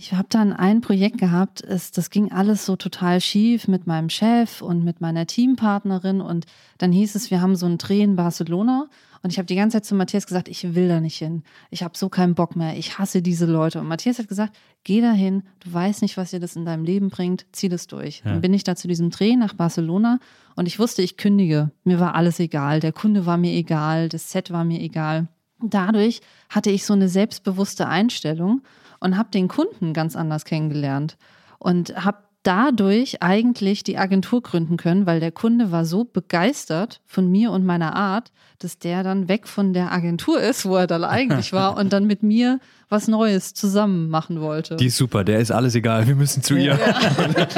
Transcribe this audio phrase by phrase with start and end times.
[0.00, 4.08] Ich habe dann ein Projekt gehabt, es, das ging alles so total schief mit meinem
[4.08, 6.46] Chef und mit meiner Teampartnerin und
[6.78, 8.88] dann hieß es, wir haben so einen Dreh in Barcelona
[9.22, 11.42] und ich habe die ganze Zeit zu Matthias gesagt, ich will da nicht hin.
[11.70, 12.76] Ich habe so keinen Bock mehr.
[12.76, 13.80] Ich hasse diese Leute.
[13.80, 15.42] Und Matthias hat gesagt, geh da hin.
[15.60, 17.46] Du weißt nicht, was dir das in deinem Leben bringt.
[17.52, 18.22] Zieh das durch.
[18.24, 18.32] Ja.
[18.32, 20.20] Dann bin ich da zu diesem Dreh nach Barcelona
[20.54, 21.70] und ich wusste, ich kündige.
[21.84, 22.80] Mir war alles egal.
[22.80, 24.08] Der Kunde war mir egal.
[24.08, 25.28] Das Set war mir egal.
[25.60, 28.62] Dadurch hatte ich so eine selbstbewusste Einstellung
[29.00, 31.16] und habe den Kunden ganz anders kennengelernt
[31.58, 37.30] und habe dadurch eigentlich die Agentur gründen können, weil der Kunde war so begeistert von
[37.30, 41.04] mir und meiner Art, dass der dann weg von der Agentur ist, wo er dann
[41.04, 44.76] eigentlich war und dann mit mir was Neues zusammen machen wollte.
[44.76, 46.78] Die ist super, der ist alles egal, wir müssen zu ihr.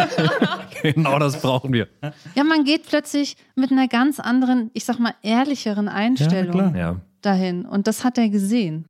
[0.82, 1.86] genau das brauchen wir.
[2.34, 6.96] ja, man geht plötzlich mit einer ganz anderen, ich sag mal, ehrlicheren Einstellung Ja.
[7.22, 8.86] dahin und das hat er gesehen.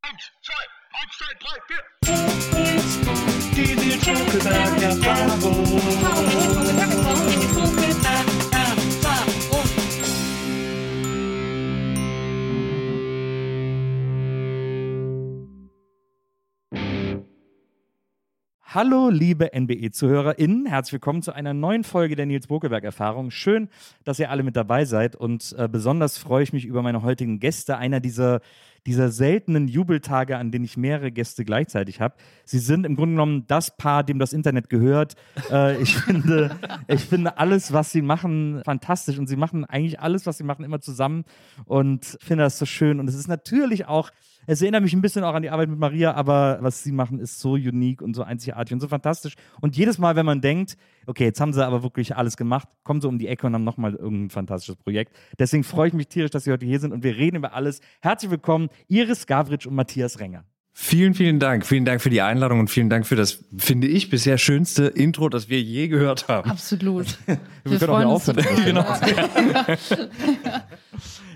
[18.73, 20.67] Hallo, liebe NBE-ZuhörerInnen.
[20.67, 23.33] Herzlich willkommen zu einer neuen Folge der Nils Bokelberg-Erfahrung.
[23.33, 23.69] Schön,
[24.05, 27.41] dass ihr alle mit dabei seid und äh, besonders freue ich mich über meine heutigen
[27.41, 27.79] Gäste.
[27.79, 28.43] Einer dieser,
[28.87, 32.15] dieser seltenen Jubeltage, an denen ich mehrere Gäste gleichzeitig habe.
[32.45, 35.15] Sie sind im Grunde genommen das Paar, dem das Internet gehört.
[35.51, 36.57] Äh, ich, finde,
[36.89, 40.65] ich finde alles, was sie machen, fantastisch und sie machen eigentlich alles, was sie machen,
[40.65, 41.25] immer zusammen
[41.67, 43.01] und finde das so schön.
[43.01, 44.11] Und es ist natürlich auch
[44.47, 47.19] es erinnert mich ein bisschen auch an die Arbeit mit Maria, aber was sie machen,
[47.19, 49.35] ist so unique und so einzigartig und so fantastisch.
[49.61, 53.01] Und jedes Mal, wenn man denkt, okay, jetzt haben sie aber wirklich alles gemacht, kommen
[53.01, 55.15] sie um die Ecke und haben nochmal irgendein fantastisches Projekt.
[55.39, 57.81] Deswegen freue ich mich tierisch, dass Sie heute hier sind und wir reden über alles.
[58.01, 60.45] Herzlich willkommen, Iris Gavritsch und Matthias Renger.
[60.73, 61.67] Vielen, vielen Dank.
[61.67, 65.29] Vielen Dank für die Einladung und vielen Dank für das, finde ich, bisher schönste Intro,
[65.29, 66.51] das wir je gehört haben.
[66.51, 67.19] Absolut.
[67.65, 68.45] Wir, können auch aufhören.
[68.65, 68.85] genau.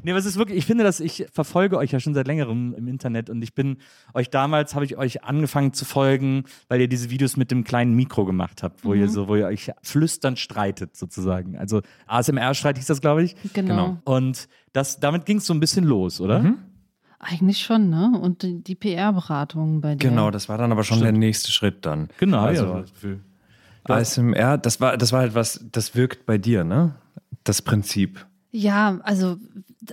[0.05, 2.75] Nee, aber es ist wirklich, ich finde, dass ich verfolge euch ja schon seit längerem
[2.75, 3.79] im Internet und ich bin
[4.13, 7.95] euch damals, habe ich euch angefangen zu folgen, weil ihr diese Videos mit dem kleinen
[7.95, 11.57] Mikro gemacht habt, wo ihr so, wo ihr euch flüsternd streitet sozusagen.
[11.57, 13.35] Also ASMR-Streit hieß das, glaube ich.
[13.55, 13.97] Genau.
[14.05, 16.55] Und das, damit ging es so ein bisschen los, oder?
[17.19, 18.19] Eigentlich schon, ne?
[18.21, 20.11] Und die, die PR-Beratung bei dir.
[20.11, 22.09] Genau, das war dann aber schon der nächste Schritt dann.
[22.19, 22.85] Genau, Also
[23.89, 23.95] ja.
[23.95, 26.97] ASMR, das war, das war halt was, das wirkt bei dir, ne?
[27.45, 28.27] Das Prinzip.
[28.57, 29.37] Ja, also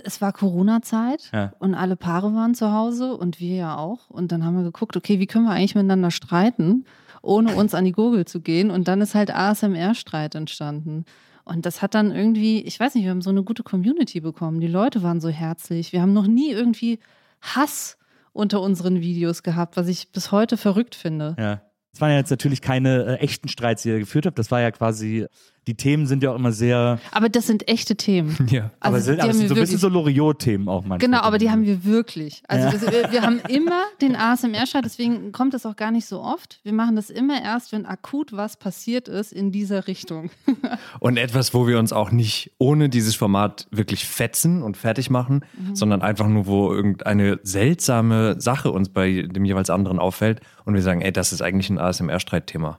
[0.04, 1.52] es war Corona-Zeit Ja.
[1.58, 4.08] und alle Paare waren zu Hause und wir ja auch.
[4.08, 6.84] Und dann haben wir geguckt, okay, wie können wir eigentlich miteinander streiten,
[7.22, 8.70] ohne uns an die Gurgel zu gehen.
[8.70, 11.04] Und dann ist halt ASMR-Streit entstanden.
[11.44, 14.60] Und das hat dann irgendwie, ich weiß nicht, wir haben so eine gute Community bekommen.
[14.60, 15.92] Die Leute waren so herzlich.
[15.92, 17.00] Wir haben noch nie irgendwie
[17.40, 17.98] Hass
[18.32, 21.34] unter unseren Videos gehabt, was ich bis heute verrückt finde.
[21.36, 21.62] Ja.
[21.92, 24.38] Es waren ja jetzt natürlich keine äh, echten Streits, die ihr geführt habt.
[24.38, 25.26] Das war ja quasi
[25.66, 28.36] die Themen sind ja auch immer sehr, Aber das sind echte Themen.
[28.52, 28.70] Ja.
[28.80, 30.98] aber, Also, sind, die aber es sind so ein bisschen so Loriot-Themen auch manchmal.
[30.98, 32.42] Genau, aber die haben wir wirklich.
[32.48, 36.20] Also das, wir, wir haben immer den ASMR-Schalt, deswegen kommt das auch gar nicht so
[36.20, 36.60] oft.
[36.64, 40.30] Wir machen das immer erst, wenn akut was passiert ist in dieser Richtung.
[41.00, 45.44] Und etwas, wo wir uns auch nicht ohne dieses Format wirklich fetzen und fertig machen,
[45.72, 50.82] sondern einfach nur, wo irgendeine seltsame Sache uns bei dem jeweils anderen auffällt und wir
[50.82, 52.78] sagen, ey, das ist eigentlich ein ASMR-Streitthema.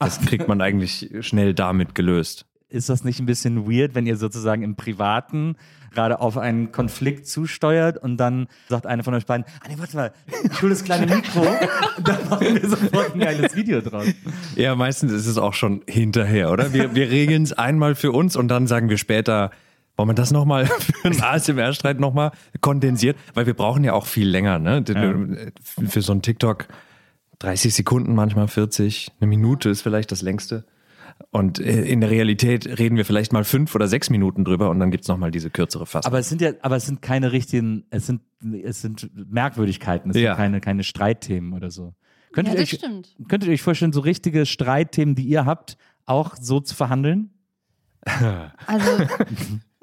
[0.00, 2.46] Das kriegt man eigentlich schnell damit gelöst.
[2.70, 5.56] Ist das nicht ein bisschen weird, wenn ihr sozusagen im Privaten
[5.92, 9.96] gerade auf einen Konflikt zusteuert und dann sagt einer von euch beiden, ah nee, warte
[9.96, 10.12] mal,
[10.44, 11.40] ich hole das kleine Mikro
[11.96, 14.06] und dann machen wir sofort ein geiles Video draus.
[14.54, 16.72] Ja, meistens ist es auch schon hinterher, oder?
[16.72, 19.50] Wir, wir regeln es einmal für uns und dann sagen wir später,
[19.96, 20.66] wollen wir das nochmal
[21.02, 22.30] für einen ASMR-Streit nochmal
[22.60, 23.18] kondensiert?
[23.34, 24.82] Weil wir brauchen ja auch viel länger, ne?
[25.88, 26.68] Für so einen TikTok
[27.40, 30.64] 30 Sekunden, manchmal 40, eine Minute ist vielleicht das längste.
[31.30, 34.78] Und äh, in der Realität reden wir vielleicht mal fünf oder sechs Minuten drüber und
[34.80, 36.10] dann gibt's noch nochmal diese kürzere Fassung.
[36.10, 38.22] Aber es sind ja, aber es sind keine richtigen, es sind,
[38.64, 40.30] es sind Merkwürdigkeiten, es Ja.
[40.32, 41.94] sind keine, keine Streitthemen oder so.
[42.32, 43.16] Könntet, Ja, ihr das euch, stimmt.
[43.28, 45.76] könntet ihr euch vorstellen, so richtige Streitthemen, die ihr habt,
[46.06, 47.30] auch so zu verhandeln?
[48.66, 48.90] Also,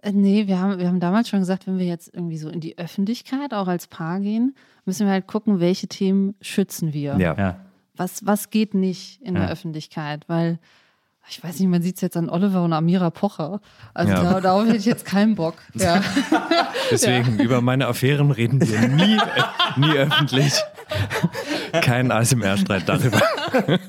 [0.01, 2.59] äh, nee, wir haben, wir haben damals schon gesagt, wenn wir jetzt irgendwie so in
[2.61, 4.55] die Öffentlichkeit auch als Paar gehen,
[4.87, 7.17] müssen wir halt gucken, welche Themen schützen wir.
[7.17, 7.35] ja.
[7.37, 7.55] Ja.
[7.99, 9.41] Was, was geht nicht in Ja.
[9.41, 10.23] der Öffentlichkeit?
[10.29, 10.59] Weil,
[11.29, 13.59] ich weiß nicht, man sieht es jetzt an Oliver und Amira Pocher.
[13.95, 14.21] Also Ja.
[14.33, 15.55] da, darauf hätte ich jetzt keinen Bock.
[15.73, 16.01] Ja.
[16.91, 19.17] Deswegen, über meine Affären reden wir nie,
[19.77, 20.53] nie öffentlich.
[21.81, 23.19] Kein ASMR-Streit darüber.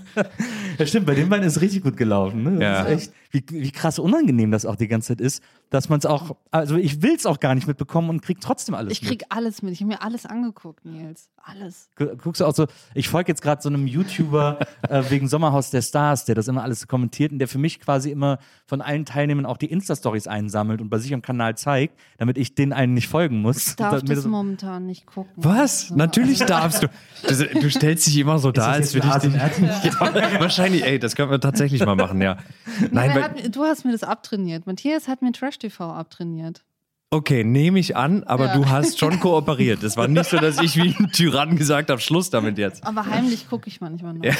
[0.79, 2.43] Ja, stimmt, bei den beiden ist es richtig gut gelaufen.
[2.45, 2.51] Ne?
[2.53, 2.83] Das Ja.
[2.85, 6.07] ist echt, wie, wie krass unangenehm das auch die ganze Zeit ist, dass man es
[6.07, 9.25] auch, also ich will es auch gar nicht mitbekommen und krieg trotzdem alles Ich krieg
[9.29, 9.73] alles mit.
[9.75, 11.29] Ich habe mir alles angeguckt, Nils.
[11.43, 11.89] Alles.
[11.99, 12.19] mit.
[12.23, 14.59] Guckst du auch so, ich folge jetzt gerade so einem YouTuber
[14.89, 18.11] äh, wegen Sommerhaus der Stars, der das immer alles kommentiert und der für mich quasi
[18.11, 22.37] immer von allen Teilnehmern auch die Insta-Stories einsammelt und bei sich am Kanal zeigt, damit
[22.39, 23.69] ich den einen nicht folgen muss.
[23.69, 25.33] Ich darf das das- momentan nicht gucken.
[25.37, 25.91] Was?
[25.91, 26.89] Natürlich darfst du.
[27.27, 29.51] Du, du stellst dich immer so da, als würde ich ein Ja,
[30.41, 32.38] wahrscheinlich, ey, das können wir tatsächlich mal machen, ja.
[32.91, 34.67] Nein, weil, hat, du hast mir das abtrainiert.
[34.67, 36.62] Matthias hat mir Trash TV abtrainiert.
[37.11, 38.56] okay, nehme ich an, aber Ja.
[38.56, 39.82] du hast schon kooperiert.
[39.82, 42.87] Es war nicht so, dass ich wie ein Tyrann gesagt habe, Schluss damit jetzt.
[42.87, 44.25] Aber heimlich gucke ich manchmal noch.
[44.25, 44.35] Ja,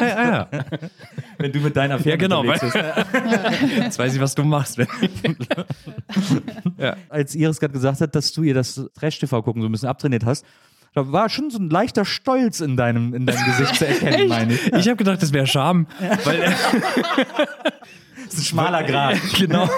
[0.00, 0.64] ja, ja.
[1.38, 2.40] wenn du mit deinen Affären ja genau.
[2.40, 3.76] unterwegs bist.
[3.76, 4.78] jetzt weiß ich, was du machst.
[4.78, 4.88] Wenn,
[7.08, 10.24] Als Iris gerade gesagt hat, dass du ihr das Trash-TV gucken so ein bisschen abtrainiert
[10.24, 10.44] hast,
[10.94, 14.54] da war schon so ein leichter Stolz in deinem, in deinem Gesicht zu erkennen, meine
[14.54, 14.72] ich.
[14.72, 15.86] ich habe gedacht, das wäre Scham.
[16.24, 16.54] Weil,
[18.24, 19.18] Das ist ein schmaler Grad.
[19.38, 19.68] genau.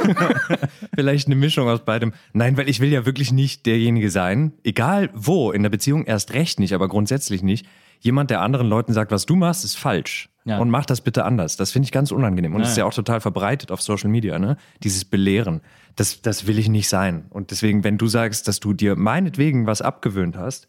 [0.94, 2.12] Vielleicht eine Mischung aus beidem.
[2.32, 6.32] Nein, weil ich will ja wirklich nicht derjenige sein, egal wo, in der Beziehung erst
[6.32, 7.66] recht nicht, aber grundsätzlich nicht.
[8.00, 10.28] Jemand, der anderen Leuten sagt, was du machst, ist falsch.
[10.44, 10.58] Ja.
[10.58, 11.56] Und mach das bitte anders.
[11.56, 12.54] Das finde ich ganz unangenehm.
[12.54, 14.56] Und das ist ja auch total verbreitet auf Social Media, ne?
[14.82, 15.60] Dieses Belehren.
[15.96, 17.26] Das, das will ich nicht sein.
[17.30, 20.68] Und deswegen, wenn du sagst, dass du dir meinetwegen was abgewöhnt hast,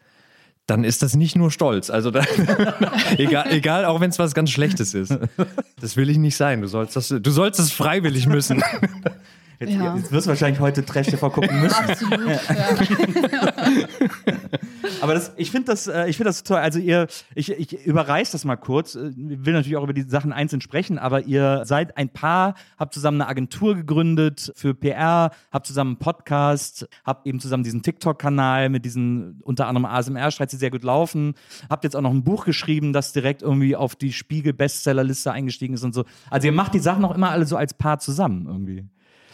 [0.67, 1.89] dann ist das nicht nur Stolz.
[1.89, 2.23] Also da,
[3.17, 5.17] egal, egal, auch wenn es was ganz Schlechtes ist.
[5.79, 6.61] Das will ich nicht sein.
[6.61, 8.61] Du sollst das, du sollst es freiwillig müssen.
[9.59, 9.95] Jetzt, Ja.
[9.95, 11.75] jetzt wirst du wahrscheinlich heute Trash-TV gucken müssen.
[11.89, 12.27] Absolut.
[12.27, 12.39] Ja.
[15.01, 16.57] Aber das, ich finde das, äh, ich finde das toll.
[16.57, 18.95] Also ihr, ich, ich überreiß das mal kurz.
[18.95, 22.55] Äh, Ich will natürlich auch über die Sachen einzeln sprechen, aber ihr seid ein Paar,
[22.77, 27.81] habt zusammen eine Agentur gegründet für PR, habt zusammen einen Podcast, habt eben zusammen diesen
[27.81, 31.33] TikTok-Kanal mit diesen unter anderem ASMR-Streits, die sehr gut laufen.
[31.69, 35.83] Habt jetzt auch noch ein Buch geschrieben, das direkt irgendwie auf die Spiegel-Bestsellerliste eingestiegen ist
[35.83, 36.05] und so.
[36.29, 38.85] Also ihr macht die Sachen auch immer alle so als Paar zusammen irgendwie.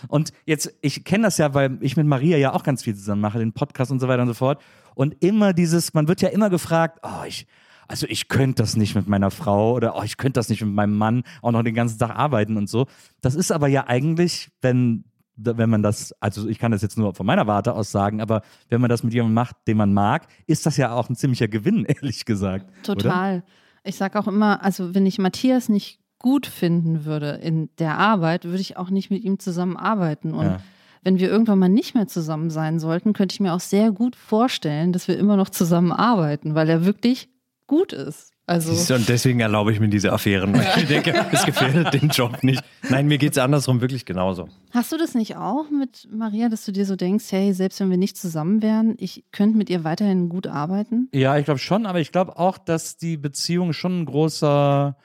[0.07, 3.21] Und jetzt, ich kenne das ja, weil ich mit Maria ja auch ganz viel zusammen
[3.21, 4.61] mache, den Podcast und so weiter und so fort.
[4.95, 7.47] Und immer dieses, man wird ja immer gefragt, oh, ich,
[7.87, 10.73] also ich könnte das nicht mit meiner Frau oder oh, ich könnte das nicht mit
[10.73, 12.87] meinem Mann auch noch den ganzen Tag arbeiten und so.
[13.21, 15.05] Das ist aber ja eigentlich, wenn,
[15.35, 18.41] wenn man das, also ich kann das jetzt nur von meiner Warte aus sagen, aber
[18.69, 21.47] wenn man das mit jemandem macht, den man mag, ist das ja auch ein ziemlicher
[21.47, 22.69] Gewinn, ehrlich gesagt.
[22.87, 22.95] Oder?
[22.95, 23.43] Total.
[23.83, 28.45] Ich sage auch immer, also wenn ich Matthias nicht gut finden würde in der Arbeit,
[28.45, 30.33] würde ich auch nicht mit ihm zusammenarbeiten.
[30.33, 30.57] Und Ja.
[31.03, 34.15] wenn wir irgendwann mal nicht mehr zusammen sein sollten, könnte ich mir auch sehr gut
[34.15, 37.29] vorstellen, dass wir immer noch zusammenarbeiten, weil er wirklich
[37.67, 38.31] gut ist.
[38.45, 40.53] Also Siehst du, Und deswegen erlaube ich mir diese Affären.
[40.53, 42.61] Weil ich denke, es gefährdet den Job nicht.
[42.89, 44.47] Nein, mir geht es andersrum wirklich genauso.
[44.71, 47.89] hast du das nicht auch mit Maria, dass du dir so denkst, hey, selbst wenn
[47.89, 51.07] wir nicht zusammen wären, ich könnte mit ihr weiterhin gut arbeiten?
[51.13, 54.95] Ja, ich glaube schon, aber ich glaube auch, dass die Beziehung schon ein großer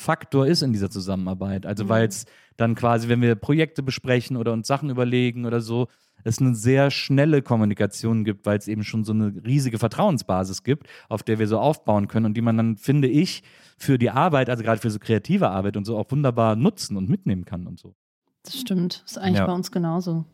[0.00, 1.66] Faktor ist in dieser Zusammenarbeit.
[1.66, 2.24] Also weil es
[2.56, 5.88] dann quasi, wenn wir Projekte besprechen oder uns Sachen überlegen oder so,
[6.24, 10.86] es eine sehr schnelle Kommunikation gibt, weil es eben schon so eine riesige Vertrauensbasis gibt,
[11.08, 13.42] auf der wir so aufbauen können und die man dann, finde ich,
[13.78, 17.08] für die Arbeit, also gerade für so kreative Arbeit und so auch wunderbar nutzen und
[17.08, 17.94] mitnehmen kann und so.
[18.42, 19.02] Das stimmt.
[19.04, 19.46] Das ist eigentlich Ja.
[19.46, 20.24] bei uns genauso.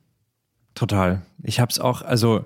[0.75, 1.23] Total.
[1.43, 2.45] Ich hab's auch, also,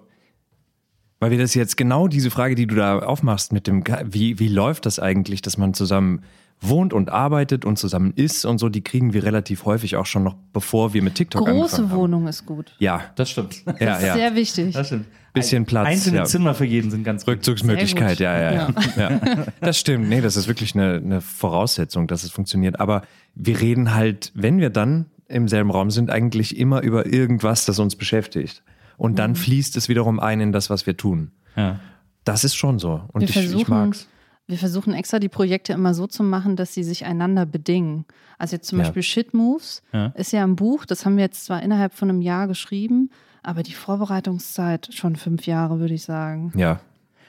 [1.19, 4.49] weil wir das jetzt genau diese Frage, die du da aufmachst mit dem, wie, wie
[4.49, 6.23] läuft das eigentlich, dass man zusammen
[6.61, 10.23] wohnt und arbeitet und zusammen isst und so, die kriegen wir relativ häufig auch schon
[10.25, 11.99] noch, bevor wir mit TikTok Große angefangen haben.
[11.99, 12.75] Wohnung ist gut.
[12.79, 13.65] Ja, Das stimmt.
[13.67, 14.15] ja, Das ist ja.
[14.15, 14.75] sehr wichtig.
[14.75, 15.07] Das stimmt.
[15.33, 16.25] Bisschen Platz, Einzelne ja.
[16.25, 17.35] Zimmer für jeden sind ganz gut.
[17.35, 19.21] Rückzugsmöglichkeit, ja, ja, ja, ja.
[19.61, 20.09] Das stimmt.
[20.09, 22.81] Nee, das ist wirklich eine, eine Voraussetzung, dass es funktioniert.
[22.81, 23.03] Aber
[23.37, 27.79] wir reden halt, wenn wir dann im selben Raum sind, eigentlich immer über irgendwas, das
[27.79, 28.63] uns beschäftigt.
[28.97, 29.17] Und Mhm.
[29.17, 31.31] dann fließt es wiederum ein in das, was wir tun.
[31.57, 31.79] Ja.
[32.25, 33.03] Das ist schon so.
[33.13, 34.09] Und Wir ich, ich mag's.
[34.51, 38.05] Wir versuchen extra die Projekte immer so zu machen, dass sie sich einander bedingen.
[38.39, 38.85] Also jetzt zum Ja.
[38.85, 40.07] Beispiel Shit Moves Ja.
[40.17, 43.11] ist ja ein Buch, das haben wir jetzt zwar innerhalb von einem Jahr geschrieben,
[43.43, 46.53] aber die Vorbereitungszeit schon fünf Jahre, würde ich sagen.
[46.57, 46.81] Ja.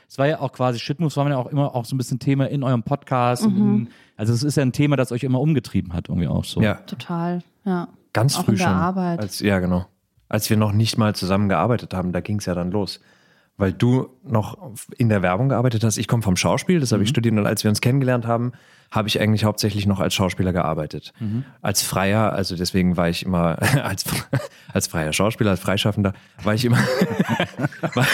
[0.10, 2.50] Es war ja auch quasi, Shitmoves war ja auch immer auch so ein bisschen Thema
[2.50, 3.48] in eurem Podcast.
[3.48, 3.58] Mhm.
[3.58, 6.62] In, also es ist ja ein Thema, das euch immer umgetrieben hat, irgendwie auch so.
[6.62, 6.74] Ja.
[6.86, 7.88] Total, ja.
[8.12, 8.74] Ganz Auch früh in der schon.
[8.74, 9.20] Arbeit.
[9.22, 9.86] Als, ja, genau.
[10.28, 13.00] Als wir noch nicht mal zusammengearbeitet haben, da ging es ja dann los.
[13.58, 14.58] Weil du noch
[14.98, 15.98] in der Werbung gearbeitet hast.
[15.98, 16.96] Ich komme vom Schauspiel, das Mhm.
[16.96, 17.36] habe ich studiert.
[17.38, 18.54] Und als wir uns kennengelernt haben,
[18.90, 21.14] habe ich eigentlich hauptsächlich noch als Schauspieler gearbeitet.
[21.20, 21.46] Mhm.
[21.62, 24.06] Als Freier, also deswegen war ich immer, als,
[24.74, 26.78] als freier Schauspieler, als Freischaffender, war ich immer,
[27.94, 28.08] war,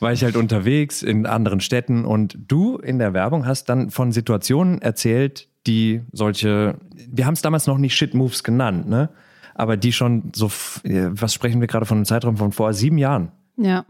[0.00, 2.04] war ich halt unterwegs in anderen Städten.
[2.04, 6.76] Und du in der Werbung hast dann von Situationen erzählt, die solche,
[7.08, 9.10] wir haben es damals noch nicht Shit Moves genannt, ne?
[9.54, 10.46] Aber die schon so,
[10.84, 13.32] äh, was sprechen wir gerade von einem Zeitraum von vor sieben Jahren?
[13.56, 13.84] Ja.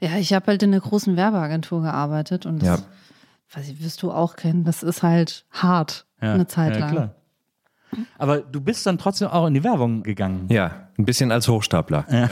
[0.00, 2.84] Ja, ich habe halt in einer großen Werbeagentur gearbeitet und das, Ja.
[3.56, 6.34] weiß ich, wirst du auch kennen, das ist halt hart, Ja.
[6.34, 6.90] eine Zeit ja, lang.
[6.90, 7.14] Klar.
[8.18, 10.46] Aber du bist dann trotzdem auch in die Werbung gegangen.
[10.50, 12.04] Ja, ein bisschen als Hochstapler.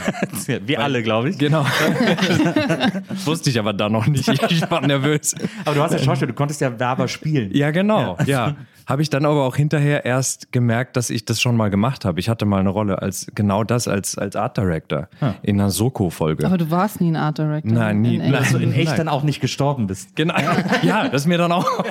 [0.66, 1.38] Wir alle, glaube ich.
[1.38, 1.64] Genau.
[3.24, 4.28] Wusste ich aber da noch nicht.
[4.28, 5.34] Ich war nervös.
[5.64, 7.50] Aber du hast ja Schauspiel, du konntest ja Werber spielen.
[7.54, 8.16] Ja, genau.
[8.26, 8.56] Ja.
[8.86, 12.20] Habe ich dann aber auch hinterher erst gemerkt, dass ich das schon mal gemacht habe.
[12.20, 15.08] Ich hatte mal eine Rolle als genau das als, als Art Director
[15.42, 16.46] in einer Soko-Folge.
[16.46, 17.72] Aber du warst nie ein Art Director.
[17.72, 18.16] Nein, nie.
[18.16, 18.96] In du in echt Nein.
[18.96, 20.14] dann auch nicht gestorben bist.
[20.14, 20.34] Genau.
[20.82, 21.66] Ja, das ist mir dann auch.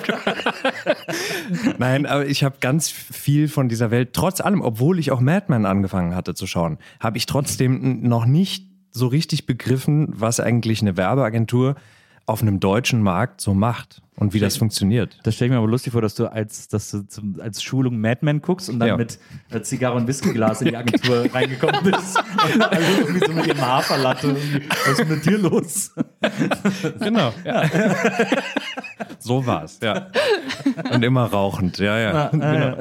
[1.78, 5.46] Nein, aber ich habe ganz viel von dieser Welt, trotz allem, obwohl ich auch Mad
[5.50, 10.82] Men angefangen hatte zu schauen, habe ich trotzdem noch nicht so richtig begriffen, was eigentlich
[10.82, 11.76] eine Werbeagentur
[12.26, 15.20] auf einem deutschen Markt so macht und wie das funktioniert.
[15.24, 18.00] Das stelle ich mir aber lustig vor, dass du als, dass du zum, als Schulung
[18.00, 18.98] Mad Men guckst und dann Ja.
[18.98, 19.20] mit
[19.52, 22.18] äh, Zigarre und Whiskyglas in die Agentur reingekommen bist.
[22.60, 24.36] Alle irgendwie so mit dem Haferlatte.
[24.88, 25.92] Was ist mit dir los?
[27.00, 27.34] Genau.
[27.44, 27.64] Ja.
[29.20, 29.80] so war's.
[29.84, 30.08] Ja.
[30.94, 31.78] Und immer rauchend.
[31.80, 32.28] Ja, ja.
[32.30, 32.78] Genau.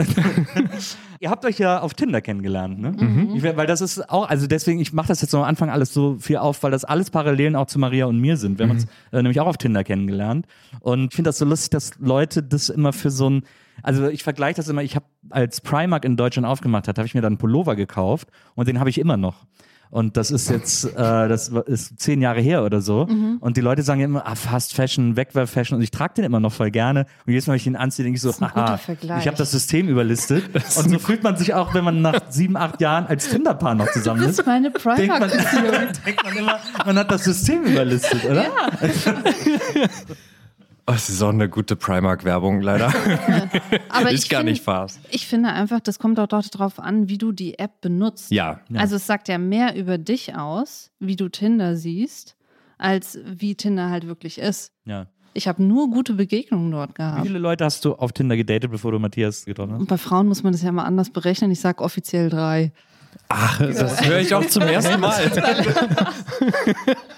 [1.24, 2.90] Ihr habt euch ja auf Tinder kennengelernt, ne?
[2.92, 3.34] Mhm.
[3.34, 5.92] Ich, weil das ist auch, also deswegen, ich mache das jetzt so am Anfang alles
[5.94, 8.58] so viel auf, weil das alles Parallelen auch zu Maria und mir sind.
[8.58, 8.70] Wir Mhm.
[8.70, 10.46] haben uns äh, nämlich auch auf Tinder kennengelernt.
[10.80, 13.42] Und ich finde das so lustig, dass Leute das immer für so ein,
[13.82, 17.14] also ich vergleiche das immer, ich habe, als Primark in Deutschland aufgemacht hat, habe ich
[17.14, 19.46] mir dann einen Pullover gekauft und den habe ich immer noch.
[19.90, 23.06] Und das ist jetzt, äh, das ist zehn Jahre her oder so.
[23.40, 25.76] Und die Leute sagen ja immer, ah, Fast Fashion, Wegwerf-Fashion.
[25.76, 27.06] Und ich trage den immer noch voll gerne.
[27.26, 28.78] Und jedes Mal, wenn ich ihn anziehe, denke ich so, ist haha,
[29.18, 30.44] ich habe das System überlistet.
[30.54, 33.90] Und so fühlt man sich auch, wenn man nach sieben, acht Jahren als Tinderpaar noch
[33.92, 34.38] zusammen Das ist.
[34.40, 35.30] ist meine Denkt man,
[36.06, 38.44] denkt man immer, man hat das System überlistet, oder?
[40.86, 42.88] Oh, es ist auch eine gute Primark-Werbung, leider.
[43.88, 45.00] Aber ist ich gar find- nicht Spaß.
[45.10, 48.30] Ich finde einfach, das kommt auch dort drauf an, wie du die App benutzt.
[48.30, 48.60] Ja.
[48.74, 52.36] Also es sagt ja mehr über dich aus, wie du Tinder siehst,
[52.76, 54.72] als wie Tinder halt wirklich ist.
[54.84, 55.06] Ja.
[55.32, 57.26] Ich habe nur gute Begegnungen dort Wie gehabt.
[57.26, 59.80] viele Leute hast du auf Tinder gedatet, bevor du Matthias getroffen hast?
[59.80, 61.50] Und bei Frauen muss man das ja mal anders berechnen.
[61.50, 62.72] Ich sage offiziell drei.
[63.28, 65.22] Ach, das höre ich auch zum ersten Mal.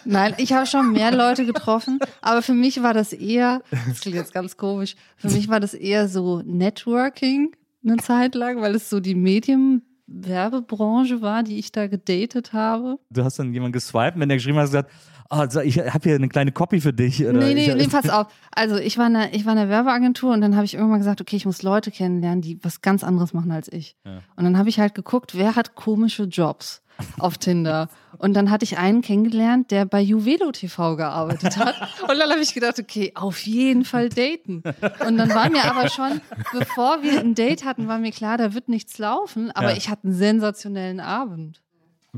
[0.05, 4.17] Nein, ich habe schon mehr Leute getroffen, aber für mich war das eher, das klingt
[4.17, 8.91] jetzt ganz komisch, für mich war das eher so Networking eine Zeit lang, weil es
[8.91, 12.99] so die Medienwerbebranche war, die ich da gedatet habe.
[13.11, 14.91] Du hast dann jemanden geswiped, wenn der geschrieben hat, gesagt,
[15.31, 17.23] oh, so, ich habe hier eine kleine Copy für dich.
[17.25, 18.27] Oder Nee, nee, ich, nee, pass auf.
[18.55, 20.99] Also ich war in der, ich war in der Werbeagentur und dann habe ich irgendwann
[20.99, 23.97] gesagt, okay, ich muss Leute kennenlernen, die was ganz anderes machen als ich.
[24.37, 26.83] Und dann habe ich halt geguckt, wer hat komische Jobs
[27.19, 27.89] auf Tinder.
[28.17, 31.75] Und dann hatte ich einen kennengelernt, der bei Juvelo TV gearbeitet hat.
[32.09, 34.63] Und dann habe ich gedacht, okay, auf jeden Fall daten.
[35.07, 36.23] Und dann war mir aber schon,
[36.59, 39.51] bevor wir ein Date hatten, war mir klar, da wird nichts laufen.
[39.51, 39.77] Aber Ja.
[39.77, 41.61] ich hatte einen sensationellen Abend.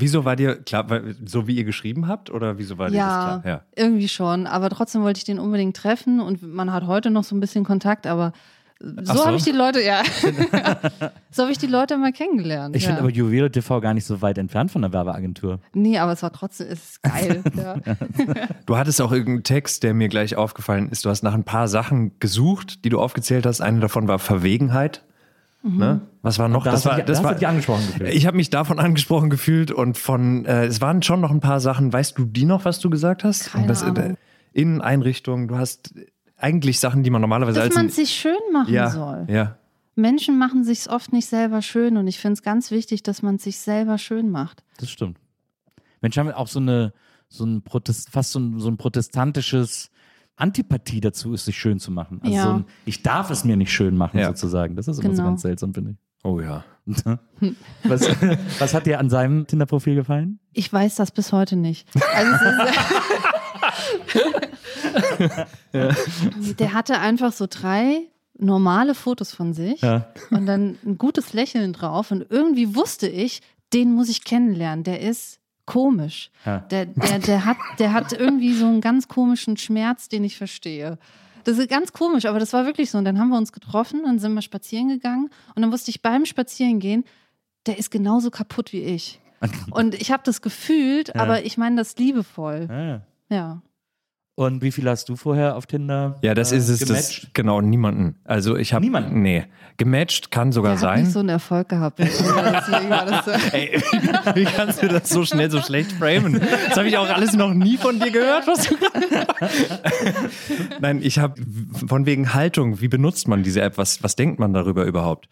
[0.01, 2.31] Wieso war dir klar, weil, so wie ihr geschrieben habt?
[2.31, 3.53] Oder wieso war dir Ja, das klar?
[3.55, 3.63] Ja.
[3.83, 4.47] irgendwie schon.
[4.47, 7.65] Aber trotzdem wollte ich den unbedingt treffen und man hat heute noch so ein bisschen
[7.65, 8.33] Kontakt, aber
[8.81, 9.27] So, so.
[9.27, 10.03] habe ich die Leute, ja.
[11.33, 12.77] so habe ich die Leute mal kennengelernt.
[12.77, 12.91] Ich ja.
[12.91, 15.59] finde aber Juwele TV gar nicht so weit entfernt von der Werbeagentur.
[15.75, 17.43] Nee, aber es war trotzdem, es ist geil.
[17.57, 17.77] ja.
[18.67, 21.05] Du hattest auch irgendeinen Text, der mir gleich aufgefallen ist.
[21.05, 23.61] Du hast nach ein paar Sachen gesucht, die du aufgezählt hast.
[23.61, 25.05] Eine davon war Verwegenheit.
[25.63, 26.01] Ne?
[26.23, 26.63] Was war noch?
[26.65, 28.15] Da das hast du war, das da hast war, du dich angesprochen gefühlt.
[28.15, 31.61] Ich habe mich davon angesprochen gefühlt und von, äh, es waren schon noch ein paar
[31.61, 31.93] Sachen.
[31.93, 33.51] Weißt du die noch, was du gesagt hast?
[33.53, 34.17] Keine das, Ahnung.
[34.53, 35.49] Inneneinrichtung.
[35.49, 35.95] Du hast
[36.37, 39.27] eigentlich Sachen, die man normalerweise Dass als man ein- es sich schön machen ja, soll.
[39.29, 39.57] ja.
[39.97, 43.35] Menschen machen sich oft nicht selber schön und ich finde es ganz wichtig, dass man
[43.35, 44.63] es sich selber schön macht.
[44.79, 45.19] Das stimmt.
[46.01, 46.93] Menschen haben auch so eine,
[47.29, 49.91] so ein Protest, fast so ein, so ein protestantisches
[50.39, 52.21] Antipathie dazu, es sich schön zu machen.
[52.23, 52.43] Also Ja.
[52.45, 54.29] so ein, ich darf es mir nicht schön machen, Ja.
[54.29, 54.77] sozusagen.
[54.77, 55.31] Das ist immer so Genau.
[55.31, 55.97] ganz seltsam, finde ich.
[56.25, 56.65] Oh ja.
[57.85, 58.09] Was,
[58.59, 60.41] was hat dir an seinem Tinder-Profil gefallen?
[60.55, 61.87] Ich weiß das bis heute nicht.
[62.15, 62.43] Also es
[65.75, 68.01] ist, Der hatte einfach so drei
[68.39, 70.07] normale Fotos von sich Ja.
[70.31, 73.43] und dann ein gutes Lächeln drauf und irgendwie wusste ich,
[73.73, 74.85] den muss ich kennenlernen.
[74.85, 75.38] Der ist
[75.69, 76.31] komisch.
[76.47, 76.61] Ja.
[76.71, 80.99] Der, der, der, hat, der hat irgendwie so einen ganz komischen Schmerz, den ich verstehe.
[81.45, 82.99] Das ist ganz komisch, aber das war wirklich so.
[82.99, 86.01] Und dann haben wir uns getroffen, dann sind wir spazieren gegangen und dann wusste ich
[86.03, 87.05] beim Spazierengehen,
[87.67, 89.21] der ist genauso kaputt wie ich.
[89.71, 92.67] Und ich habe das gefühlt, aber ich meine das liebevoll.
[92.69, 93.01] Ah.
[93.33, 93.63] Ja.
[94.39, 96.15] Und wie viel hast du vorher auf Tinder?
[96.23, 96.79] Ja, das äh, ist es.
[96.79, 97.35] Das, gematcht?
[97.35, 98.15] genau, niemanden.
[98.23, 99.21] Also ich habe Niemanden?
[99.21, 99.47] Nee.
[99.79, 101.03] Gematcht kann sogar Der hat sein.
[101.03, 101.99] nicht so einen Erfolg gehabt.
[101.99, 102.25] Das so.
[103.53, 103.83] Ey,
[104.37, 106.41] wie kannst du das so schnell so schlecht framen?
[106.69, 108.47] Das habe ich auch alles noch nie von dir gehört.
[108.47, 108.77] Was du
[110.81, 111.43] Nein, ich habe
[111.89, 113.77] von wegen Haltung, wie benutzt man diese App?
[113.77, 115.29] Was, was denkt man darüber überhaupt?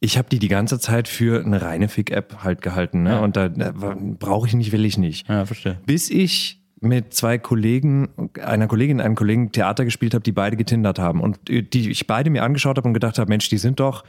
[0.00, 3.04] Ich habe die die ganze Zeit für eine reine Fick-App halt gehalten.
[3.04, 3.20] Ne?
[3.20, 5.28] Und da, da brauche ich nicht, will ich nicht.
[5.28, 5.78] Ja, verstehe.
[5.86, 8.08] Bis ich mit zwei Kollegen,
[8.42, 11.20] einer Kollegin, einem Kollegen Theater gespielt habe, die beide getindert haben.
[11.20, 14.04] Und die ich beide mir angeschaut habe und gedacht habe, Mensch, die sind doch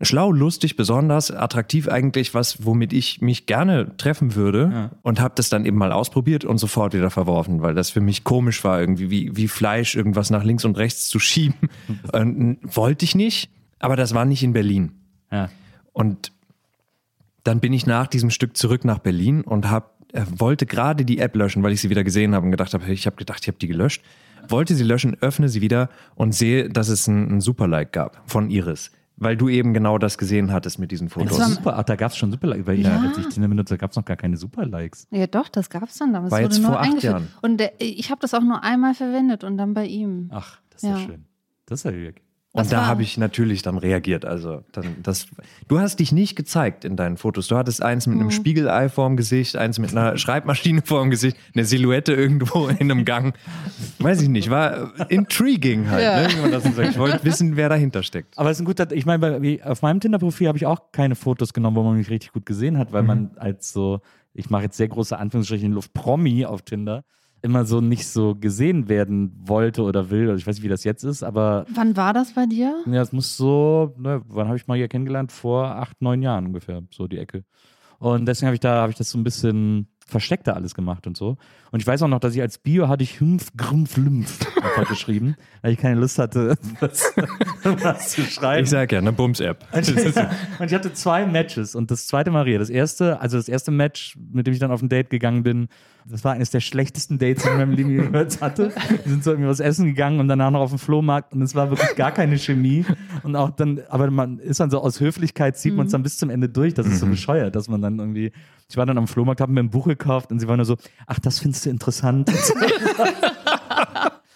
[0.00, 4.90] schlau, lustig, besonders, attraktiv eigentlich, was, womit ich mich gerne treffen würde.
[5.02, 8.24] Und habe das dann eben mal ausprobiert und sofort wieder verworfen, weil das für mich
[8.24, 11.68] komisch war, irgendwie wie, wie Fleisch irgendwas nach links und rechts zu schieben.
[12.12, 14.92] Und wollte ich nicht, aber das war nicht in Berlin.
[15.30, 15.48] Ja.
[15.92, 16.32] Und
[17.44, 19.97] dann bin ich nach diesem Stück zurück nach Berlin und hab, äh,
[20.38, 23.06] wollte gerade die App löschen, weil ich sie wieder gesehen habe und gedacht habe, ich
[23.06, 24.02] habe gedacht, ich habe die gelöscht.
[24.48, 28.48] Wollte sie löschen, öffne sie wieder und sehe, dass es ein, ein Super-Like gab von
[28.50, 28.90] Iris.
[29.20, 31.38] Weil du eben genau das gesehen hattest mit diesen Das Fotos.
[31.40, 31.74] war super.
[31.76, 32.66] Ach, da gab es schon Super-Likes.
[32.66, 33.00] Weil Ja.
[33.00, 35.08] als ich Tinder benutzt habe, gab es noch gar keine Super-Likes.
[35.10, 36.30] Ja, doch, das gab es dann damals.
[36.30, 37.12] War jetzt wurde nur vor acht eingeführt.
[37.14, 37.28] Jahren.
[37.42, 40.30] Und der, ich habe das auch nur einmal verwendet und dann bei ihm.
[40.32, 41.04] Ach, das ist ja, Ja.
[41.04, 41.24] schön.
[41.66, 42.24] Das ist ja wirklich.
[42.58, 44.24] Und da habe ich natürlich dann reagiert.
[44.24, 45.26] Also dann, das,
[45.68, 47.48] du hast dich nicht gezeigt in deinen Fotos.
[47.48, 48.22] Du hattest eins mit Mhm.
[48.22, 53.04] einem Spiegelei vorm Gesicht, eins mit einer Schreibmaschine vorm Gesicht, eine Silhouette irgendwo in einem
[53.04, 53.34] Gang.
[53.98, 56.02] Weiß ich nicht, war intriguing halt.
[56.02, 56.22] Ja.
[56.22, 56.90] Ne, wie man das so sagt.
[56.90, 58.36] Ich wollte wissen, wer dahinter steckt.
[58.38, 61.52] Aber es ist ein guter, ich meine, auf meinem Tinder-Profil habe ich auch keine Fotos
[61.52, 64.00] genommen, wo man mich richtig gut gesehen hat, weil man als so,
[64.34, 67.04] ich mache jetzt sehr große Anführungsstriche in Luft, Promi auf Tinder,
[67.42, 70.28] immer so nicht so gesehen werden wollte oder will.
[70.28, 72.82] Also ich weiß nicht, wie das jetzt ist, aber Wann war das bei dir?
[72.86, 75.30] ja, es muss so, ne, wann habe ich mal hier kennengelernt?
[75.32, 77.44] Vor acht, neun Jahren ungefähr, so die Ecke.
[77.98, 81.16] Und deswegen habe ich da, habe ich das so ein bisschen versteckter alles gemacht und
[81.16, 81.36] so.
[81.70, 84.88] Und ich weiß auch noch, dass ich als Bio hatte ich Hümpf, Grumpf, Lymph einfach
[84.88, 87.12] geschrieben, weil ich keine Lust hatte, was,
[87.62, 88.64] was zu schreiben.
[88.64, 89.66] Ich sag ja, eine Bums-App.
[89.72, 92.58] Und ich hatte zwei Matches und das zweite Maria.
[92.58, 95.68] Das erste, also das erste Match, mit dem ich dann auf ein Date gegangen bin,
[96.10, 98.72] das war eines der schlechtesten Dates, die ich in meinem Leben jemals hatte.
[98.88, 101.54] Wir sind so irgendwie was essen gegangen und danach noch auf den Flohmarkt und es
[101.54, 102.86] war wirklich gar keine Chemie.
[103.22, 106.16] Und auch dann, aber man ist dann so aus Höflichkeit, zieht man es dann bis
[106.16, 106.72] zum Ende durch.
[106.72, 108.32] Das ist so bescheuert, dass man dann irgendwie,
[108.70, 110.76] ich war dann am Flohmarkt, habe mir ein Buch gekauft und sie war nur so,
[111.06, 112.30] ach, das findest du interessant.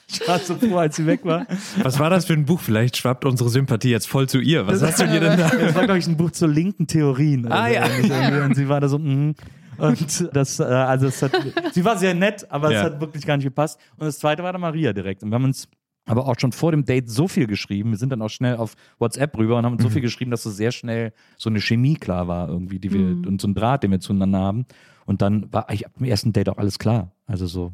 [0.09, 1.47] ich war so froh, als sie weg war.
[1.83, 2.61] Was war das für ein Buch?
[2.61, 4.67] Vielleicht schwappt unsere Sympathie jetzt voll zu ihr.
[4.67, 5.49] Was hast du dir denn da?
[5.49, 7.51] Das war, glaube ich, ein Buch zur linken Theorien.
[7.53, 7.87] Ah, so ja.
[7.87, 8.41] irgendwie.
[8.41, 9.35] Und sie war da so, mhm.
[9.79, 11.33] Und das, äh, also es hat,
[11.73, 12.79] sie war sehr nett, aber Ja.
[12.79, 13.79] es hat wirklich gar nicht gepasst.
[13.97, 15.23] Und das zweite war dann Maria direkt.
[15.23, 15.69] Und wir haben uns
[16.07, 17.91] aber auch schon vor dem Date so viel geschrieben.
[17.91, 20.43] Wir sind dann auch schnell auf WhatsApp rüber und haben uns so viel geschrieben, dass
[20.43, 23.83] so sehr schnell so eine Chemie klar war irgendwie, die wir, und so ein Draht,
[23.83, 24.67] den wir zueinander haben.
[25.07, 27.13] Und dann war eigentlich ab dem ersten Date auch alles klar.
[27.27, 27.73] Also so.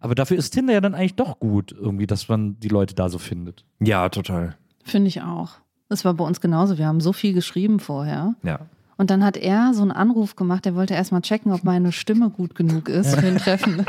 [0.00, 3.08] Aber dafür ist Tinder ja dann eigentlich doch gut, irgendwie, dass man die Leute da
[3.08, 3.64] so findet.
[3.80, 4.56] Ja, total.
[4.84, 5.52] Finde ich auch.
[5.88, 6.78] Das war bei uns genauso.
[6.78, 8.34] Wir haben so viel geschrieben vorher.
[8.42, 8.60] Ja.
[8.96, 10.66] Und dann hat er so einen Anruf gemacht.
[10.66, 13.84] Er wollte erstmal checken, ob meine Stimme gut genug ist für ein Treffen.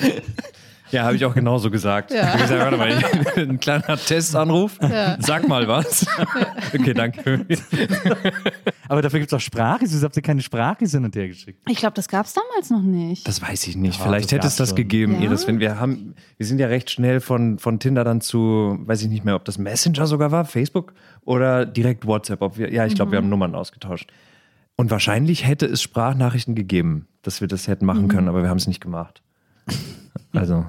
[0.94, 2.12] Ja, habe ich auch genauso gesagt.
[2.12, 2.34] Ja.
[2.36, 2.92] Ich gesagt, warte mal,
[3.48, 4.78] ein kleiner Testanruf.
[4.80, 5.16] Ja.
[5.20, 6.06] Sag mal was.
[6.72, 7.44] Okay, danke.
[8.88, 9.80] Aber dafür gibt es auch Sprache.
[9.82, 11.60] Wieso habt ihr keine Sprache hin und her geschickt?
[11.68, 13.26] Ich glaube, das gab es damals noch nicht.
[13.26, 13.98] Das weiß ich nicht.
[13.98, 14.76] Ja, Vielleicht hätte es das schon.
[14.76, 15.20] gegeben, Ja?
[15.28, 15.46] Iris.
[15.46, 19.08] Wenn wir haben, wir sind ja recht schnell von, von Tinder dann zu, weiß ich
[19.08, 22.40] nicht mehr, ob das Messenger sogar war, Facebook oder direkt WhatsApp.
[22.42, 24.12] Ob wir, ja, ich glaube, wir haben Nummern ausgetauscht.
[24.76, 28.58] Und wahrscheinlich hätte es Sprachnachrichten gegeben, dass wir das hätten machen können, aber wir haben
[28.58, 29.22] es nicht gemacht.
[30.32, 30.66] Also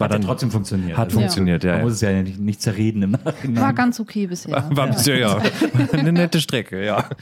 [0.00, 0.96] war Hat dann ja trotzdem funktioniert.
[0.96, 1.72] Hat Also, funktioniert, ja.
[1.72, 1.84] Man ja.
[1.84, 3.62] muss es ja nicht, nicht zerreden im Nachhinein.
[3.62, 4.64] War ganz okay bisher.
[4.70, 5.38] War bisher, ja.
[5.92, 7.04] Eine nette Strecke, ja.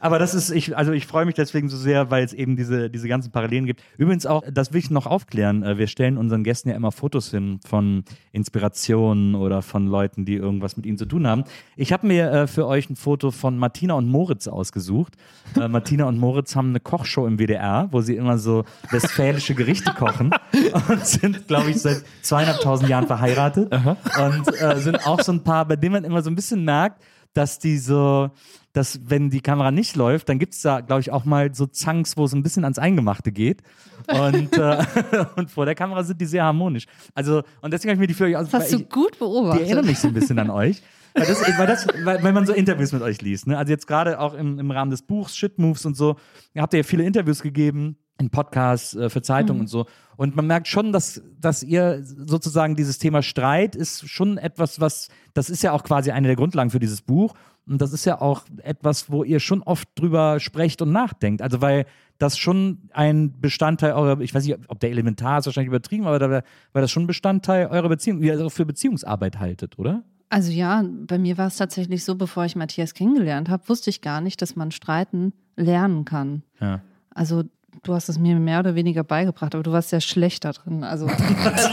[0.00, 2.90] Aber das ist, ich, also ich freue mich deswegen so sehr, weil es eben diese,
[2.90, 3.82] diese ganzen Parallelen gibt.
[3.98, 5.62] Übrigens auch, das will ich noch aufklären.
[5.62, 10.34] äh, Wir stellen unseren Gästen ja immer Fotos hin von Inspirationen oder von Leuten, die
[10.36, 11.44] irgendwas mit ihnen zu tun haben.
[11.76, 15.14] Ich habe mir äh, für euch ein Foto von Martina und Moritz ausgesucht.
[15.56, 19.92] Äh, Martina und Moritz haben eine Kochshow im WDR, wo sie immer so westfälische Gerichte
[19.92, 20.30] kochen
[20.88, 25.66] und sind, glaube ich, seit zweieinhalbtausend Jahren verheiratet und äh, sind auch so ein paar,
[25.66, 28.30] bei denen man immer so ein bisschen merkt, dass die so,
[28.72, 31.66] dass wenn die Kamera nicht läuft, dann gibt es da, glaube ich, auch mal so
[31.66, 33.62] Zanks, wo es ein bisschen ans Eingemachte geht.
[34.06, 34.84] Und, äh,
[35.36, 36.86] und vor der Kamera sind die sehr harmonisch.
[37.14, 38.48] Also, und deswegen habe ich mir die für euch aus.
[38.48, 39.66] Das hast du ich, gut die beobachtet.
[39.66, 40.82] erinnern mich so ein bisschen an euch.
[41.14, 43.48] Weil, das, weil, das, weil, weil man so Interviews mit euch liest.
[43.48, 43.58] Ne?
[43.58, 46.16] Also jetzt gerade auch im, im Rahmen des Buchs Shit Moves und so,
[46.56, 49.86] habt ihr ja viele Interviews gegeben in Podcasts, äh, für Zeitungen und so.
[50.16, 55.08] Und man merkt schon, dass, dass ihr sozusagen dieses Thema Streit ist schon etwas, was,
[55.34, 57.34] das ist ja auch quasi eine der Grundlagen für dieses Buch.
[57.66, 61.42] Und das ist ja auch etwas, wo ihr schon oft drüber sprecht und nachdenkt.
[61.42, 61.86] Also weil
[62.18, 66.18] das schon ein Bestandteil eurer, ich weiß nicht, ob der Elementar ist wahrscheinlich übertrieben, aber
[66.18, 70.02] da, weil das schon ein Bestandteil eurer Beziehung, wie ihr also für Beziehungsarbeit haltet, oder?
[70.28, 74.00] Also ja, bei mir war es tatsächlich so, bevor ich Matthias kennengelernt habe, wusste ich
[74.00, 76.42] gar nicht, dass man streiten lernen kann.
[76.60, 76.82] Ja.
[77.12, 77.44] Also
[77.82, 80.84] du hast es mir mehr oder weniger beigebracht, aber du warst sehr schlecht da drin.
[80.84, 81.06] Also,
[81.44, 81.68] also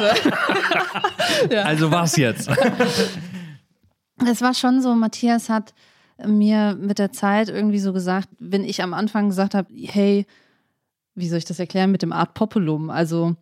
[1.55, 2.49] Also was jetzt?
[4.25, 5.73] es war schon so, Matthias hat
[6.25, 10.25] mir mit der Zeit irgendwie so gesagt, wenn ich am Anfang gesagt habe, hey,
[11.15, 12.89] wie soll ich das erklären mit dem Art Populum?
[12.89, 13.35] Also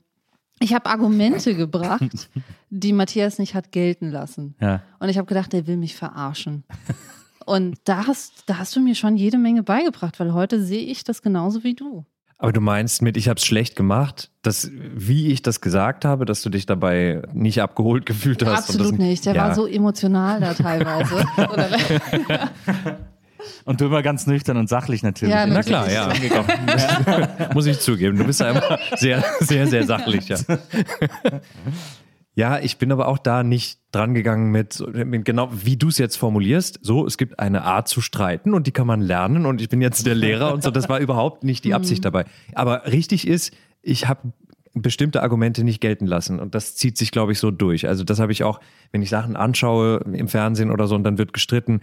[0.59, 2.29] ich habe Argumente gebracht,
[2.69, 4.55] die Matthias nicht hat gelten lassen.
[4.59, 4.81] Ja.
[4.99, 6.63] Und ich habe gedacht, der will mich verarschen.
[7.45, 11.03] Und da hast, da hast du mir schon jede Menge beigebracht, weil heute sehe ich
[11.03, 12.05] das genauso wie du.
[12.37, 16.25] Aber du meinst mit, ich habe es schlecht gemacht, dass, wie ich das gesagt habe,
[16.25, 18.69] dass du dich dabei nicht abgeholt gefühlt hast.
[18.69, 19.25] und Absolut das, nicht.
[19.25, 19.47] Der ja.
[19.47, 21.25] war so emotional da teilweise.
[23.63, 25.33] Und du immer ganz nüchtern und sachlich natürlich.
[25.33, 26.11] Ja, Na klar, ja.
[26.29, 28.17] Doch, Muss ich zugeben.
[28.17, 30.27] Du bist ja immer sehr, sehr, sehr sachlich.
[30.27, 30.37] Ja.
[32.35, 35.97] ja, ich bin aber auch da nicht dran gegangen mit, mit genau wie du es
[35.97, 36.79] jetzt formulierst.
[36.81, 39.81] So, es gibt eine Art zu streiten und die kann man lernen und ich bin
[39.81, 40.69] jetzt der Lehrer und so.
[40.69, 42.25] Das war überhaupt nicht die Absicht dabei.
[42.53, 44.33] Aber richtig ist, ich habe
[44.73, 47.87] bestimmte Argumente nicht gelten lassen und das zieht sich, glaube ich, so durch.
[47.87, 48.59] Also das habe ich auch,
[48.91, 51.79] wenn ich Sachen anschaue im Fernsehen oder so und dann wird gestritten,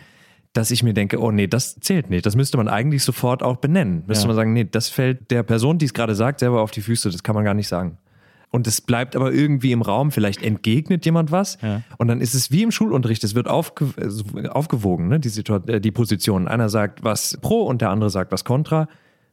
[0.52, 2.26] dass ich mir denke, oh nee, das zählt nicht.
[2.26, 4.04] Das müsste man eigentlich sofort auch benennen.
[4.06, 4.26] Müsste Ja.
[4.26, 7.08] man sagen, nee, das fällt der Person, die es gerade sagt, selber auf die Füße.
[7.10, 7.96] Das kann man gar nicht sagen.
[8.52, 10.12] Und es bleibt aber irgendwie im Raum.
[10.12, 11.58] Vielleicht entgegnet jemand was.
[11.62, 11.82] Ja.
[11.96, 13.24] Und dann ist es wie im Schulunterricht.
[13.24, 15.18] Es wird aufge äh, aufgewogen, ne?
[15.18, 16.46] die, Situa- äh, die Position.
[16.46, 18.88] Einer sagt was pro und der andere sagt was kontra.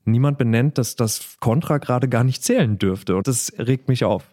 [0.06, 3.16] Niemand benennt, dass das Kontra gerade gar nicht zählen dürfte.
[3.18, 4.24] Und das regt mich auf.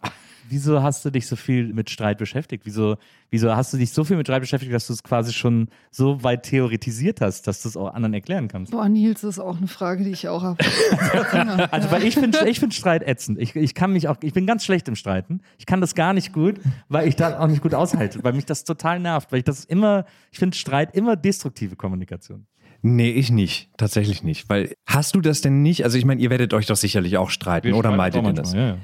[0.49, 2.67] Wieso hast du dich so viel mit Streit beschäftigt?
[2.67, 2.97] Wieso,
[3.31, 6.23] wieso hast du dich so viel mit Streit beschäftigt, dass du es quasi schon so
[6.23, 8.73] weit theoretisiert hast, dass du es auch anderen erklären kannst?
[8.73, 10.59] boah, Nils, das ist auch eine Frage, die ich auch habe.
[11.71, 13.39] Also, weil ich finde ich find Streit ätzend.
[13.41, 15.41] Ich, ich kann mich auch, ich bin ganz schlecht im Streiten.
[15.59, 18.47] Ich kann das gar nicht gut, weil ich das auch nicht gut aushalte, weil mich
[18.47, 22.47] das total nervt, weil ich das immer, ich finde Streit immer destruktive Kommunikation.
[22.83, 23.71] Nee, ich nicht.
[23.77, 24.49] Tatsächlich nicht.
[24.49, 25.85] Weil hast du das denn nicht?
[25.85, 28.53] Also ich meine, ihr werdet euch doch sicherlich auch streiten oder meidet ihr das?
[28.53, 28.77] Ja, ja.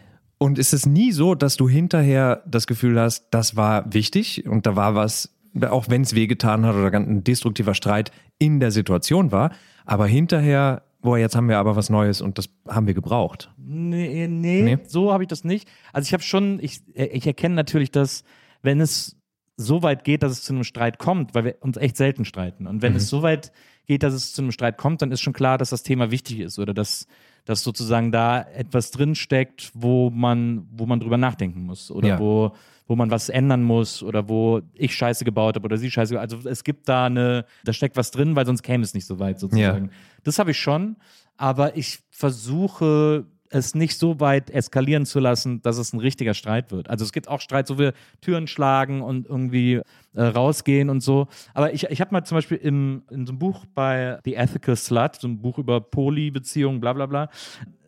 [0.43, 4.67] Und ist es nie so, dass du hinterher das Gefühl hast, das war wichtig und
[4.67, 5.33] da war was,
[5.71, 9.53] auch wenn es wehgetan hat oder ein destruktiver Streit in der Situation war,
[9.85, 13.53] aber hinterher, boah, jetzt haben wir aber was Neues und das haben wir gebraucht.
[13.57, 14.79] Nee, nee, Nee?
[14.89, 15.69] so habe ich das nicht.
[15.93, 18.25] Also ich habe schon, ich, ich erkenne natürlich, dass
[18.63, 19.17] wenn es
[19.57, 22.67] so weit geht, dass es zu einem Streit kommt, weil wir uns echt selten streiten.
[22.67, 23.53] Und wenn es so weit
[23.87, 26.41] geht, dass es zu einem Streit kommt, dann ist schon klar, dass das Thema wichtig
[26.41, 27.07] ist oder dass,
[27.45, 32.19] dass sozusagen da etwas drinsteckt, wo man, wo man drüber nachdenken muss oder Ja.
[32.19, 32.53] wo,
[32.87, 36.19] wo man was ändern muss oder wo ich Scheiße gebaut habe oder sie Scheiße.
[36.21, 39.19] Also es gibt da eine, da steckt was drin, weil sonst käme es nicht so
[39.19, 39.91] weit sozusagen.
[40.25, 40.97] Das habe ich schon,
[41.37, 46.73] aber ich versuche es nicht so weit eskalieren zu lassen, dass es ein richtiger Streit
[46.73, 46.89] wird.
[46.89, 49.81] Also es gibt auch Streit, so wir Türen schlagen und irgendwie
[50.15, 51.29] äh, rausgehen und so.
[51.55, 54.77] Aber ich, ich habe mal zum Beispiel im, in so einem Buch bei The Ethical
[54.77, 57.29] Slut, so ein Buch über Poly-Beziehungen, bla bla bla,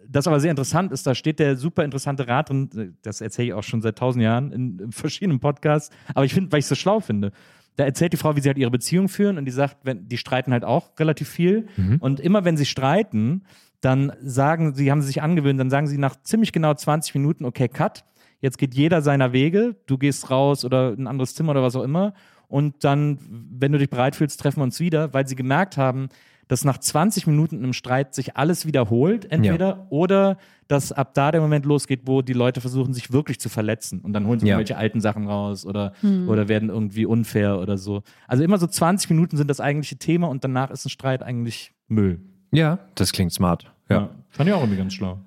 [0.08, 3.54] das aber sehr interessant ist, da steht der super interessante Rat drin, das erzähle ich
[3.54, 6.68] auch schon seit tausend Jahren in, in verschiedenen Podcasts, aber ich finde, weil ich es
[6.68, 7.32] so schlau finde.
[7.76, 10.16] Da erzählt die Frau, wie sie halt ihre Beziehung führen und die sagt, wenn, die
[10.16, 11.66] streiten halt auch relativ viel.
[11.98, 13.42] Und immer wenn sie streiten,
[13.80, 17.44] dann sagen sie, haben sie sich angewöhnt, dann sagen sie nach ziemlich genau 20 Minuten,
[17.44, 18.04] okay, cut,
[18.44, 21.74] jetzt geht jeder seiner Wege, du gehst raus oder in ein anderes Zimmer oder was
[21.74, 22.12] auch immer.
[22.46, 23.18] Und dann,
[23.58, 26.08] wenn du dich bereit fühlst, treffen wir uns wieder, weil sie gemerkt haben,
[26.46, 30.36] dass nach 20 Minuten im Streit sich alles wiederholt, entweder, oder
[30.68, 34.00] dass ab da der Moment losgeht, wo die Leute versuchen, sich wirklich zu verletzen.
[34.02, 34.52] Und dann holen sie Ja.
[34.56, 35.94] irgendwelche alten Sachen raus oder,
[36.26, 38.02] oder werden irgendwie unfair oder so.
[38.28, 41.72] Also immer so 20 Minuten sind das eigentliche Thema und danach ist ein Streit eigentlich
[41.88, 42.20] Müll.
[42.52, 43.72] Ja, das klingt smart.
[43.88, 44.10] Ja.
[44.28, 45.18] Fand ich auch irgendwie ganz schlau.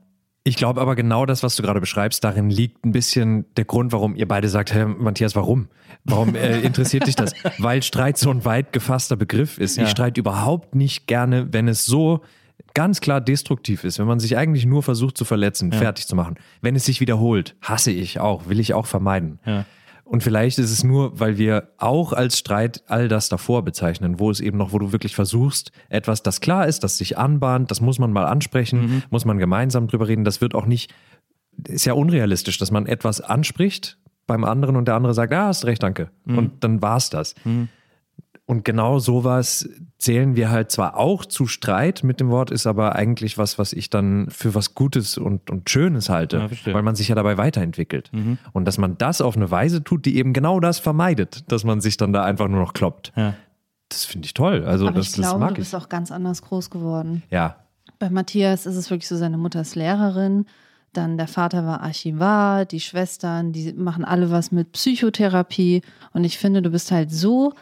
[0.47, 3.91] Ich glaube aber genau das, was du gerade beschreibst, darin liegt ein bisschen der Grund,
[3.91, 5.67] warum ihr beide sagt, Herr Matthias, warum?
[6.05, 7.33] Warum äh, interessiert dich das?
[7.57, 9.75] Weil Streit so ein weit gefasster Begriff ist.
[9.75, 9.83] Ja.
[9.83, 12.21] Ich streite überhaupt nicht gerne, wenn es so
[12.73, 16.35] ganz klar destruktiv ist, wenn man sich eigentlich nur versucht zu verletzen, fertig zu machen.
[16.61, 19.39] Wenn es sich wiederholt, hasse ich auch, will ich auch vermeiden.
[19.45, 19.65] Ja.
[20.09, 24.31] Und vielleicht ist es nur, weil wir auch als Streit all das davor bezeichnen, wo
[24.31, 27.81] es eben noch, wo du wirklich versuchst, etwas, das klar ist, das sich anbahnt, das
[27.81, 30.23] muss man mal ansprechen, muss man gemeinsam drüber reden.
[30.23, 30.93] Das wird auch nicht,
[31.67, 35.65] ist ja unrealistisch, dass man etwas anspricht beim anderen und der andere sagt, ah, hast
[35.65, 36.09] recht, danke.
[36.37, 37.35] Und dann war's das.
[38.47, 42.95] Und genau sowas zählen wir halt zwar auch zu Streit mit dem Wort, ist aber
[42.95, 46.95] eigentlich was, was ich dann für was Gutes und, und Schönes halte, Ja, weil man
[46.95, 48.09] sich ja dabei weiterentwickelt.
[48.53, 51.81] Und dass man das auf eine Weise tut, die eben genau das vermeidet, dass man
[51.81, 53.11] sich dann da einfach nur noch kloppt.
[53.17, 53.33] Ja.
[53.89, 54.63] Das finde ich toll.
[54.65, 55.59] Also Aber das, ich das glaube, mag du ich.
[55.59, 57.23] bist auch ganz anders groß geworden.
[57.29, 57.57] Ja,
[57.99, 60.45] Bei Matthias ist es wirklich so, seine Mutter ist Lehrerin,
[60.93, 65.81] dann der Vater war Archivar, die Schwestern, die machen alle was mit Psychotherapie.
[66.13, 67.53] Und ich finde, du bist halt so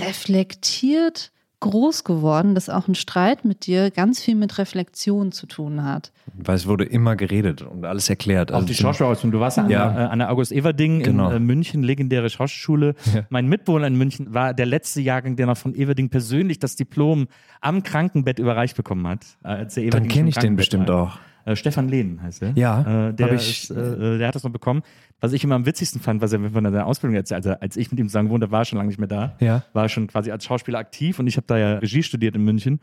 [0.00, 5.82] reflektiert groß geworden, dass auch ein Streit mit dir ganz viel mit Reflexion zu tun
[5.82, 6.12] hat.
[6.36, 8.50] weil es wurde immer geredet und alles erklärt.
[8.52, 9.32] Auch Also die zum- Schauspielausbildung.
[9.32, 9.88] Du warst ja an, Ja.
[9.90, 11.30] der, äh, an der August Everding Genau.
[11.30, 12.94] in äh, München, legendäre Schauspielschule.
[13.30, 17.28] Mein Mitbewohner in München war der letzte Jahrgang, der noch von Everding persönlich das Diplom
[17.62, 19.24] am Krankenbett überreicht bekommen hat.
[19.44, 21.02] äh, Als der Dann kenne ich den bestimmt war.
[21.02, 21.18] auch.
[21.44, 22.52] Äh, Stefan Lehn heißt er.
[22.56, 24.82] Ja, äh, der, ich- ist, äh, der hat das noch bekommen.
[25.20, 27.90] Was ich immer am witzigsten fand, was er von seiner Ausbildung erzählt, also als ich
[27.90, 29.36] mit ihm zusammen wohnte, war er schon lange nicht mehr da.
[29.40, 29.62] Ja.
[29.72, 32.44] War er schon quasi als Schauspieler aktiv und ich habe da ja Regie studiert in
[32.44, 32.80] München.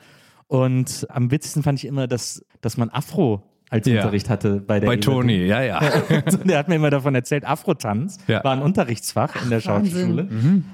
[0.48, 3.42] Und am witzigsten fand ich immer, dass, dass man Afro
[3.72, 3.96] als Ja.
[4.02, 4.98] Unterricht hatte bei der Bei.
[4.98, 5.80] Toni, ja, ja.
[6.46, 8.44] Der hat mir immer davon erzählt, Afrotanz Ja.
[8.44, 9.92] war ein Unterrichtsfach in der Wahnsinn.
[9.94, 10.28] Schauspielschule.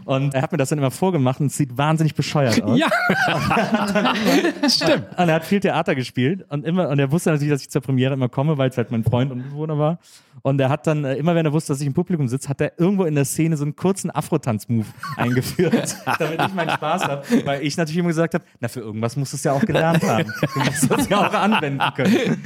[0.03, 2.77] Und er hat mir das dann immer vorgemacht und es sieht wahnsinnig bescheuert aus.
[2.77, 2.89] Ja,
[4.69, 5.05] stimmt.
[5.17, 7.81] Und er hat viel Theater gespielt und immer, und er wusste natürlich, dass ich zur
[7.81, 9.99] Premiere immer komme, weil es halt mein Freund und Bewohner war.
[10.43, 12.61] Und er hat dann, äh, immer wenn er wusste, dass ich im Publikum sitze, hat
[12.61, 14.85] er irgendwo in der Szene so einen kurzen Afrotanz-Move
[15.17, 17.23] eingeführt, damit ich meinen Spaß habe.
[17.43, 20.03] Weil ich natürlich immer gesagt habe, na, für irgendwas musst du es ja auch gelernt
[20.03, 20.31] haben.
[20.53, 22.43] Du musst das ja auch anwenden können.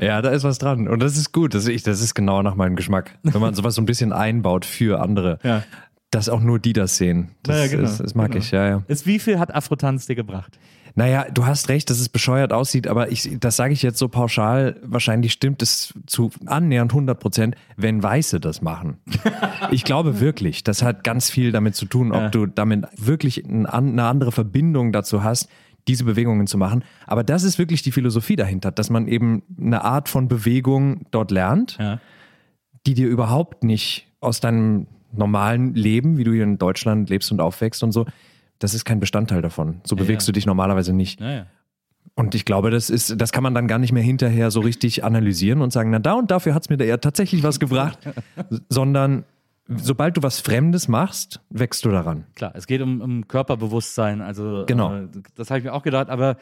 [0.00, 0.88] Ja, da ist was dran.
[0.88, 1.54] Und das ist gut.
[1.54, 3.18] Das ist, das ist genau nach meinem Geschmack.
[3.22, 5.62] Wenn man sowas so ein bisschen einbaut für andere, Ja.
[6.10, 7.30] dass auch nur die das sehen.
[7.42, 7.84] Das, Ja, ja, genau.
[7.88, 8.42] ist, das mag Genau.
[8.44, 8.82] ich, ja, ja.
[8.88, 10.58] Ist, wie viel hat Afrotanz dir gebracht?
[10.94, 14.08] Naja, du hast recht, dass es bescheuert aussieht, aber ich, das sage ich jetzt so
[14.08, 14.76] pauschal.
[14.84, 18.98] Wahrscheinlich stimmt es zu annähernd 100 Prozent, wenn Weiße das machen.
[19.70, 22.28] Ich glaube wirklich, das hat ganz viel damit zu tun, ob Ja.
[22.28, 25.48] du damit wirklich eine andere Verbindung dazu hast,
[25.88, 26.84] diese Bewegungen zu machen.
[27.06, 31.30] Aber das ist wirklich die Philosophie dahinter, dass man eben eine Art von Bewegung dort
[31.30, 31.98] lernt, Ja.
[32.86, 37.40] die dir überhaupt nicht aus deinem normalen Leben, wie du hier in Deutschland lebst und
[37.40, 38.06] aufwächst und so,
[38.58, 39.80] das ist kein Bestandteil davon.
[39.84, 40.32] So bewegst ja.
[40.32, 41.20] du dich normalerweise nicht.
[42.14, 45.02] Und ich glaube, das ist, das kann man dann gar nicht mehr hinterher so richtig
[45.04, 47.98] analysieren und sagen, na da und dafür hat es mir da ja tatsächlich was gebracht,
[48.68, 49.24] sondern
[49.78, 52.24] sobald du was Fremdes machst, wächst du daran.
[52.34, 54.94] Klar, es geht um, um Körperbewusstsein, also Genau.
[54.94, 56.36] äh, das habe ich mir auch gedacht, aber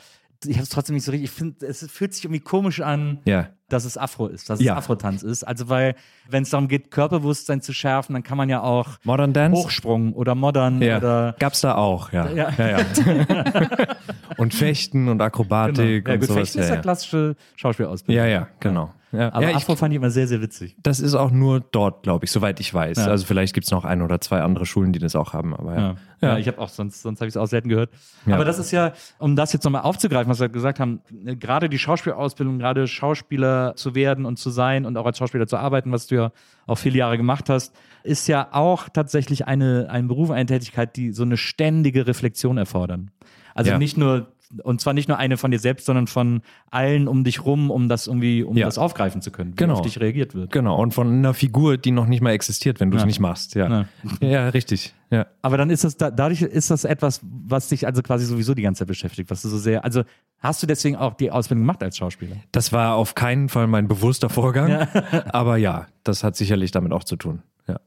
[0.47, 3.19] ich habe es trotzdem nicht so richtig, ich finde, es fühlt sich irgendwie komisch an,
[3.27, 3.49] Ja.
[3.69, 4.73] dass es Afro ist, dass Ja.
[4.73, 5.45] es Afrotanz ist.
[5.45, 5.95] Also weil,
[6.31, 9.61] wenn es darum geht, Körperbewusstsein zu schärfen, dann kann man ja auch Modern Dance?
[9.63, 10.97] Hochsprung oder Modern Ja.
[10.97, 12.31] oder Gab's da auch, ja.
[12.31, 12.51] Ja.
[12.57, 12.79] ja, ja.
[14.39, 16.41] und Fechten und Akrobatik ja, und gut, sowas.
[16.53, 16.81] Fechten ist Ja, ja ja.
[16.83, 18.25] klassische Schauspielausbildung.
[18.25, 18.95] ja, ja, genau.
[19.13, 20.77] Ja, Aber ja, ich, Afro fand ich immer sehr, sehr witzig.
[20.83, 22.99] das ist auch nur dort, glaube ich, soweit ich weiß.
[22.99, 23.07] Ja.
[23.07, 25.55] Also vielleicht gibt's noch ein oder zwei andere Schulen, die das auch haben.
[25.55, 25.95] Aber ja.
[26.23, 27.91] Ja, ich habe auch sonst, sonst habe ich es auch selten gehört.
[28.27, 31.69] Aber das ist ja, um das jetzt nochmal aufzugreifen, was wir gesagt haben, äh, gerade
[31.69, 35.93] die Schauspielausbildung, gerade Schauspieler zu werden und zu sein und auch als Schauspieler zu arbeiten,
[35.93, 36.33] was du ja
[36.67, 41.13] auch viele Jahre gemacht hast, ist ja auch tatsächlich eine, ein Beruf, eine Tätigkeit, die
[41.13, 43.11] so eine ständige Reflexion erfordern.
[43.55, 44.29] Also nicht nur
[44.65, 47.89] und zwar nicht nur eine von dir selbst, sondern von allen um dich rum, um
[47.89, 48.67] das irgendwie, um Ja.
[48.67, 49.75] das aufgreifen zu können, wie Genau.
[49.75, 50.51] auf dich reagiert wird.
[50.53, 53.07] Genau, und von einer Figur, die noch nicht mal existiert, wenn du es Ja.
[53.07, 53.55] nicht machst.
[53.55, 53.87] Ja.
[54.21, 54.29] Ja.
[54.29, 54.93] ja, richtig.
[55.11, 55.27] Ja.
[55.43, 58.63] Aber dann ist das da, dadurch ist das etwas, was dich also quasi sowieso die
[58.63, 60.03] ganze Zeit beschäftigt, was du so sehr, also
[60.39, 62.37] hast du deswegen auch die Ausbildung gemacht als Schauspieler?
[62.53, 64.87] Das war auf keinen Fall mein bewusster Vorgang,
[65.33, 67.43] aber ja, das hat sicherlich damit auch zu tun.
[67.69, 67.81] Ja.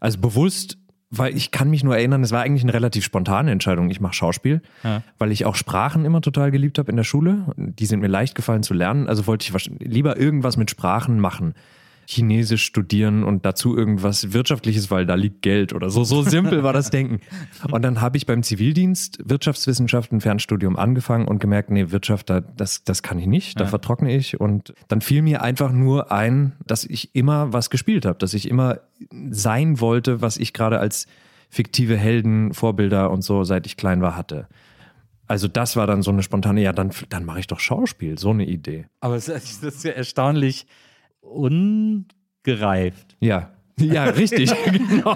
[0.00, 0.78] Also bewusst,
[1.10, 3.90] weil ich kann mich nur erinnern, es war eigentlich eine relativ spontane Entscheidung.
[3.90, 5.02] Ich mache Schauspiel, Ja.
[5.18, 7.46] weil ich auch Sprachen immer total geliebt habe in der Schule.
[7.56, 11.54] Die sind mir leicht gefallen zu lernen, also wollte ich lieber irgendwas mit Sprachen machen.
[12.10, 16.02] Chinesisch studieren und dazu irgendwas Wirtschaftliches, weil da liegt Geld oder so.
[16.02, 17.20] So simpel war das Denken.
[17.70, 22.82] Und dann habe ich beim Zivildienst Wirtschaftswissenschaften Fernstudium angefangen und gemerkt, nee, Wirtschaft, da, das,
[22.82, 24.40] das kann ich nicht, da vertrockne ich.
[24.40, 28.48] Und dann fiel mir einfach nur ein, dass ich immer was gespielt habe, dass ich
[28.48, 28.80] immer
[29.30, 31.06] sein wollte, was ich gerade als
[31.48, 34.48] fiktive Helden, Vorbilder und so, seit ich klein war, hatte.
[35.28, 38.30] Also das war dann so eine spontane, ja, dann, dann mache ich doch Schauspiel, so
[38.30, 38.86] eine Idee.
[38.98, 40.66] Aber es ist, das ist ja erstaunlich
[41.20, 43.16] ungereift.
[43.20, 45.14] Ja, ja, richtig, genau.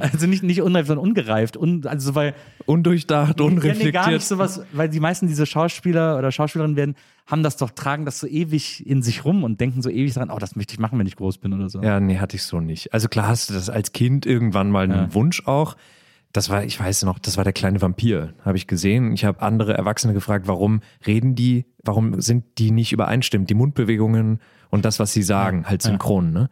[0.00, 1.56] Also nicht, nicht unreif, sondern ungereift.
[1.56, 2.34] Un, also weil
[2.66, 3.94] Undurchdacht, Ich unreflektiert.
[3.94, 8.04] gar nicht sowas, weil die meisten diese Schauspieler oder Schauspielerinnen werden, haben das doch, tragen
[8.04, 10.78] das so ewig in sich rum und denken so ewig daran, oh, das möchte ich
[10.80, 11.82] machen, wenn ich groß bin oder so.
[11.82, 12.92] Ja, nee, hatte ich so nicht.
[12.92, 15.14] Also klar hast du das als Kind irgendwann mal einen Ja.
[15.14, 15.76] Wunsch auch.
[16.32, 19.12] Das war, ich weiß noch, das war der kleine Vampir, habe ich gesehen.
[19.14, 24.40] Ich habe andere Erwachsene gefragt, warum reden die, warum sind die nicht übereinstimmt, die Mundbewegungen
[24.74, 26.50] und das, was sie sagen, halt synchron, ne?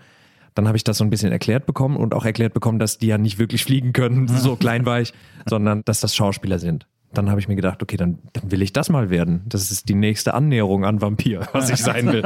[0.54, 3.08] Dann habe ich das so ein bisschen erklärt bekommen und auch erklärt bekommen, dass die
[3.08, 5.12] ja nicht wirklich fliegen können, so klein war ich,
[5.46, 6.86] sondern dass das Schauspieler sind.
[7.12, 9.42] Dann habe ich mir gedacht, okay, dann, dann will ich das mal werden.
[9.46, 12.22] Das ist die nächste Annäherung an Vampir, was ich sein will.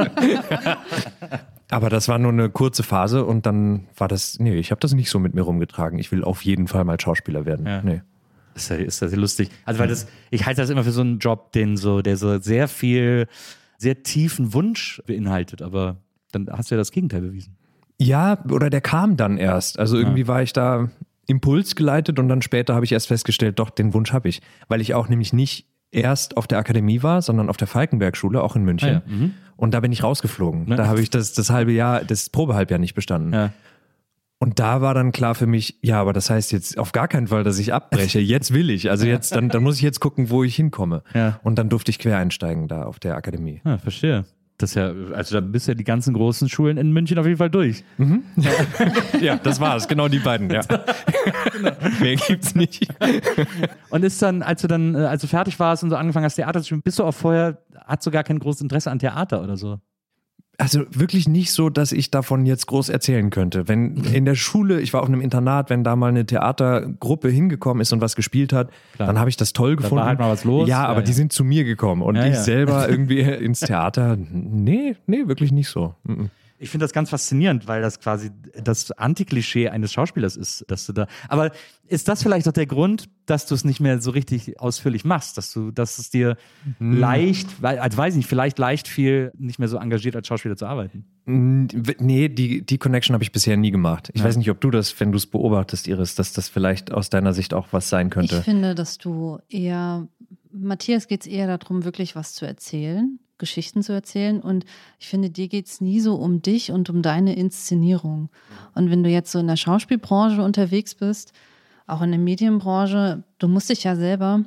[1.71, 4.93] Aber das war nur eine kurze Phase und dann war das, nee, ich habe das
[4.93, 5.97] nicht so mit mir rumgetragen.
[5.97, 7.65] Ich will auf jeden Fall mal Schauspieler werden.
[7.65, 7.81] Ja.
[7.81, 8.01] Nee.
[8.53, 9.49] Ist ja, ist ja sehr lustig.
[9.65, 12.39] Also, weil das, ich halte das immer für so einen Job, den so, der so
[12.39, 13.27] sehr viel,
[13.77, 15.97] sehr tiefen Wunsch beinhaltet, aber
[16.31, 17.57] dann hast du ja das Gegenteil bewiesen.
[17.99, 19.79] Ja, oder der kam dann erst.
[19.79, 20.89] Also irgendwie war ich da
[21.27, 24.41] impulsgeleitet und dann später habe ich erst festgestellt, doch, den Wunsch habe ich.
[24.67, 28.55] Weil ich auch nämlich nicht erst auf der Akademie war, sondern auf der Falkenberg-Schule, auch
[28.55, 28.89] in München.
[28.89, 29.33] Ah ja, mhm.
[29.55, 30.69] Und da bin ich rausgeflogen.
[30.69, 30.75] Ne?
[30.75, 33.33] Da habe ich das, das halbe Jahr, das Probehalbjahr nicht bestanden.
[33.33, 33.53] Ja.
[34.39, 37.27] Und da war dann klar für mich, ja, aber das heißt jetzt auf gar keinen
[37.27, 38.19] Fall, dass ich abbreche.
[38.19, 38.89] Jetzt will ich.
[38.91, 41.01] Also jetzt, dann, dann muss ich jetzt gucken, wo ich hinkomme.
[41.15, 41.39] Ja.
[41.43, 43.61] Und dann durfte ich quer einsteigen da auf der Akademie.
[43.63, 44.25] Ah, verstehe.
[44.59, 47.37] Das ist ja, also da bist ja die ganzen großen Schulen in München auf jeden
[47.37, 47.83] Fall durch.
[49.21, 49.87] Ja, das war's.
[49.87, 50.61] Genau die beiden, ja.
[51.99, 52.87] Mehr gibt's nicht.
[53.89, 56.35] Und ist dann, als du dann, äh, als du fertig warst und so angefangen hast,
[56.35, 59.43] Theater zu spielen, bist du auch vorher, hast du gar kein großes Interesse an Theater
[59.43, 59.79] oder so?
[60.59, 63.67] Also wirklich nicht so, dass ich davon jetzt groß erzählen könnte.
[63.67, 67.79] Wenn in der Schule, ich war auf einem Internat, wenn da mal eine Theatergruppe hingekommen
[67.81, 69.07] ist und was gespielt hat, Klar.
[69.07, 70.05] dann habe ich das toll Da war gefunden.
[70.05, 70.67] halt mal was los.
[70.67, 71.05] Ja, Ja, aber ja.
[71.05, 72.41] die sind zu mir gekommen und Ja, ich ja.
[72.41, 75.93] selber irgendwie ins Theater, nee, nee, wirklich nicht so.
[76.05, 76.31] Mhm.
[76.59, 78.31] Ich finde das ganz faszinierend, weil das quasi
[78.63, 81.05] das Antiklischee eines Schauspielers ist, dass du da.
[81.29, 81.51] Aber
[81.87, 85.37] ist das vielleicht auch der Grund, dass du es nicht mehr so richtig ausführlich machst,
[85.37, 86.35] dass du, dass es dir
[86.79, 86.99] Hm.
[86.99, 90.55] leicht, weil, also weiß ich nicht, vielleicht leicht viel nicht mehr so engagiert als Schauspieler
[90.57, 91.05] zu arbeiten?
[91.27, 94.09] Nee, die, die Connection habe ich bisher nie gemacht.
[94.13, 97.09] Ich weiß nicht, ob du das, wenn du es beobachtest, Iris, dass das vielleicht aus
[97.09, 98.41] deiner Sicht auch was sein Ich könnte.
[98.41, 100.07] finde, dass du eher,
[100.51, 104.41] Matthias geht es eher darum, wirklich was zu erzählen, Geschichten zu erzählen.
[104.41, 104.65] Und
[104.99, 108.29] ich finde, dir geht es nie so um dich und um deine Inszenierung.
[108.75, 111.33] Und wenn du jetzt so in der Schauspielbranche unterwegs bist,
[111.85, 114.41] auch in der Medienbranche, du musst dich ja selber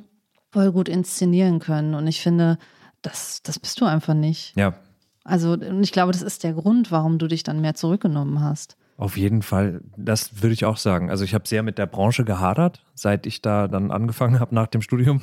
[0.51, 1.95] voll gut inszenieren können.
[1.95, 2.57] Und ich finde,
[3.01, 4.55] das, das bist du einfach nicht.
[4.55, 4.75] Ja,
[5.23, 8.77] Also, und ich glaube, das ist der Grund, warum du dich dann mehr zurückgenommen hast.
[8.97, 11.09] Auf jeden Fall, das würde ich auch sagen.
[11.09, 14.67] Also ich habe sehr mit der Branche gehadert, seit ich da dann angefangen habe nach
[14.67, 15.21] dem Studium.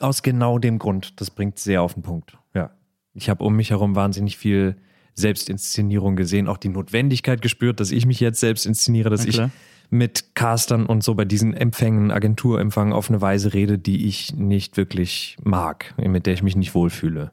[0.00, 1.20] Aus genau dem Grund.
[1.20, 2.36] Das bringt sehr auf den Punkt.
[2.54, 2.70] Ja.
[3.16, 4.76] Ich habe um mich herum wahnsinnig viel
[5.14, 9.40] Selbstinszenierung gesehen, auch die Notwendigkeit gespürt, dass ich mich jetzt selbst inszeniere, dass ich
[9.88, 14.76] mit Castern und so bei diesen Empfängen, Agenturempfangen auf eine Weise rede, die ich nicht
[14.76, 17.32] wirklich mag, mit der ich mich nicht wohlfühle.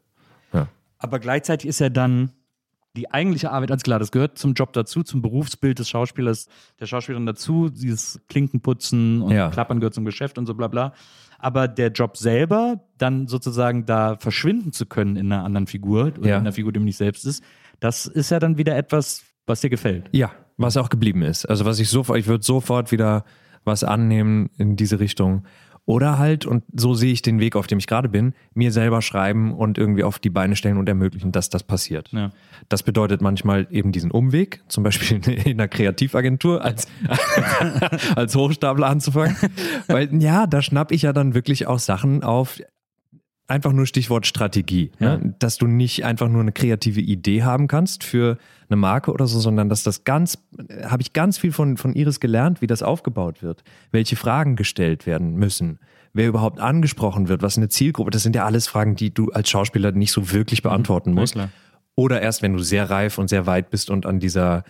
[0.52, 0.68] Ja.
[0.98, 2.30] Aber gleichzeitig ist ja dann
[2.96, 6.86] die eigentliche Arbeit, ganz klar, das gehört zum Job dazu, zum Berufsbild des Schauspielers, der
[6.86, 9.50] Schauspielerin dazu, dieses Klinkenputzen und Ja.
[9.50, 10.94] Klappern gehört zum Geschäft und so bla bla.
[11.38, 16.28] Aber der Job selber, dann sozusagen da verschwinden zu können in einer anderen Figur oder
[16.28, 16.34] Ja.
[16.36, 17.42] in einer Figur, die man nicht selbst ist,
[17.80, 20.08] das ist ja dann wieder etwas, was dir gefällt.
[20.12, 21.44] Ja, was auch geblieben ist.
[21.46, 23.24] Also was ich sofort, ich würde sofort wieder
[23.64, 25.44] was annehmen in diese Richtung.
[25.86, 29.02] Oder halt, und so sehe ich den Weg, auf dem ich gerade bin, mir selber
[29.02, 32.10] schreiben und irgendwie auf die Beine stellen und ermöglichen, dass das passiert.
[32.12, 32.32] Ja.
[32.70, 36.88] Das bedeutet manchmal eben diesen Umweg, zum Beispiel in einer Kreativagentur als,
[38.16, 39.36] als Hochstapler anzufangen.
[39.86, 42.60] Weil ja, da schnapp ich ja dann wirklich auch Sachen auf,
[43.46, 45.34] einfach nur Stichwort Strategie, ne?
[45.38, 49.38] dass du nicht einfach nur eine kreative Idee haben kannst für eine Marke oder so,
[49.38, 50.38] sondern dass das ganz,
[50.84, 55.04] habe ich ganz viel von, von Iris gelernt, wie das aufgebaut wird, welche Fragen gestellt
[55.06, 55.78] werden müssen,
[56.14, 59.50] wer überhaupt angesprochen wird, was eine Zielgruppe, das sind ja alles Fragen, die du als
[59.50, 61.16] Schauspieler nicht so wirklich beantworten Mhm.
[61.16, 61.32] Ja, musst.
[61.34, 61.50] klar.
[61.96, 64.64] Oder erst, wenn du sehr reif und sehr weit bist und an dieser,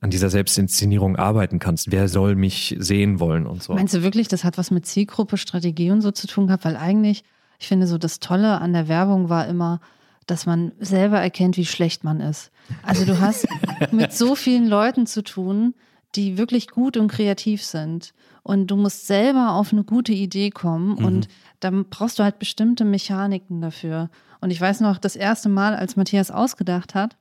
[0.00, 1.90] an dieser Selbstinszenierung arbeiten kannst.
[1.92, 3.74] Wer soll mich sehen wollen und so.
[3.74, 6.64] Meinst du wirklich, das hat was mit Zielgruppe, Strategie und so zu tun gehabt?
[6.64, 7.24] Weil eigentlich,
[7.58, 9.80] ich finde so das Tolle an der Werbung war immer,
[10.26, 12.50] dass man selber erkennt, wie schlecht man ist.
[12.82, 13.46] Also du hast
[13.92, 15.74] mit so vielen Leuten zu tun,
[16.14, 18.12] die wirklich gut und kreativ sind.
[18.42, 21.28] Und du musst selber auf eine gute Idee kommen und
[21.60, 24.08] dann brauchst du halt bestimmte Mechaniken dafür.
[24.40, 27.16] Und ich weiß noch, das erste Mal, als Matthias ausgedacht hat,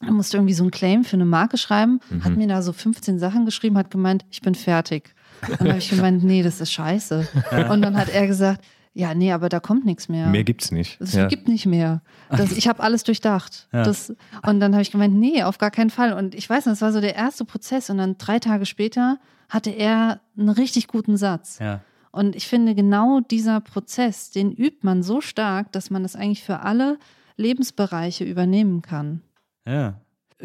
[0.00, 3.18] er musste irgendwie so einen Claim für eine Marke schreiben, hat mir da so 15
[3.18, 5.14] Sachen geschrieben, hat gemeint, ich bin fertig.
[5.48, 7.28] Und dann habe ich gemeint, nee, das ist scheiße.
[7.70, 8.64] Und dann hat er gesagt,
[8.94, 10.28] ja, nee, aber da kommt nichts mehr.
[10.28, 11.00] Mehr gibt's nicht.
[11.00, 11.26] Es Ja.
[11.26, 12.00] gibt nicht mehr.
[12.30, 13.68] Das, ich habe alles durchdacht.
[13.72, 14.14] Das,
[14.46, 16.12] und dann habe ich gemeint, nee, auf gar keinen Fall.
[16.12, 17.90] Und ich weiß, nicht, das war so der erste Prozess.
[17.90, 19.18] Und dann drei Tage später
[19.48, 21.58] hatte er einen richtig guten Satz.
[21.60, 21.80] Ja.
[22.12, 26.44] Und ich finde, genau dieser Prozess, den übt man so stark, dass man das eigentlich
[26.44, 26.98] für alle
[27.36, 29.20] Lebensbereiche übernehmen kann.
[29.66, 30.00] Ja.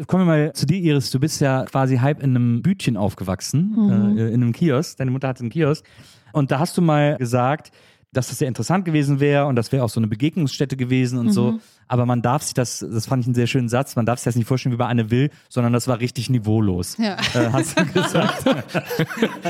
[0.06, 1.10] Kommen wir mal zu dir, Iris.
[1.10, 4.96] Du bist ja quasi halb in einem Bütchen aufgewachsen, äh, in einem Kiosk.
[4.98, 5.84] Deine Mutter hatte einen Kiosk.
[6.32, 7.72] Und da hast du mal gesagt,
[8.12, 11.30] dass das sehr interessant gewesen wäre und das wäre auch so eine Begegnungsstätte gewesen und
[11.30, 11.60] so.
[11.86, 14.24] Aber man darf sich das, das fand ich einen sehr schönen Satz, man darf sich
[14.24, 16.96] das nicht vorstellen wie bei Anne Will, sondern das war richtig niveaulos.
[16.98, 17.16] Ja.
[17.34, 18.44] Äh, hast du gesagt.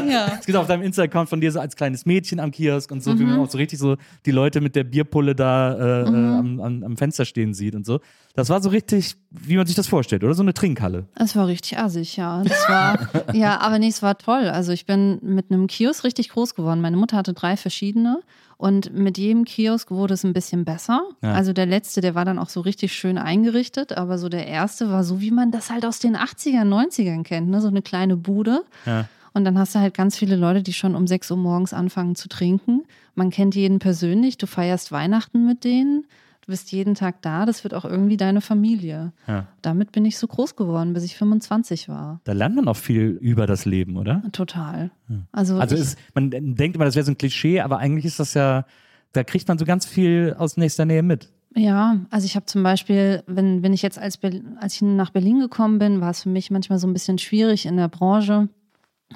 [0.08, 0.38] Ja.
[0.40, 3.18] Es gibt auf deinem Insta-Account von dir so als kleines Mädchen am Kiosk und so,
[3.18, 6.60] wie man auch so richtig so die Leute mit der Bierpulle da äh, äh, am,
[6.60, 8.00] am, am Fenster stehen sieht und so.
[8.34, 10.34] Das war so richtig, wie man sich das vorstellt, oder?
[10.34, 11.06] So eine Trinkhalle.
[11.14, 12.42] Es war richtig assig, ja.
[12.42, 14.48] Das war, ja, aber nee, es war toll.
[14.48, 16.80] Also ich bin mit einem Kiosk richtig groß geworden.
[16.80, 18.20] Meine Mutter hatte drei verschiedene
[18.60, 21.00] und mit jedem Kiosk wurde es ein bisschen besser.
[21.22, 21.32] Ja.
[21.32, 24.90] Also der letzte, der war dann auch so richtig schön eingerichtet, aber so der erste
[24.90, 27.62] war so, wie man das halt aus den 80ern, 90ern kennt, ne?
[27.62, 28.62] So eine kleine Bude.
[28.84, 29.08] Ja.
[29.32, 32.16] Und dann hast du halt ganz viele Leute, die schon um 6 Uhr morgens anfangen
[32.16, 32.82] zu trinken.
[33.14, 36.04] Man kennt jeden persönlich, du feierst Weihnachten mit denen,
[36.50, 39.12] bist jeden Tag da, das wird auch irgendwie deine Familie.
[39.26, 39.46] Ja.
[39.62, 42.20] Damit bin ich so groß geworden, bis ich 25 war.
[42.24, 44.22] Da lernt man auch viel über das Leben, oder?
[44.32, 44.90] Total.
[45.32, 48.20] Also, Also ich, ist, man denkt immer, das wäre so ein Klischee, aber eigentlich ist
[48.20, 48.64] das ja,
[49.12, 51.30] da kriegt man so ganz viel aus nächster Nähe mit.
[51.56, 54.18] ja, also ich habe zum Beispiel, wenn, wenn ich jetzt als,
[54.60, 57.66] als ich nach Berlin gekommen bin, war es für mich manchmal so ein bisschen schwierig
[57.66, 58.48] in der Branche,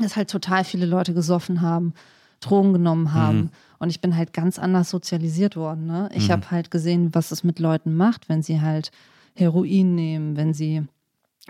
[0.01, 1.95] dass halt total viele Leute gesoffen haben,
[2.45, 3.51] Drogen genommen haben.
[3.79, 5.87] Und ich bin halt ganz anders sozialisiert worden.
[5.87, 6.09] Ne?
[6.15, 8.91] Ich habe halt gesehen, was es mit Leuten macht, wenn sie halt
[9.35, 10.83] Heroin nehmen, wenn sie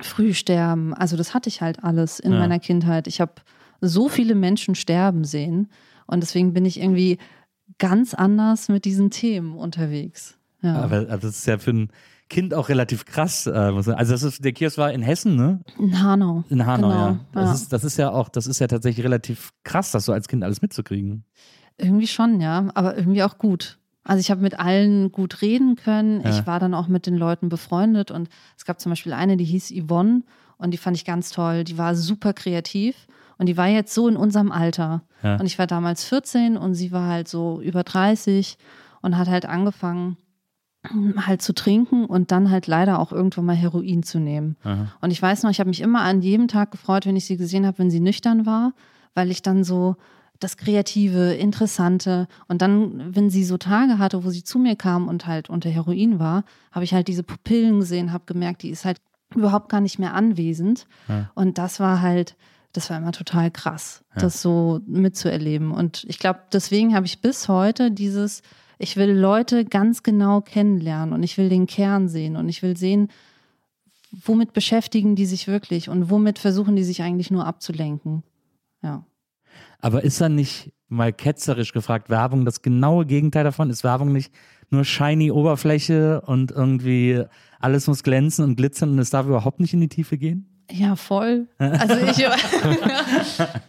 [0.01, 0.95] früh sterben.
[0.95, 2.39] Also das hatte ich halt alles in Ja.
[2.41, 3.07] meiner Kindheit.
[3.07, 3.33] Ich habe
[3.81, 5.69] so viele Menschen sterben sehen.
[6.07, 7.19] Und deswegen bin ich irgendwie
[7.79, 10.37] ganz anders mit diesen Themen unterwegs.
[10.63, 10.77] Ja.
[10.83, 11.89] Aber also das ist ja für ein
[12.29, 13.47] Kind auch relativ krass.
[13.47, 15.61] Äh, also das ist, der Kiosk war in Hessen, ne?
[15.79, 16.45] In Hanau.
[16.49, 17.21] In Hanau, Genau, ja.
[17.33, 17.55] Das, ja.
[17.55, 20.43] Ist, das ist ja auch, das ist ja tatsächlich relativ krass, das so als Kind
[20.43, 21.25] alles mitzukriegen.
[21.77, 23.79] Irgendwie schon, ja, aber irgendwie auch gut.
[24.05, 26.23] Also ich habe mit allen gut reden können.
[26.23, 26.31] Ja.
[26.31, 29.45] Ich war dann auch mit den Leuten befreundet und es gab zum Beispiel eine, die
[29.45, 30.23] hieß Yvonne
[30.59, 31.65] und die fand ich ganz toll.
[31.65, 33.07] Die war super kreativ
[33.39, 35.03] und die war jetzt so in unserem Alter.
[35.23, 35.37] Ja.
[35.37, 38.59] Und ich war damals 14 und sie war halt so über 30
[39.01, 40.17] und hat halt angefangen
[41.17, 44.57] halt zu trinken und dann halt leider auch irgendwann mal Heroin zu nehmen.
[45.01, 47.37] Und ich weiß noch, ich habe mich immer an jedem Tag gefreut, wenn ich sie
[47.37, 48.73] gesehen habe, wenn sie nüchtern war,
[49.15, 49.97] weil ich dann so
[50.41, 55.09] das Kreative, Interessante und dann, wenn sie so Tage hatte, wo sie zu mir kam
[55.09, 58.85] und halt unter Heroin war, habe ich halt diese Pupillen gesehen, habe gemerkt, die ist
[58.85, 59.01] halt
[59.35, 60.87] überhaupt gar nicht mehr anwesend.
[61.35, 62.37] Und das war halt,
[62.73, 65.71] das war immer total krass, das so mitzuerleben.
[65.71, 68.43] Und ich glaube, deswegen habe ich bis heute dieses,
[68.85, 72.77] ich will Leute ganz genau kennenlernen und ich will den Kern sehen und ich will
[72.77, 73.09] sehen,
[74.11, 78.23] womit beschäftigen die sich wirklich und womit versuchen die sich eigentlich nur abzulenken.
[78.83, 79.07] Ja.
[79.81, 83.71] Aber ist dann nicht mal ketzerisch gefragt, Werbung das genaue Gegenteil davon?
[83.71, 84.35] Ist Werbung nicht
[84.69, 87.25] nur shiny Oberfläche und irgendwie
[87.61, 90.63] alles muss glänzen und glitzern und es darf überhaupt nicht in die Tiefe gehen?
[90.71, 91.49] Ja, voll.
[91.57, 92.19] Also ich.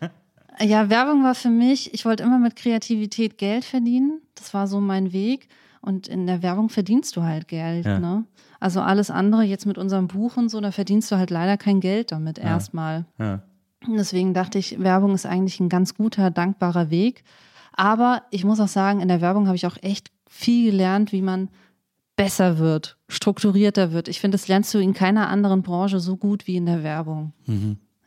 [0.62, 4.22] ja, Werbung war für mich, ich wollte immer mit Kreativität Geld verdienen.
[4.36, 5.47] Das war so mein Weg.
[5.82, 7.86] Und in der Werbung verdienst du halt Geld.
[7.86, 7.99] Ja.
[7.99, 8.26] Ne?
[8.60, 11.80] Also alles andere, jetzt mit unserem Buch und so, da verdienst du halt leider kein
[11.80, 13.06] Geld damit erstmal.
[13.20, 13.43] Ja.
[13.86, 17.24] Und Deswegen dachte ich, Werbung ist eigentlich ein ganz guter, dankbarer Weg.
[17.74, 21.22] Aber ich muss auch sagen, in der Werbung habe ich auch echt viel gelernt, wie
[21.22, 21.49] man
[22.16, 24.08] besser wird, strukturierter wird.
[24.08, 27.34] Ich finde, das lernst du in keiner anderen Branche so gut wie in der Werbung.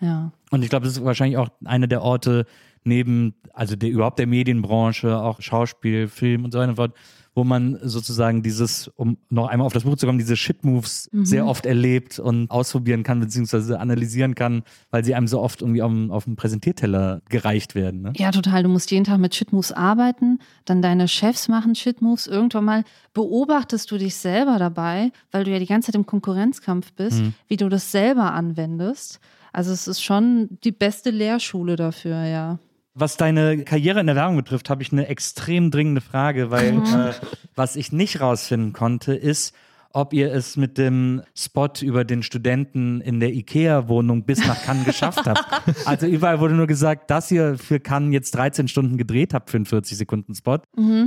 [0.01, 0.33] Ja.
[0.51, 2.47] Und ich glaube, das ist wahrscheinlich auch einer der Orte
[2.85, 6.95] neben, also der, überhaupt der Medienbranche, auch Schauspiel, Film und so weiter und so fort,
[7.35, 11.47] wo man sozusagen dieses, um noch einmal auf das Buch zu kommen, diese Shit-Moves sehr
[11.47, 15.91] oft erlebt und ausprobieren kann, beziehungsweise analysieren kann, weil sie einem so oft irgendwie auf,
[15.91, 18.03] dem- auf dem Präsentierteller gereicht werden.
[18.03, 18.13] Ne?
[18.17, 18.65] Ja, total.
[18.65, 22.27] Du musst jeden Tag mit Shitmoves arbeiten, dann deine Chefs machen Shitmoves.
[22.27, 22.85] Irgendwann mal
[23.15, 27.57] beobachtest du dich selber dabei, weil du ja die ganze Zeit im Konkurrenzkampf bist, wie
[27.57, 29.21] du das selber anwendest.
[29.53, 32.59] Also es ist schon die beste Lehrschule dafür, ja.
[32.95, 37.13] Was deine Karriere in der Werbung betrifft, habe ich eine extrem dringende Frage, weil äh,
[37.55, 39.55] was ich nicht rausfinden konnte, ist,
[39.93, 44.85] ob ihr es mit dem Spot über den Studenten in der IKEA-Wohnung bis nach Cannes
[44.85, 45.45] geschafft habt.
[45.87, 49.57] Also überall wurde nur gesagt, dass ihr für Cannes jetzt 13 Stunden gedreht habt für
[49.57, 50.59] einen 40-Sekunden-Spot,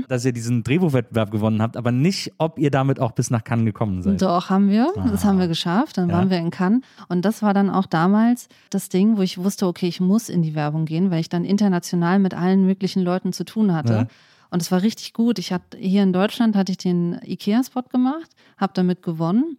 [0.07, 3.65] dass ihr diesen Drehbuchwettbewerb gewonnen habt, aber nicht, ob ihr damit auch bis nach Cannes
[3.65, 4.21] gekommen seid.
[4.21, 4.91] Doch, haben wir.
[5.11, 5.97] Das haben wir geschafft.
[5.97, 6.15] Dann Ja.
[6.17, 6.81] waren wir in Cannes.
[7.09, 10.41] Und das war dann auch damals das Ding, wo ich wusste, okay, ich muss in
[10.41, 13.93] die Werbung gehen, weil ich dann international mit allen möglichen Leuten zu tun hatte.
[13.93, 14.07] Ja.
[14.51, 15.39] Und es war richtig gut.
[15.39, 19.57] Ich hatte hier in Deutschland hatte ich den IKEA-Spot gemacht, habe damit gewonnen.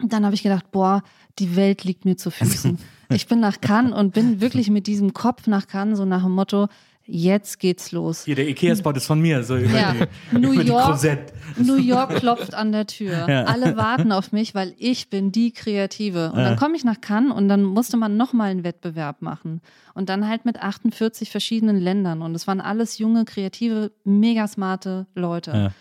[0.00, 1.02] Und dann habe ich gedacht, boah,
[1.38, 2.78] die Welt liegt mir zu Füßen.
[3.10, 6.32] Ich bin nach Cannes und bin wirklich mit diesem Kopf nach Cannes, so nach dem
[6.32, 6.68] Motto,
[7.10, 8.24] jetzt geht's los.
[8.26, 9.94] Hier, der Ikea-Spot ist von mir, so über Ja,
[10.30, 11.32] die, New über die York, Crozette.
[11.56, 13.26] New York klopft an der Tür.
[13.28, 13.44] Ja.
[13.44, 16.30] Alle warten auf mich, weil ich bin die Kreative.
[16.32, 16.50] Und Ja.
[16.50, 19.62] dann komme ich nach Cannes und dann musste man nochmal einen Wettbewerb machen.
[19.94, 22.22] Und dann halt mit 48 verschiedenen Ländern.
[22.22, 25.72] Und es waren alles junge, kreative, mega smarte Leute.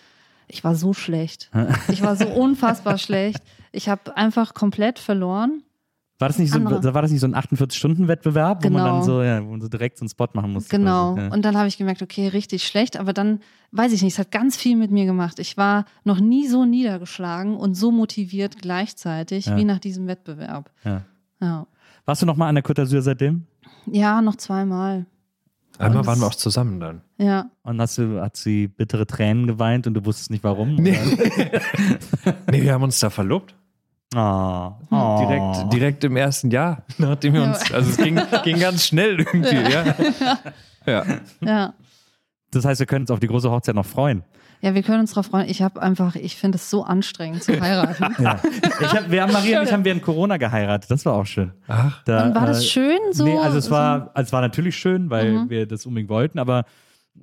[0.48, 1.52] Ich war so schlecht.
[1.90, 3.40] Ich war so unfassbar schlecht.
[3.74, 5.62] Ich habe einfach komplett verloren.
[6.20, 6.94] War das nicht so, Andere.
[6.96, 8.96] war das nicht so ein 48-Stunden-Wettbewerb, wo man Genau.
[8.96, 10.76] dann so, ja, wo man so direkt so einen Spot machen musste?
[10.76, 11.14] Genau.
[11.14, 11.28] Quasi.
[11.28, 11.34] Ja.
[11.34, 12.98] Und dann habe ich gemerkt, okay, richtig schlecht.
[13.00, 13.40] Aber dann,
[13.72, 15.38] weiß ich nicht, es hat ganz viel mit mir gemacht.
[15.38, 19.58] Ich war noch nie so niedergeschlagen und so motiviert gleichzeitig Ja.
[19.58, 20.72] wie nach diesem Wettbewerb.
[20.84, 21.04] Ja.
[21.40, 21.68] Ja.
[22.06, 23.46] Warst du noch mal an der Côte d'Azur seitdem?
[23.86, 25.06] Ja, noch zweimal.
[25.78, 27.02] Einmal waren wir das- auch zusammen dann.
[27.20, 27.52] Ja.
[27.62, 30.74] Und hast du, hat sie bittere Tränen geweint und du wusstest nicht warum?
[30.76, 30.98] Nee.
[32.52, 33.54] Nee, wir haben uns da verlobt.
[34.16, 34.72] Oh.
[34.90, 35.18] oh.
[35.20, 39.72] Direkt, direkt im ersten Jahr, nachdem wir uns, also es ging, ging ganz schnell irgendwie,
[39.72, 39.96] ja.
[40.86, 41.04] Ja.
[41.42, 41.74] Ja.
[42.52, 44.24] Das heißt, wir können uns auf die große Hochzeit noch freuen.
[44.62, 45.50] Ja, wir können uns darauf freuen.
[45.50, 48.16] Ich habe einfach, ich finde es so anstrengend zu heiraten.
[48.24, 48.40] Ja.
[48.80, 50.90] Ich hab, wir haben Maria und ich haben während Corona geheiratet.
[50.90, 51.52] Das war auch schön.
[51.68, 52.02] Ach.
[52.06, 53.26] Da, Und war äh, das schön so?
[53.26, 55.50] Nee, also es war, also es war natürlich schön, weil Mhm.
[55.50, 56.64] wir das unbedingt wollten, aber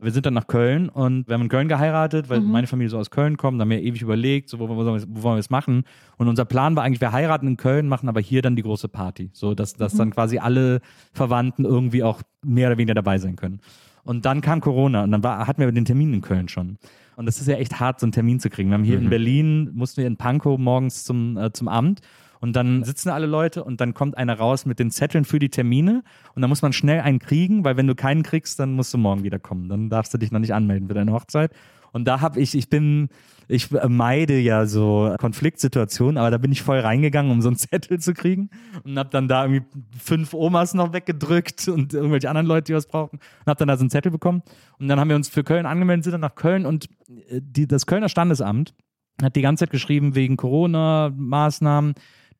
[0.01, 2.31] wir sind dann nach Köln und wir haben in Köln geheiratet, Mhm.
[2.31, 4.77] weil meine Familie so aus Köln kommt, da haben wir ewig überlegt, so, wo, wo,
[4.77, 5.85] wo wollen wir es machen.
[6.19, 8.89] Und unser Plan war eigentlich, wir heiraten in Köln, machen aber hier dann die große
[8.89, 9.31] Party.
[9.33, 9.99] So, dass, dass Mhm.
[9.99, 10.81] dann quasi alle
[11.13, 13.61] Verwandten irgendwie auch mehr oder weniger dabei sein können.
[14.03, 16.77] Und dann kam Corona und dann war, hatten wir den Termin in Köln schon.
[17.17, 18.69] Und das ist ja echt hart, so einen Termin zu kriegen.
[18.71, 22.01] Wir haben hier in Berlin, mussten wir in Pankow morgens zum, äh, zum Amt
[22.45, 25.49] und dann sitzen alle Leute und dann kommt einer raus mit den Zetteln für die
[25.49, 26.03] Termine
[26.35, 28.99] und dann muss man schnell einen kriegen, weil wenn du keinen kriegst, dann musst du
[28.99, 29.71] morgen wieder kommen.
[29.71, 31.53] Dann darfst du dich noch nicht anmelden für deine Hochzeit.
[31.93, 33.09] Und da habe ich, ich bin,
[33.49, 37.99] ich meide ja so Konfliktsituationen, aber da bin ich voll reingegangen, um so einen Zettel
[37.99, 38.51] zu kriegen
[38.85, 39.65] und habe dann da irgendwie
[39.99, 43.79] fünf Omas noch weggedrückt und irgendwelche anderen Leute, die was brauchten und habe dann da
[43.79, 44.43] so einen Zettel bekommen.
[44.79, 47.67] Und dann haben wir uns für Köln angemeldet, sind dann nach Köln und äh, die,
[47.67, 48.75] das Kölner Standesamt
[49.23, 51.95] hat die ganze Zeit geschrieben, wegen Corona-Maßnahmen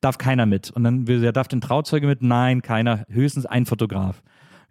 [0.05, 0.71] darf keiner mit.
[0.71, 2.21] Und dann, ja, darf den Trauzeuge mit?
[2.21, 4.21] Nein, keiner, höchstens ein Fotograf.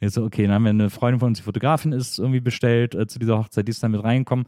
[0.01, 2.95] Jetzt so, okay, dann haben wir eine Freundin von uns, die Fotografin ist, irgendwie bestellt
[2.95, 4.47] äh, zu dieser Hochzeit, die ist dann mit reingekommen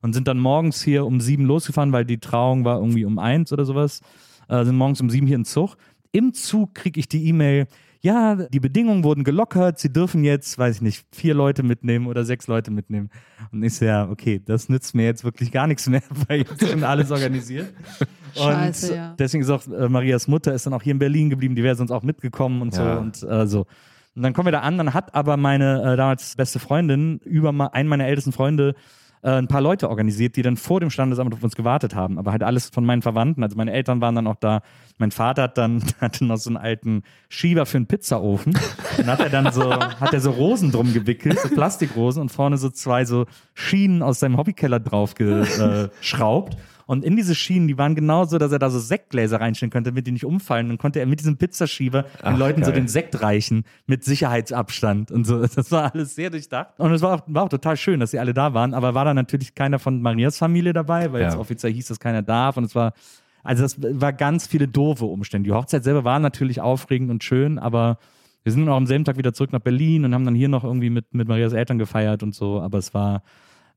[0.00, 3.52] und sind dann morgens hier um sieben losgefahren, weil die Trauung war irgendwie um eins
[3.52, 4.00] oder sowas.
[4.48, 5.76] Äh, sind morgens um sieben hier in Zug.
[6.12, 7.66] Im Zug kriege ich die E-Mail,
[8.00, 12.24] ja, die Bedingungen wurden gelockert, sie dürfen jetzt, weiß ich nicht, vier Leute mitnehmen oder
[12.24, 13.10] sechs Leute mitnehmen.
[13.52, 16.66] Und ich so, ja, okay, das nützt mir jetzt wirklich gar nichts mehr, weil jetzt
[16.68, 17.72] schon alles organisiert.
[18.36, 19.14] Scheiße, und ja.
[19.18, 21.74] deswegen ist auch äh, Marias Mutter ist dann auch hier in Berlin geblieben, die wäre
[21.74, 22.94] sonst auch mitgekommen und Ja.
[22.94, 23.66] so und äh, so.
[24.14, 27.52] Und dann kommen wir da an, dann hat aber meine äh, damals beste Freundin über
[27.52, 28.74] ma- einen meiner ältesten Freunde
[29.22, 32.18] äh, ein paar Leute organisiert, die dann vor dem Standesamt auf uns gewartet haben.
[32.18, 33.42] Aber halt alles von meinen Verwandten.
[33.42, 34.62] Also meine Eltern waren dann auch da.
[34.98, 38.58] Mein Vater hat dann hatte noch so einen alten Schieber für einen Pizzaofen.
[38.96, 42.58] Dann hat er dann so, hat er so Rosen drum gewickelt, so Plastikrosen und vorne
[42.58, 46.56] so zwei so Schienen aus seinem Hobbykeller drauf geschraubt.
[46.88, 50.06] Und in diese Schienen, die waren genauso, dass er da so Sektgläser reinstellen könnte, damit
[50.06, 50.68] die nicht umfallen.
[50.68, 52.80] Dann konnte er mit diesem Pizzaschieber den Ach, Leuten so geil.
[52.80, 55.44] den Sekt reichen mit Sicherheitsabstand und so.
[55.46, 56.78] Das war alles sehr durchdacht.
[56.80, 58.72] Und es war auch, war auch total schön, dass sie alle da waren.
[58.72, 61.28] Aber war da natürlich keiner von Marias Familie dabei, weil Ja.
[61.28, 62.56] jetzt offiziell hieß, dass keiner darf.
[62.56, 62.94] Und es war,
[63.42, 65.48] also das war ganz viele doofe Umstände.
[65.48, 67.98] Die Hochzeit selber war natürlich aufregend und schön, aber
[68.44, 70.64] wir sind auch am selben Tag wieder zurück nach Berlin und haben dann hier noch
[70.64, 72.62] irgendwie mit, mit Marias Eltern gefeiert und so.
[72.62, 73.22] Aber es war,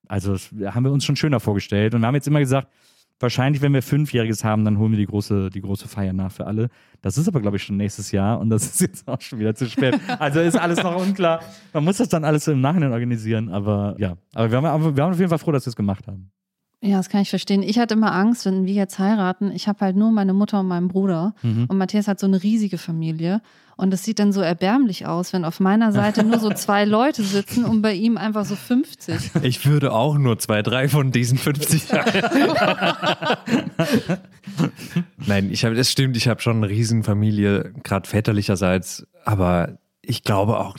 [0.07, 1.93] also das haben wir uns schon schöner vorgestellt.
[1.93, 2.69] Und wir haben jetzt immer gesagt,
[3.21, 6.47] wahrscheinlich, wenn wir Fünfjähriges haben, dann holen wir die große, die große Feier nach für
[6.47, 6.69] alle.
[7.01, 9.55] Das ist aber, glaube ich, schon nächstes Jahr und das ist jetzt auch schon wieder
[9.55, 9.99] zu spät.
[10.19, 11.41] Also ist alles noch unklar.
[11.73, 14.15] Man muss das dann alles im Nachhinein organisieren, aber ja.
[14.33, 16.31] Aber wir, haben, wir waren auf jeden Fall froh, dass wir es gemacht haben.
[16.83, 17.61] Ja, das kann ich verstehen.
[17.61, 19.51] Ich hatte immer Angst, wenn wir jetzt heiraten.
[19.51, 21.35] Ich habe halt nur meine Mutter und meinen Bruder.
[21.43, 21.65] Mhm.
[21.67, 23.41] Und Matthias hat so eine riesige Familie.
[23.77, 27.21] Und es sieht dann so erbärmlich aus, wenn auf meiner Seite nur so zwei Leute
[27.23, 29.31] sitzen und bei ihm einfach so 50.
[29.43, 31.83] Ich würde auch nur zwei, drei von diesen 50
[35.25, 40.59] Nein, ich habe, das stimmt, ich habe schon eine Riesenfamilie, gerade väterlicherseits, aber ich glaube
[40.59, 40.77] auch,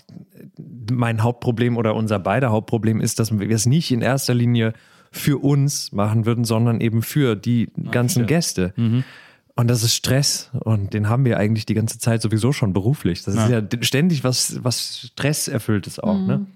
[0.90, 4.74] mein Hauptproblem oder unser beider Hauptproblem ist, dass wir es nicht in erster Linie
[5.12, 8.74] für uns machen würden, sondern eben für die ganzen Gäste.
[9.54, 13.22] Und das ist Stress und den haben wir eigentlich die ganze Zeit sowieso schon beruflich.
[13.22, 16.46] Das ist ja ständig was, was Stresserfülltes auch, ne?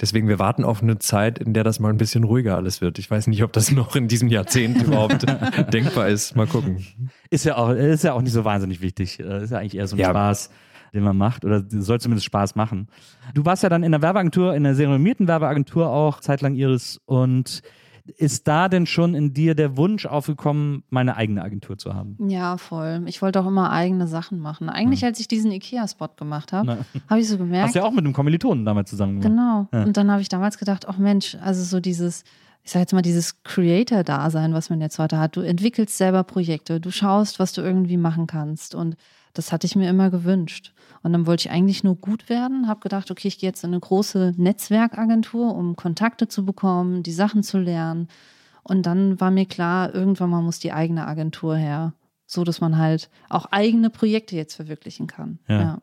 [0.00, 2.98] Deswegen, wir warten auf eine Zeit, in der das mal ein bisschen ruhiger alles wird.
[2.98, 5.24] Ich weiß nicht, ob das noch in diesem Jahrzehnt überhaupt
[5.72, 6.34] denkbar ist.
[6.34, 6.84] Mal gucken.
[7.30, 9.20] Ist ja auch, ist ja auch nicht so wahnsinnig wichtig.
[9.20, 10.10] Äh, Ist ja eigentlich eher so ein Ja.
[10.10, 10.50] Spaß,
[10.94, 12.88] den man macht oder soll zumindest Spaß machen.
[13.34, 17.00] Du warst ja dann in der Werbeagentur, in der sehr renommierten Werbeagentur auch, zeitlang Iris.
[17.04, 17.62] Und
[18.16, 22.16] ist da denn schon in dir der Wunsch aufgekommen, meine eigene Agentur zu haben?
[22.28, 23.02] Ja, voll.
[23.06, 24.68] Ich wollte auch immer eigene Sachen machen.
[24.68, 27.68] Eigentlich, als ich diesen Ikea-Spot gemacht habe, habe ich so gemerkt.
[27.68, 29.30] Hast du ja auch mit einem Kommilitonen damals zusammen gemacht.
[29.30, 29.68] Genau.
[29.72, 29.86] Ja.
[29.86, 32.24] Und dann habe ich damals gedacht, ach Mensch, also so dieses,
[32.62, 35.36] ich sage jetzt mal, dieses Creator-Dasein, was man jetzt heute hat.
[35.36, 38.74] Du entwickelst selber Projekte, du schaust, was du irgendwie machen kannst.
[38.74, 38.96] Und
[39.32, 40.74] das hatte ich mir immer gewünscht.
[41.04, 43.70] Und dann wollte ich eigentlich nur gut werden, habe gedacht, okay, ich gehe jetzt in
[43.70, 48.08] eine große Netzwerkagentur, um Kontakte zu bekommen, die Sachen zu lernen.
[48.62, 51.92] Und dann war mir klar, irgendwann mal muss die eigene Agentur her,
[52.26, 55.40] so dass man halt auch eigene Projekte jetzt verwirklichen kann.
[55.46, 55.60] Ja.
[55.60, 55.78] ja.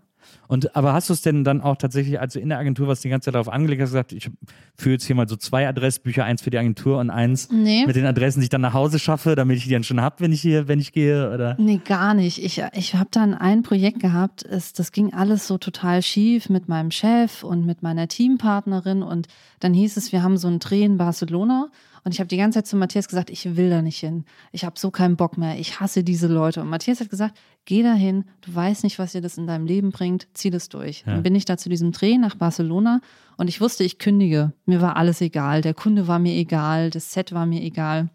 [0.47, 3.03] Und aber hast du es denn dann auch tatsächlich, als du in der Agentur warst,
[3.03, 4.29] die ganze Zeit darauf angelegt hast, gesagt, ich
[4.75, 7.85] führe jetzt hier mal so zwei Adressbücher, eins für die Agentur und eins Nee.
[7.85, 10.21] mit den Adressen, die ich dann nach Hause schaffe, damit ich die dann schon hab,
[10.21, 11.55] wenn ich hier, wenn ich gehe, oder?
[11.59, 12.43] Nee, gar nicht.
[12.43, 16.67] Ich, ich habe dann ein Projekt gehabt, es, das ging alles so total schief mit
[16.69, 19.27] meinem Chef und mit meiner Teampartnerin und
[19.59, 21.67] dann hieß es, wir haben so einen Dreh in Barcelona
[22.03, 24.25] und ich habe die ganze Zeit zu Matthias gesagt, ich will da nicht hin.
[24.51, 25.59] Ich habe so keinen Bock mehr.
[25.59, 26.61] Ich hasse diese Leute.
[26.61, 28.25] Und Matthias hat gesagt, geh da hin.
[28.41, 30.27] Du weißt nicht, was dir das in deinem Leben bringt.
[30.33, 31.03] Zieh das durch.
[31.05, 33.01] Dann bin ich da zu diesem Dreh nach Barcelona
[33.37, 34.53] und ich wusste, ich kündige.
[34.65, 35.61] Mir war alles egal.
[35.61, 36.89] Der Kunde war mir egal.
[36.89, 38.09] Das Set war mir egal.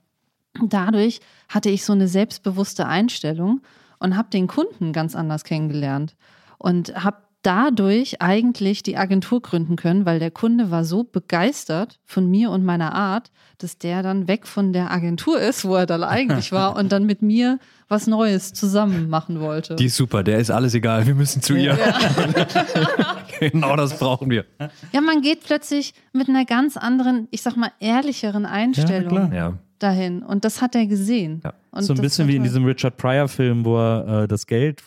[0.64, 3.60] Dadurch hatte ich so eine selbstbewusste Einstellung
[3.98, 6.16] und habe den Kunden ganz anders kennengelernt
[6.58, 12.28] und habe dadurch eigentlich die Agentur gründen können, weil der Kunde war so begeistert von
[12.28, 16.02] mir und meiner Art, dass der dann weg von der Agentur ist, wo er dann
[16.02, 19.76] eigentlich war und dann mit mir was Neues zusammen machen wollte.
[19.76, 21.78] Die ist super, der ist alles egal, wir müssen zu ihr.
[23.38, 24.44] genau das brauchen wir.
[24.90, 29.32] ja, man geht plötzlich mit einer ganz anderen, ich sag mal, ehrlicheren Einstellung klar.
[29.32, 29.52] Ja.
[29.78, 31.42] dahin und das hat er gesehen.
[31.44, 31.52] Ja.
[31.70, 34.82] Und so ein bisschen wie in diesem Richard Pryor-Film, wo er äh, das Geld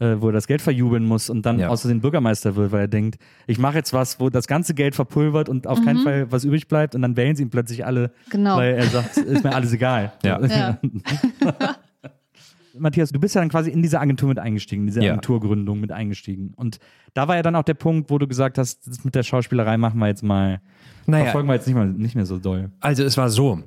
[0.00, 1.68] äh, wo er das Geld verjubeln muss und dann Ja.
[1.68, 5.48] außerdem Bürgermeister wird, weil er denkt, ich mache jetzt was, wo das ganze Geld verpulvert
[5.48, 8.30] und auf keinen Fall was übrig bleibt und dann wählen sie ihn plötzlich alle, Mhm.
[8.30, 8.56] Genau.
[8.56, 10.12] weil er sagt, ist mir alles egal.
[10.24, 10.40] Ja.
[10.44, 10.78] Ja.
[12.80, 15.12] Matthias, du bist ja dann quasi in diese Agentur mit eingestiegen, in diese Ja.
[15.12, 16.52] Agenturgründung mit eingestiegen.
[16.54, 16.78] Und
[17.14, 19.76] da war ja dann auch der Punkt, wo du gesagt hast, das mit der Schauspielerei
[19.78, 20.60] machen wir jetzt mal,
[21.06, 21.24] Naja.
[21.24, 22.70] verfolgen wir jetzt nicht, mal, nicht mehr so doll.
[22.80, 23.60] Also es war so,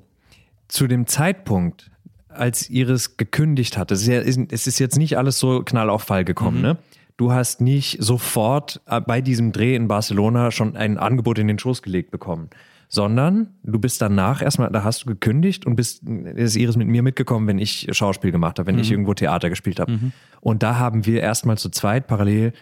[0.69, 1.91] zu dem Zeitpunkt,
[2.34, 5.89] als Iris gekündigt hatte, es ist, ja, ist- es ist jetzt nicht alles so knall
[5.89, 6.77] auf Fall gekommen, ne?
[7.17, 11.59] Du hast nicht sofort äh, bei diesem Dreh in Barcelona schon ein Angebot in den
[11.59, 12.49] Schoß gelegt bekommen,
[12.89, 17.03] sondern du bist danach erstmal, da hast du gekündigt und bist, ist Iris mit mir
[17.03, 19.99] mitgekommen, wenn ich Schauspiel gemacht habe, wenn ich irgendwo Theater gespielt habe.
[20.41, 22.53] Und da haben wir erstmal zu zweit parallel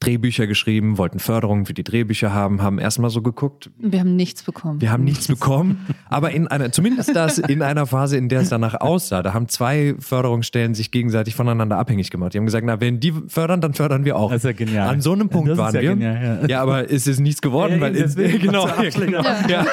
[0.00, 4.42] Drehbücher geschrieben, wollten Förderungen für die Drehbücher haben, haben erstmal so geguckt, Wir haben nichts
[4.42, 4.80] bekommen.
[4.80, 8.50] wir haben nichts bekommen, aber in einer, zumindest das in einer Phase, in der es
[8.50, 12.34] danach aussah, da haben zwei Förderungsstellen sich gegenseitig voneinander abhängig gemacht.
[12.34, 14.30] Die haben gesagt, na, wenn die fördern, dann fördern wir auch.
[14.30, 14.88] Das ist ja genial.
[14.88, 15.90] An so einem Punkt Das ist waren ja wir.
[15.90, 16.46] genial, ja.
[16.48, 16.62] ja.
[16.62, 19.64] aber es ist nichts geworden, Ja, weil deswegen genau, genau, ja,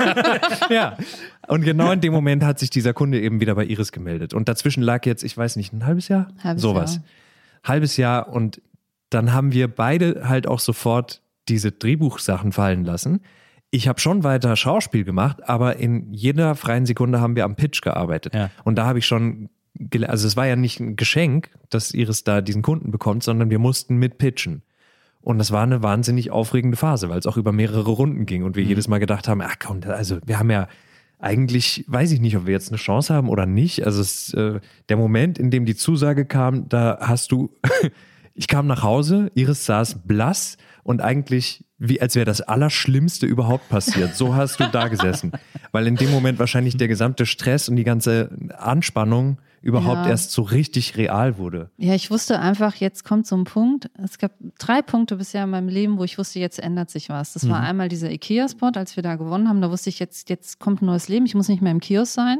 [0.70, 0.98] ja.
[1.48, 4.34] Und genau in dem Moment hat sich dieser Kunde eben wieder bei Iris gemeldet.
[4.34, 6.28] Und dazwischen lag jetzt, ich weiß nicht, ein halbes Jahr?
[6.42, 6.96] Halbes Sowas.
[6.96, 7.04] Jahr.
[7.66, 8.62] Halbes Jahr und
[9.14, 13.22] dann haben wir beide halt auch sofort diese Drehbuchsachen fallen lassen.
[13.70, 17.82] Ich habe schon weiter Schauspiel gemacht, aber in jeder freien Sekunde haben wir am Pitch
[17.82, 18.34] gearbeitet.
[18.34, 18.50] Ja.
[18.64, 19.50] Und da habe ich schon,
[20.08, 23.60] also es war ja nicht ein Geschenk, dass Iris da diesen Kunden bekommt, sondern wir
[23.60, 24.62] mussten mit pitchen.
[25.22, 28.56] Und das war eine wahnsinnig aufregende Phase, weil es auch über mehrere Runden ging und
[28.56, 30.68] wir jedes Mal gedacht haben, ach komm, also wir haben ja
[31.18, 33.86] eigentlich, weiß ich nicht, ob wir jetzt eine Chance haben oder nicht.
[33.86, 34.60] Also es, äh,
[34.90, 37.56] der Moment, in dem die Zusage kam, da hast du,
[38.36, 43.68] ich kam nach Hause, Iris saß blass und eigentlich wie als wäre das Allerschlimmste überhaupt
[43.70, 44.16] passiert.
[44.16, 45.34] So hast du da gesessen.
[45.74, 50.10] Weil in dem Moment wahrscheinlich der gesamte Stress und die ganze Anspannung überhaupt Ja.
[50.12, 51.72] erst so richtig real wurde.
[51.78, 53.90] Ja, ich wusste einfach, jetzt kommt so ein Punkt.
[54.02, 57.34] Es gab drei Punkte bisher in meinem Leben, wo ich wusste, jetzt ändert sich was.
[57.34, 59.62] Das war einmal dieser IKEA-Spot, als wir da gewonnen haben.
[59.62, 61.26] Da wusste ich, jetzt, jetzt kommt ein neues Leben.
[61.26, 62.40] Ich muss nicht mehr im Kiosk sein.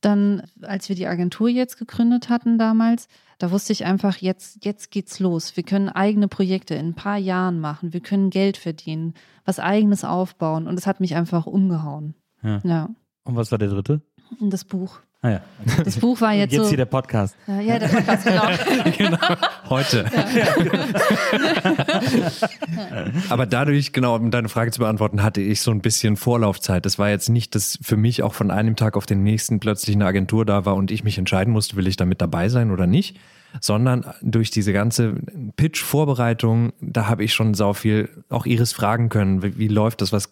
[0.00, 4.90] Dann, als wir die Agentur jetzt gegründet hatten damals, da wusste ich einfach, jetzt, jetzt
[4.90, 5.56] geht's los.
[5.56, 7.92] Wir können eigene Projekte in ein paar Jahren machen.
[7.92, 10.66] Wir können Geld verdienen, was eigenes aufbauen.
[10.66, 12.14] Und es hat mich einfach umgehauen.
[12.42, 12.60] Ja.
[12.64, 12.90] Ja.
[13.24, 14.02] Und was war der dritte?
[14.40, 15.00] Das Buch.
[15.20, 15.40] Ah ja.
[15.84, 16.68] Das Buch war jetzt, Jetzt so.
[16.68, 17.34] hier der Podcast.
[17.48, 18.24] ja, ja, der Podcast,
[18.96, 19.18] genau.
[19.68, 20.04] Heute.
[23.28, 26.86] Aber dadurch, genau, um deine Frage zu beantworten, hatte ich so ein bisschen Vorlaufzeit.
[26.86, 29.96] Das war jetzt nicht, dass für mich auch von einem Tag auf den nächsten plötzlich
[29.96, 32.70] eine Agentur da war und ich mich entscheiden musste, will ich da mit dabei sein
[32.70, 33.18] oder nicht,
[33.60, 35.14] sondern durch diese ganze
[35.56, 39.42] Pitch-Vorbereitung, da habe ich schon sau viel auch Iris fragen können.
[39.42, 40.12] Wie, wie läuft das?
[40.12, 40.30] Was,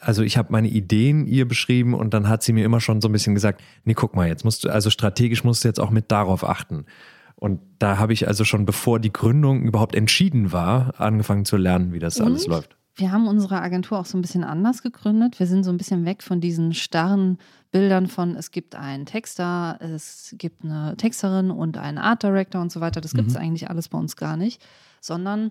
[0.00, 3.08] also ich habe meine Ideen ihr beschrieben und dann hat sie mir immer schon so
[3.08, 5.90] ein bisschen gesagt, nee, guck mal, jetzt musst du, also strategisch musst du jetzt auch
[5.90, 6.86] mit darauf achten.
[7.34, 11.92] Und da habe ich also schon, bevor die Gründung überhaupt entschieden war, angefangen zu lernen,
[11.92, 12.76] wie das alles Und läuft.
[12.98, 15.38] Wir haben unsere Agentur auch so ein bisschen anders gegründet.
[15.38, 17.36] Wir sind so ein bisschen weg von diesen starren
[17.70, 22.72] Bildern von, es gibt einen Texter, es gibt eine Texterin und einen Art Director und
[22.72, 23.02] so weiter.
[23.02, 24.64] Das gibt es eigentlich alles bei uns gar nicht,
[25.02, 25.50] sondern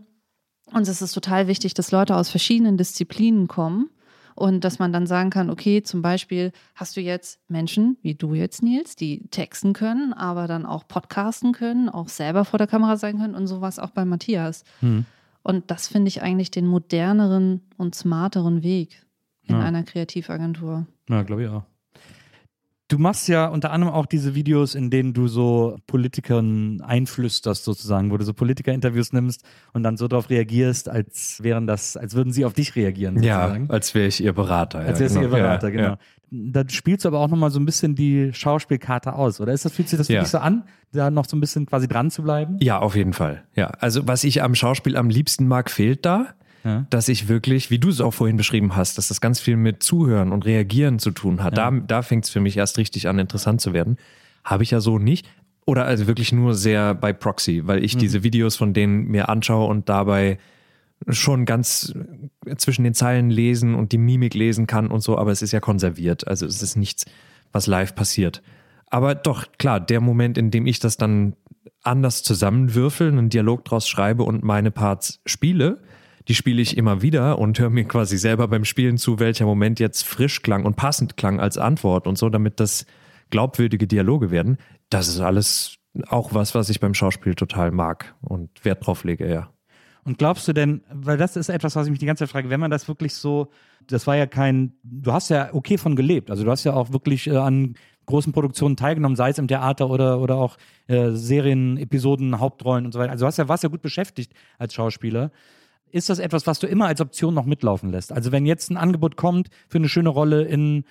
[0.74, 3.90] uns ist es total wichtig, dass Leute aus verschiedenen Disziplinen kommen
[4.36, 8.34] und dass man dann sagen kann, okay, zum Beispiel hast du jetzt Menschen wie du
[8.34, 12.98] jetzt, Nils, die texten können, aber dann auch podcasten können, auch selber vor der Kamera
[12.98, 14.64] sein können und sowas auch bei Matthias.
[15.44, 19.06] Und das finde ich eigentlich den moderneren und smarteren Weg
[19.44, 19.62] in Ja.
[19.62, 20.88] einer Kreativagentur.
[21.08, 21.64] Ja, glaube ich auch.
[22.88, 28.12] Du machst ja unter anderem auch diese Videos, in denen du so Politikern einflüsterst, sozusagen,
[28.12, 32.32] wo du so Politiker-Interviews nimmst und dann so darauf reagierst, als wären das, als würden
[32.32, 33.70] sie auf dich reagieren, Ja, sozusagen.
[33.72, 34.80] als wäre ich ihr Berater.
[34.80, 35.38] Als ja, wärst du ihr genau.
[35.38, 35.88] Berater, Ja, genau.
[35.88, 35.98] ja.
[36.30, 39.52] Da spielst du aber auch nochmal so ein bisschen die Schauspielkarte aus, oder?
[39.54, 40.16] Ist das, fühlt sich das Ja.
[40.18, 42.58] wirklich so an, da noch so ein bisschen quasi dran zu bleiben?
[42.62, 43.44] Ja, auf jeden Fall.
[43.56, 46.28] Ja, also was ich am Schauspiel am liebsten mag, fehlt da.
[46.66, 46.88] Ja.
[46.90, 49.84] Dass ich wirklich, wie du es auch vorhin beschrieben hast, dass das ganz viel mit
[49.84, 51.58] Zuhören und Reagieren zu tun hat.
[51.58, 53.98] Da, da fängt es für mich erst richtig an, interessant zu werden.
[54.44, 55.28] Habe ich ja so nicht.
[55.68, 59.68] Oder also wirklich nur sehr bei Proxy, weil ich diese Videos von denen mir anschaue
[59.68, 60.40] und dabei
[61.10, 61.94] schon ganz
[62.58, 65.60] zwischen den Zeilen lesen und die Mimik lesen kann und so, aber es ist ja
[65.60, 66.28] konserviert.
[66.28, 67.06] Also es ist nichts,
[67.52, 68.42] was live passiert.
[68.88, 71.36] Aber doch, klar, der Moment, in dem ich das dann
[71.84, 75.82] anders zusammenwürfel, einen Dialog draus schreibe und meine Parts spiele,
[76.28, 79.80] die spiele ich immer wieder und höre mir quasi selber beim Spielen zu, welcher Moment
[79.80, 82.86] jetzt frisch klang und passend klang als Antwort und so, damit das
[83.30, 84.58] glaubwürdige Dialoge werden.
[84.90, 89.30] Das ist alles auch was, was ich beim Schauspiel total mag und Wert drauf lege,
[89.30, 89.50] ja.
[90.04, 92.50] Und glaubst du denn, weil das ist etwas, was ich mich die ganze Zeit frage,
[92.52, 93.50] wenn man das wirklich so,
[93.88, 96.92] das war ja kein, du hast ja okay von gelebt, also du hast ja auch
[96.92, 100.58] wirklich äh, an großen Produktionen teilgenommen, sei es im Theater oder, oder auch
[100.88, 103.12] äh, Serien, Episoden, Hauptrollen und so weiter.
[103.12, 105.32] Also du hast ja, warst ja gut beschäftigt als Schauspieler.
[105.92, 108.12] Ist das etwas, was du immer als Option noch mitlaufen lässt?
[108.12, 110.84] Also wenn jetzt ein Angebot kommt für eine schöne Rolle in,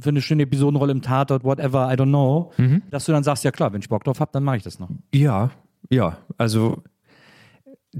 [0.00, 2.52] für eine schöne Episodenrolle im Tatort, whatever, I don't know,
[2.90, 4.78] dass du dann sagst, ja klar, wenn ich Bock drauf habe, dann mache ich das
[4.78, 4.88] noch.
[5.12, 5.50] Ja,
[5.90, 6.18] ja.
[6.38, 6.82] Also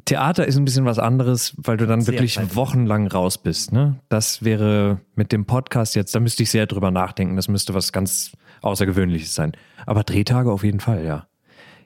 [0.05, 2.57] Theater ist ein bisschen was anderes, weil du dann Sehr wirklich zeitig.
[2.57, 3.72] wochenlang raus bist.
[3.72, 3.96] Ne?
[4.09, 7.36] Das wäre mit dem Podcast jetzt, da müsste ich sehr drüber nachdenken.
[7.36, 8.32] Das müsste was ganz
[8.62, 9.53] Außergewöhnliches sein.
[9.84, 11.26] Aber Drehtage auf jeden Fall, ja.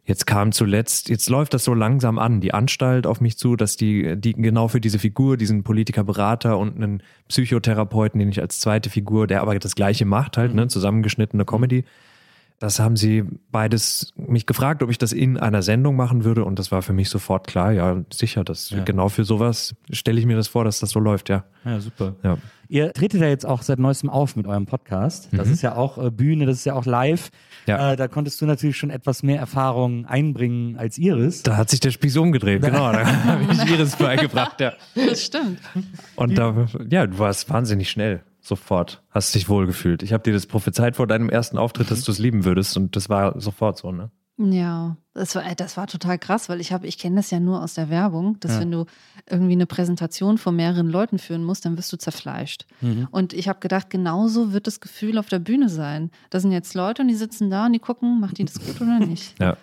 [0.07, 3.77] Jetzt kam zuletzt, jetzt läuft das so langsam an, die Anstalt auf mich zu, dass
[3.77, 8.89] die, die genau für diese Figur, diesen Politikerberater und einen Psychotherapeuten, den ich als zweite
[8.89, 11.85] Figur, der aber das gleiche macht, halt, ne, zusammengeschnittene Comedy,
[12.59, 16.59] das haben sie beides mich gefragt, ob ich das in einer Sendung machen würde und
[16.59, 18.83] das war für mich sofort klar, ja, sicher, das Ja.
[18.85, 21.45] genau für sowas stelle ich mir das vor, dass das so läuft, ja.
[21.65, 22.15] Ja, super.
[22.23, 22.39] Ja.
[22.69, 25.29] Ihr tretet ja jetzt auch seit neuestem auf mit eurem Podcast.
[25.33, 27.31] Das ist ja auch äh, Bühne, das ist ja auch live.
[27.67, 27.71] Mhm.
[27.71, 27.93] Ja.
[27.93, 31.43] Äh, da konntest du natürlich schon etwas mehr Erfahrung einbringen als Iris.
[31.43, 34.73] Da hat sich der Spieß umgedreht, genau, da habe ich Iris beigebracht, ja.
[34.95, 35.59] Das stimmt.
[36.14, 40.03] Und da, ja, du warst wahnsinnig schnell, sofort, hast dich wohlgefühlt.
[40.03, 42.97] Ich habe dir das prophezeit vor deinem ersten Auftritt, dass du es lieben würdest und
[42.97, 44.11] das war sofort so, ne?
[44.39, 47.62] Ja, das war, das war total krass, weil ich habe, ich kenne das ja nur
[47.62, 48.61] aus der Werbung, dass Ja.
[48.61, 48.84] wenn du
[49.30, 52.66] irgendwie eine Präsentation vor mehreren Leuten führen musst, dann wirst du zerfleischt.
[52.82, 53.09] Mhm.
[53.11, 56.11] Und ich habe gedacht, genauso wird das Gefühl auf der Bühne sein.
[56.28, 58.78] Da sind jetzt Leute und die sitzen da und die gucken, macht die das gut
[58.80, 59.41] oder nicht.
[59.41, 59.57] Ja.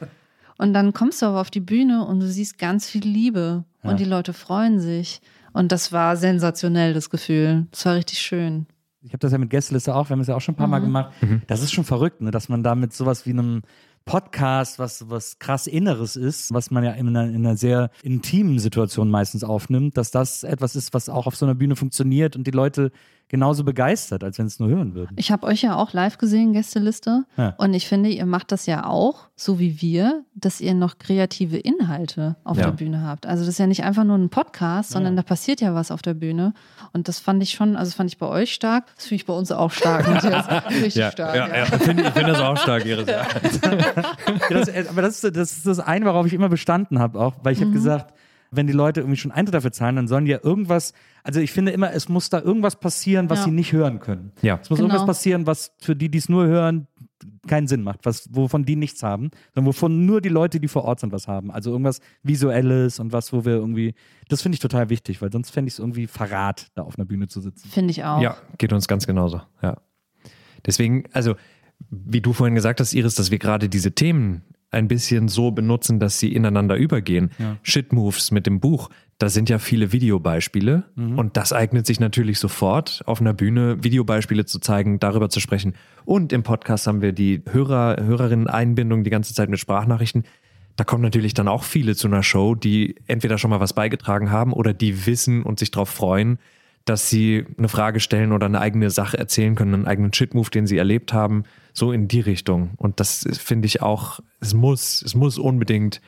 [0.58, 3.92] Und dann kommst du aber auf die Bühne und du siehst ganz viel Liebe Ja.
[3.92, 5.22] und die Leute freuen sich.
[5.52, 7.68] Und das war sensationell, das Gefühl.
[7.70, 8.66] Das war richtig schön.
[9.06, 10.68] Ich habe das ja mit Gästeliste auch, wir haben es ja auch schon ein paar
[10.68, 11.12] Mal gemacht.
[11.48, 12.32] Das ist schon verrückt, ne?
[12.32, 13.62] dass man da mit sowas wie einem
[14.06, 18.60] Podcast, was, was krass Inneres ist, was man ja in einer, in einer sehr intimen
[18.60, 22.46] Situation meistens aufnimmt, dass das etwas ist, was auch auf so einer Bühne funktioniert und
[22.46, 22.92] die Leute
[23.34, 25.16] genauso begeistert, als wenn es nur hören würden.
[25.16, 27.26] Ich habe euch ja auch live gesehen, Gästeliste.
[27.36, 27.56] Ja.
[27.58, 31.58] Und ich finde, ihr macht das ja auch, so wie wir, dass ihr noch kreative
[31.58, 32.66] Inhalte auf Ja.
[32.66, 33.26] der Bühne habt.
[33.26, 36.04] Also das ist ja nicht einfach nur ein Podcast, sondern da passiert ja was auf
[36.04, 36.54] der Bühne.
[36.94, 38.86] Und das fand ich schon, also das fand ich bei euch stark.
[38.96, 40.08] Das finde ich bei uns auch stark.
[40.70, 41.36] Richtig stark.
[41.36, 41.64] ja, ja.
[41.64, 43.08] Ich finde ich find das auch stark, Iris.
[43.08, 43.26] Ja.
[44.50, 47.20] Ja, das, äh, aber das ist, das ist das eine, worauf ich immer bestanden habe,
[47.20, 47.64] auch, weil ich Mhm.
[47.66, 48.14] habe gesagt,
[48.56, 50.94] wenn die Leute irgendwie schon Eintritt dafür zahlen, dann sollen die ja irgendwas,
[51.24, 53.46] also ich finde immer, es muss da irgendwas passieren, was Ja.
[53.46, 54.32] sie nicht hören können.
[54.42, 54.60] Ja.
[54.62, 54.90] Es muss Genau.
[54.90, 56.88] irgendwas passieren, was für die, die es nur hören,
[57.48, 60.84] keinen Sinn macht, was, wovon die nichts haben, sondern wovon nur die Leute, die vor
[60.84, 61.52] Ort sind, was haben.
[61.52, 63.94] Also irgendwas Visuelles und was, wo wir irgendwie,
[64.28, 67.06] das finde ich total wichtig, weil sonst fände ich es irgendwie Verrat, da auf einer
[67.06, 67.68] Bühne zu sitzen.
[67.70, 68.22] Finde ich auch.
[68.22, 69.42] Ja, geht uns ganz genauso.
[69.62, 69.78] Ja.
[70.66, 71.36] Deswegen, also,
[71.90, 74.42] wie du vorhin gesagt hast, Iris, dass wir gerade diese Themen
[74.74, 77.32] ein bisschen so benutzen, dass sie ineinander übergehen.
[77.62, 83.04] Shit-Moves mit dem Buch, da sind ja viele Videobeispiele und das eignet sich natürlich sofort,
[83.06, 85.76] auf einer Bühne Videobeispiele zu zeigen, darüber zu sprechen.
[86.04, 90.24] Und im Podcast haben wir die Hörer, Hörerinnen-Einbindung die ganze Zeit mit Sprachnachrichten.
[90.76, 94.32] Da kommen natürlich dann auch viele zu einer Show, die entweder schon mal was beigetragen
[94.32, 96.40] haben oder die wissen und sich darauf freuen,
[96.86, 100.68] dass sie eine Frage stellen oder eine eigene Sache erzählen können, einen eigenen Shit-Move, den
[100.68, 102.72] sie erlebt haben, so in die Richtung.
[102.78, 106.02] Und das finde ich auch, es muss, es muss unbedingt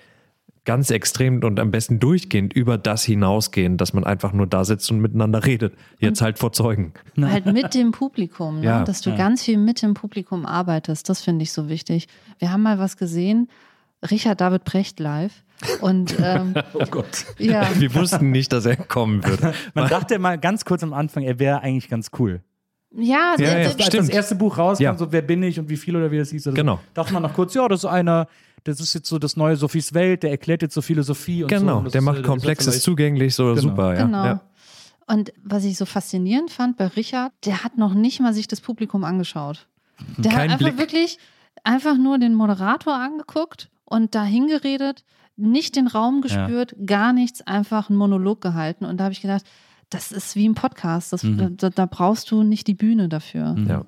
[0.66, 4.92] ganz extrem und am besten durchgehend über das hinausgehen, dass man einfach nur da sitzt
[4.92, 5.76] und miteinander redet.
[6.00, 6.94] Jetzt halt vor Zeugen.
[7.22, 8.66] Halt mit dem Publikum, ne?
[8.66, 8.84] Ja.
[8.84, 11.08] dass du ganz viel mit dem Publikum arbeitest.
[11.08, 12.08] Das finde ich so wichtig.
[12.40, 13.48] Wir haben mal was gesehen,
[14.10, 15.44] Richard David Precht live.
[15.82, 17.26] Und ähm, Oh Gott.
[17.38, 19.54] ja, Wir wussten nicht, dass er kommen würde.
[19.74, 22.42] Man dachte mal ganz kurz am Anfang, er wäre eigentlich ganz cool.
[22.92, 24.10] ja, Ja, der- ja, Als das Stimmt.
[24.10, 24.98] erste Buch rauskam, Ja.
[24.98, 26.48] so wer bin ich und wie viel oder wie das hieß.
[26.48, 26.80] Also Genau.
[26.94, 28.28] Dachte man noch kurz, ja, das ist einer,
[28.64, 31.56] das ist jetzt so das neue Sophies Welt, der erklärt jetzt so Philosophie und so.
[31.58, 33.62] Genau, Und das der ist, macht der ist Komplexes zugänglich, so Genau.
[33.62, 34.06] super, ja.
[34.06, 34.26] Genau.
[34.26, 34.42] ja.
[35.08, 38.60] Und was ich so faszinierend fand bei Richard, der hat noch nicht mal sich das
[38.60, 39.68] Publikum angeschaut.
[40.18, 40.78] Der Kein hat einfach Blick.
[40.80, 41.20] wirklich
[41.64, 45.04] einfach nur den Moderator angeguckt und dahin geredet,
[45.38, 48.86] nicht den Raum gespürt, gar nichts, einfach einen Monolog gehalten.
[48.86, 49.44] Und da habe ich gedacht,
[49.90, 51.14] das ist wie ein Podcast.
[51.14, 53.56] Das, da, da brauchst du nicht die Bühne dafür.
[53.68, 53.86] Ja.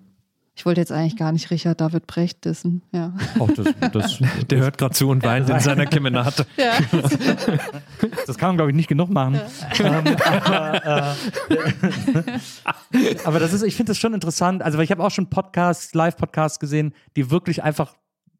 [0.57, 2.81] Ich wollte jetzt eigentlich gar nicht Richard David Brecht dissen.
[2.91, 3.13] Ja.
[3.37, 4.19] Auch das, das,
[4.49, 6.47] Der hört gerade zu und weint in seiner Kemenate.
[8.25, 9.39] das kann man, glaube ich, nicht genug machen.
[9.79, 11.15] Ähm, aber,
[11.51, 14.63] äh, aber das ist, ich finde das schon interessant.
[14.63, 17.93] Also, ich habe auch schon Podcasts, Live-Podcasts gesehen, die wirklich einfach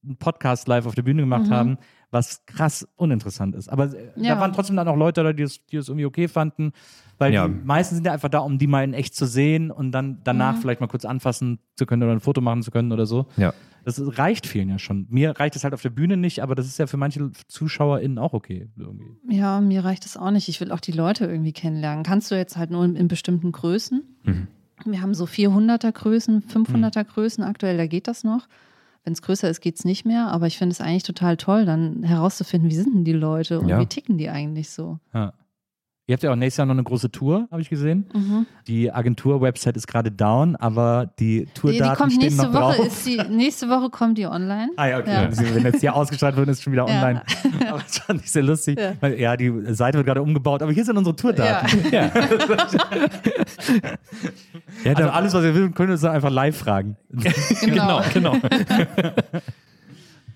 [0.03, 1.78] einen Podcast live auf der Bühne gemacht haben,
[2.12, 3.68] was krass uninteressant ist.
[3.70, 4.36] Aber äh, Ja.
[4.36, 6.72] da waren trotzdem dann auch Leute da, die es, die es irgendwie okay fanden.
[7.18, 7.47] Weil Ja.
[7.47, 10.20] die meisten sind ja einfach da, um die mal in echt zu sehen und dann
[10.24, 13.28] danach vielleicht mal kurz anfassen zu können oder ein Foto machen zu können oder so.
[13.38, 13.53] Ja.
[13.84, 15.08] Das reicht vielen ja schon.
[15.10, 18.18] Mir reicht es halt auf der Bühne nicht, aber das ist ja für manche ZuschauerInnen
[18.20, 18.70] auch okay.
[18.78, 19.18] Irgendwie.
[19.30, 20.49] Ja, mir reicht das auch nicht.
[20.49, 22.03] Ich will auch die Leute irgendwie kennenlernen.
[22.03, 24.03] Kannst du jetzt halt nur in, in bestimmten Größen.
[24.86, 28.47] Wir haben so 400er Größen, 500er Größen aktuell, da geht das noch.
[29.08, 30.28] Wenn es größer ist, geht es nicht mehr.
[30.28, 33.70] Aber ich finde es eigentlich total toll, dann herauszufinden, wie sind denn die Leute und
[33.70, 33.80] Ja.
[33.80, 34.99] wie ticken die eigentlich so.
[35.14, 35.32] Ja.
[36.10, 38.05] Ihr habt ja auch nächstes Jahr noch eine große Tour, habe ich gesehen.
[38.14, 38.45] Mhm.
[38.66, 42.78] Die Agentur-Website ist gerade down, aber die Die, die Tourdaten kommt stehen nächste noch Woche,
[42.78, 42.88] drauf.
[42.88, 44.70] ist die, nächste Woche kommt die online.
[44.78, 45.12] Ah ja, okay.
[45.30, 45.53] Ja.
[45.53, 46.95] Wenn jetzt hier ausgestrahlt wird, ist es schon wieder Ja.
[46.95, 47.22] online.
[47.70, 48.80] Aber das fand ich sehr lustig.
[48.80, 48.93] Ja.
[49.01, 51.91] Weil, ja, die Seite wird gerade umgebaut, aber hier sind unsere Tourdaten.
[51.91, 52.10] Ja.
[54.86, 56.95] Ja, Also alles, was ihr wissen könnt, ist einfach live fragen.
[57.62, 58.01] Genau.
[58.14, 58.38] genau.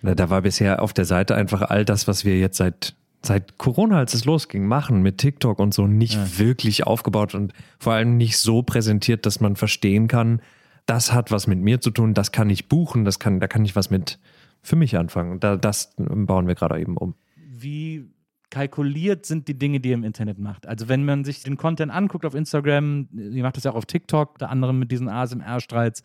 [0.02, 3.58] Na, da war bisher auf der Seite einfach all das, was wir jetzt seit, seit
[3.58, 8.18] Corona, als es losging, machen mit TikTok und so, nicht wirklich aufgebaut und vor allem
[8.18, 10.42] nicht so präsentiert, dass man verstehen kann,
[10.86, 13.64] das hat was mit mir zu tun, das kann ich buchen, das kann, da kann
[13.64, 14.20] ich was mit
[14.62, 15.40] für mich anfangen.
[15.40, 17.16] Da, das bauen wir gerade eben um.
[17.36, 18.10] wie
[18.52, 20.68] kalkuliert sind die Dinge, die ihr im Internet macht.
[20.68, 23.86] Also wenn man sich den Content anguckt auf Instagram, ihr macht das ja auch auf
[23.86, 26.04] TikTok, unter anderem mit diesen ASMR-Streits,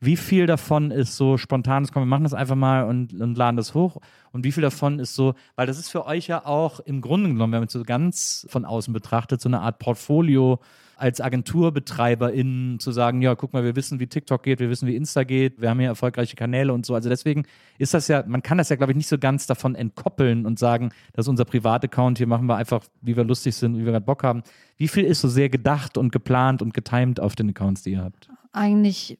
[0.00, 3.56] wie viel davon ist so spontanes, komm, wir machen das einfach mal und, und laden
[3.56, 3.96] das hoch
[4.32, 7.30] und wie viel davon ist so, weil das ist für euch ja auch im Grunde
[7.30, 10.60] genommen, wenn man es so ganz von außen betrachtet, so eine Art Portfolio
[10.98, 14.96] als AgenturbetreiberInnen zu sagen, ja, guck mal, wir wissen, wie TikTok geht, wir wissen, wie
[14.96, 16.94] Insta geht, wir haben hier erfolgreiche Kanäle und so.
[16.94, 17.44] Also deswegen
[17.78, 20.58] ist das ja, man kann das ja, glaube ich, nicht so ganz davon entkoppeln und
[20.58, 23.92] sagen, das ist unser Privataccount, hier machen wir einfach, wie wir lustig sind, wie wir
[23.92, 24.42] gerade Bock haben.
[24.76, 28.02] Wie viel ist so sehr gedacht und geplant und getimed auf den Accounts, die ihr
[28.02, 28.28] habt?
[28.52, 29.18] Eigentlich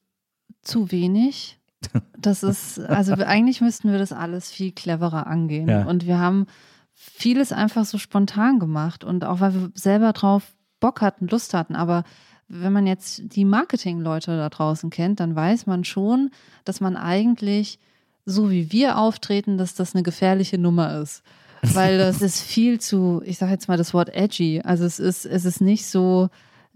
[0.63, 1.59] zu wenig.
[2.17, 5.69] Das ist, also eigentlich müssten wir das alles viel cleverer angehen.
[5.69, 5.85] Ja.
[5.85, 6.47] Und wir haben
[6.95, 10.43] vieles einfach so spontan gemacht und auch weil wir selber drauf
[10.81, 11.77] Bock hatten, Lust hatten.
[11.77, 12.03] Aber
[12.49, 16.31] wenn man jetzt die Marketingleute da draußen kennt, dann weiß man schon,
[16.65, 17.79] dass man eigentlich
[18.25, 21.23] so wie wir auftreten, dass das eine gefährliche Nummer ist.
[21.63, 24.61] Weil das ist viel zu, ich sage jetzt mal das Wort edgy.
[24.63, 26.29] Also es ist, es ist nicht so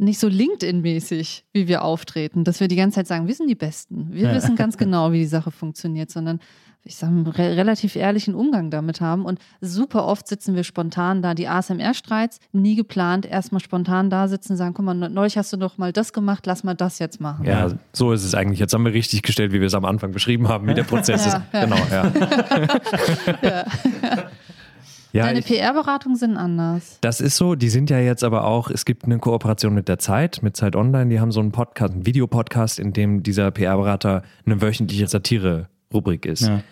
[0.02, 3.54] nicht so LinkedIn-mäßig, wie wir auftreten, dass wir die ganze Zeit sagen, wir sind die
[3.54, 4.08] Besten.
[4.10, 4.34] Wir Ja.
[4.34, 6.40] wissen ganz genau, wie die Sache funktioniert, sondern
[6.84, 9.24] ich sage, einen re relativ ehrlichen Umgang damit haben.
[9.24, 14.56] Und super oft sitzen wir spontan da, die ASMR-Streits, nie geplant, erstmal spontan da sitzen,
[14.56, 17.44] sagen, guck mal, neulich hast du doch mal das gemacht, lass mal das jetzt machen.
[17.46, 18.58] Ja, so ist es eigentlich.
[18.58, 21.24] Jetzt haben wir richtig gestellt, wie wir es am Anfang beschrieben haben, wie der Prozess
[21.26, 21.34] ist.
[21.34, 21.64] Ja, ja.
[21.64, 22.12] Genau, ja.
[23.42, 23.64] ja,
[25.12, 26.98] Deine ich, PR-Beratungen sind anders.
[27.02, 27.54] das ist so.
[27.54, 30.74] Die sind ja jetzt aber auch, es gibt eine Kooperation mit der Zeit, mit Zeit
[30.76, 31.10] Online.
[31.10, 36.42] Die haben so einen Podcast, einen Videopodcast, in dem dieser PR-Berater eine wöchentliche Satire-Rubrik ist.
[36.42, 36.62] Ja.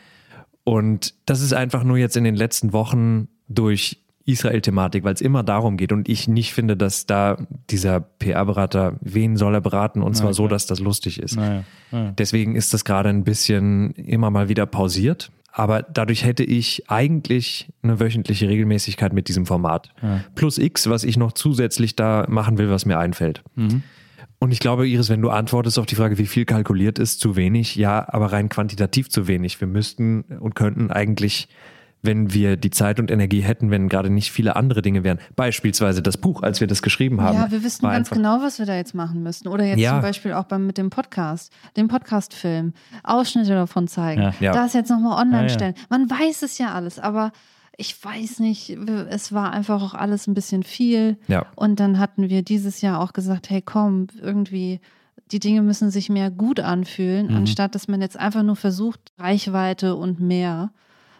[0.64, 5.42] Und das ist einfach nur jetzt in den letzten Wochen durch Israel-Thematik, weil es immer
[5.42, 7.36] darum geht und ich nicht finde, dass da
[7.70, 11.36] dieser PR-Berater, wen soll er beraten und zwar so, dass das lustig ist.
[11.36, 12.12] Naja, naja.
[12.16, 15.30] Deswegen ist das gerade ein bisschen immer mal wieder pausiert.
[15.52, 19.92] Aber dadurch hätte ich eigentlich eine wöchentliche Regelmäßigkeit mit diesem Format.
[20.34, 23.42] Plus X, was ich noch zusätzlich da machen will, was mir einfällt.
[24.38, 27.36] Und ich glaube, Iris, wenn du antwortest auf die Frage, wie viel kalkuliert ist, zu
[27.36, 29.60] wenig, ja, aber rein quantitativ zu wenig.
[29.60, 31.48] Wir müssten und könnten eigentlich,
[32.02, 36.02] wenn wir die Zeit und Energie hätten, wenn gerade nicht viele andere Dinge wären, beispielsweise
[36.02, 37.36] das Buch, als wir das geschrieben haben.
[37.36, 39.48] Ja, wir wissen ganz genau, was wir da jetzt machen müssten.
[39.48, 39.92] Oder jetzt Ja.
[39.92, 42.72] zum Beispiel auch beim, mit dem Podcast, dem Podcast-Film,
[43.04, 44.34] Ausschnitte davon zeigen, Ja.
[44.40, 44.52] Ja.
[44.52, 45.74] das jetzt nochmal online stellen.
[45.90, 47.32] Man weiß es ja alles, aber
[47.76, 48.70] ich weiß nicht,
[49.10, 51.16] es war einfach auch alles ein bisschen viel.
[51.28, 51.46] Ja.
[51.56, 54.80] Und dann hatten wir dieses Jahr auch gesagt, hey komm, irgendwie,
[55.32, 57.36] die Dinge müssen sich mehr gut anfühlen, Mhm.
[57.36, 60.72] anstatt dass man jetzt einfach nur versucht, Reichweite und mehr,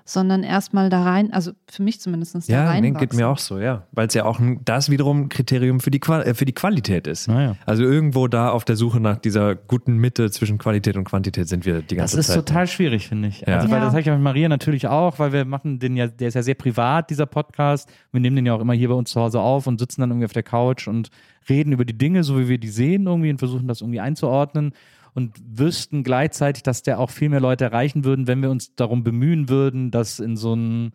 [0.05, 2.83] sondern erstmal da rein, also für mich zumindest da Ja, rein.
[2.83, 3.85] nee, geht mir auch so, ja.
[3.93, 6.53] Weil es ja auch ein, das wiederum ein Kriterium für die, Qual äh, für die
[6.53, 7.29] Qualität ist.
[7.29, 7.57] Naja.
[7.67, 11.65] Also irgendwo da auf der Suche nach dieser guten Mitte zwischen Qualität und Quantität sind
[11.67, 12.37] wir die Das ganze ist Zeit.
[12.47, 13.41] total schwierig, finde ich.
[13.43, 13.57] Ja.
[13.59, 13.85] Also, weil Ja.
[13.85, 16.35] das sage ich ja mit Maria natürlich auch, weil wir machen den ja, der ist
[16.35, 17.89] ja sehr privat, dieser Podcast.
[18.13, 20.11] Wir nehmen den ja auch immer hier bei uns zu Hause auf und sitzen dann
[20.11, 21.11] irgendwie auf der Couch und
[21.49, 24.73] reden über die Dinge, so wie wir die sehen irgendwie und versuchen das irgendwie einzuordnen
[25.15, 29.03] und wüssten gleichzeitig, dass der auch viel mehr Leute erreichen würden, wenn wir uns darum
[29.03, 30.93] bemühen würden, das in so ein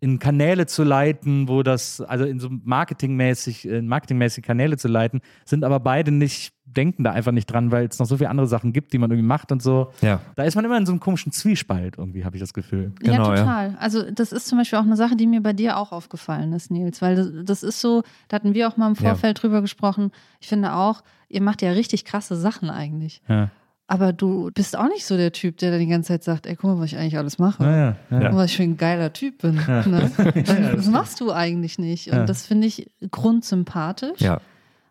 [0.00, 5.20] in Kanäle zu leiten, wo das, also in so marketingmäßig, in marketingmäßige Kanäle zu leiten,
[5.44, 8.46] sind aber beide nicht, denken da einfach nicht dran, weil es noch so viele andere
[8.46, 9.92] Sachen gibt, die man irgendwie macht und so.
[10.02, 10.20] Ja.
[10.34, 12.92] Da ist man immer in so einem komischen Zwiespalt, irgendwie, habe ich das Gefühl.
[13.00, 13.40] Genau, ja, ja.
[13.42, 13.76] total.
[13.80, 16.70] Also das ist zum Beispiel auch eine Sache, die mir bei dir auch aufgefallen ist,
[16.70, 19.10] Nils, weil das, das ist so, da hatten wir auch mal im Ja.
[19.10, 20.10] Vorfeld drüber gesprochen.
[20.40, 23.22] Ich finde auch, ihr macht ja richtig krasse Sachen eigentlich.
[23.28, 23.50] Ja.
[23.88, 26.56] Aber du bist auch nicht so der Typ, der dann die ganze Zeit sagt, ey,
[26.56, 27.62] guck mal, was ich eigentlich alles mache.
[27.62, 27.94] Ja, ja, ja.
[28.10, 29.54] Guck mal, was ich für ein geiler Typ bin.
[29.54, 30.10] Ne?
[30.76, 32.08] Das machst du eigentlich nicht.
[32.08, 32.24] Und Ja.
[32.24, 34.20] das finde ich grundsympathisch.
[34.20, 34.40] Ja.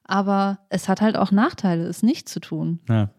[0.06, 2.80] Aber es hat halt auch Nachteile, es nicht zu tun.
[2.90, 3.10] ja.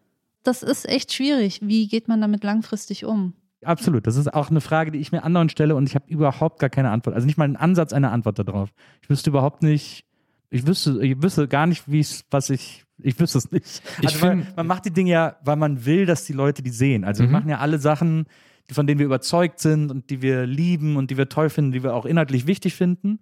[0.45, 1.59] Das ist echt schwierig.
[1.61, 3.33] Wie geht man damit langfristig um?
[3.65, 4.07] Absolut.
[4.07, 6.71] Das ist auch eine Frage, die ich mir anderen stelle und ich habe überhaupt gar
[6.71, 7.17] keine Antwort.
[7.17, 8.69] Also nicht mal einen Ansatz einer Antwort darauf.
[9.03, 10.05] Ich wüsste überhaupt nicht,
[10.51, 13.83] ich wüsste, ich wüsste gar nicht, wie es, was ich, ich wüsste es nicht.
[14.03, 16.63] Ich Also weil, find- man macht die Dinge ja, weil man will, dass die Leute
[16.63, 17.03] die sehen.
[17.05, 18.27] Also wir machen ja alle Sachen,
[18.71, 21.83] von denen wir überzeugt sind und die wir lieben und die wir toll finden, die
[21.83, 23.19] wir auch inhaltlich wichtig finden.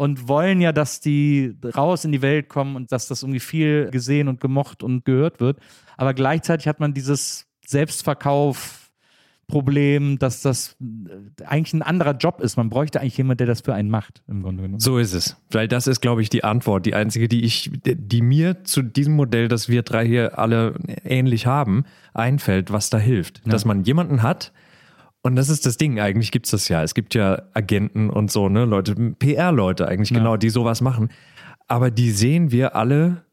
[0.00, 3.90] Und wollen ja, dass die raus in die Welt kommen und dass das irgendwie viel
[3.90, 5.58] gesehen und gemocht und gehört wird.
[5.98, 8.80] Aber gleichzeitig hat man dieses Selbstverkauf,
[9.50, 12.56] Problem, dass das äh, eigentlich ein anderer Job ist.
[12.56, 14.80] Man bräuchte eigentlich jemanden, der das für einen macht, im Grunde genommen.
[14.80, 15.36] So ist es.
[15.50, 19.14] Weil das ist, glaube ich, die Antwort, die einzige, die ich, die mir zu diesem
[19.14, 21.84] Modell, das wir drei hier alle ähnlich haben,
[22.14, 23.42] einfällt, was da hilft.
[23.44, 24.52] Dass man jemanden hat,
[25.22, 26.82] und das ist das Ding, eigentlich gibt's das ja.
[26.82, 31.10] Es gibt ja Agenten und so, ne, Leute, PR-Leute eigentlich, genau, die sowas machen.
[31.68, 33.24] Aber die sehen wir alle,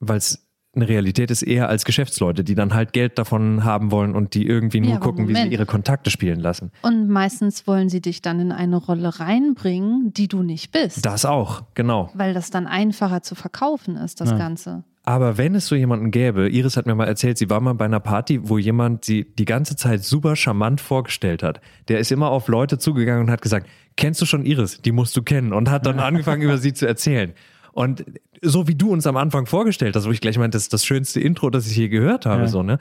[0.00, 4.14] weil es eine Realität ist, eher als Geschäftsleute, die dann halt Geld davon haben wollen
[4.14, 5.52] und die irgendwie nur Ja, gucken, wie sie Moment.
[5.52, 6.70] ihre Kontakte spielen lassen.
[6.80, 11.04] Und meistens wollen sie dich dann in eine Rolle reinbringen, die du nicht bist.
[11.04, 12.10] Das auch, genau.
[12.14, 14.84] Weil das dann einfacher zu verkaufen ist, das Ganze.
[15.04, 17.86] Aber wenn es so jemanden gäbe, Iris hat mir mal erzählt, sie war mal bei
[17.86, 21.60] einer Party, wo jemand sie die ganze Zeit super charmant vorgestellt hat.
[21.88, 24.80] Der ist immer auf Leute zugegangen und hat gesagt, kennst du schon Iris?
[24.80, 25.52] Die musst du kennen.
[25.52, 27.32] Und hat dann angefangen, über sie zu erzählen.
[27.72, 28.04] Und
[28.42, 30.84] so wie du uns am Anfang vorgestellt hast, wo ich gleich meinte, das ist das
[30.84, 32.48] schönste Intro, das ich je gehört habe, Ja.
[32.48, 32.78] so, ne?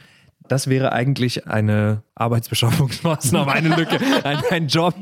[0.48, 4.94] Das wäre eigentlich eine Arbeitsbeschaffungsmaßnahme, eine Lücke, ein, ein Job,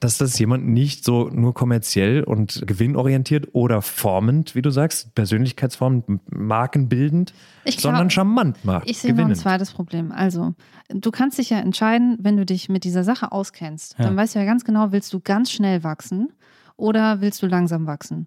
[0.00, 6.04] dass das jemand nicht so nur kommerziell und gewinnorientiert oder formend, wie du sagst, persönlichkeitsformend,
[6.30, 7.32] markenbildend,
[7.64, 8.88] glaub- sondern charmant macht.
[8.88, 10.12] Ich sehe noch ein zweites Problem.
[10.12, 10.54] Also,
[10.88, 14.38] du kannst dich ja entscheiden, wenn du dich mit dieser Sache auskennst, dann weißt du
[14.40, 16.32] ja ganz genau, willst du ganz schnell wachsen
[16.76, 18.26] oder willst du langsam wachsen?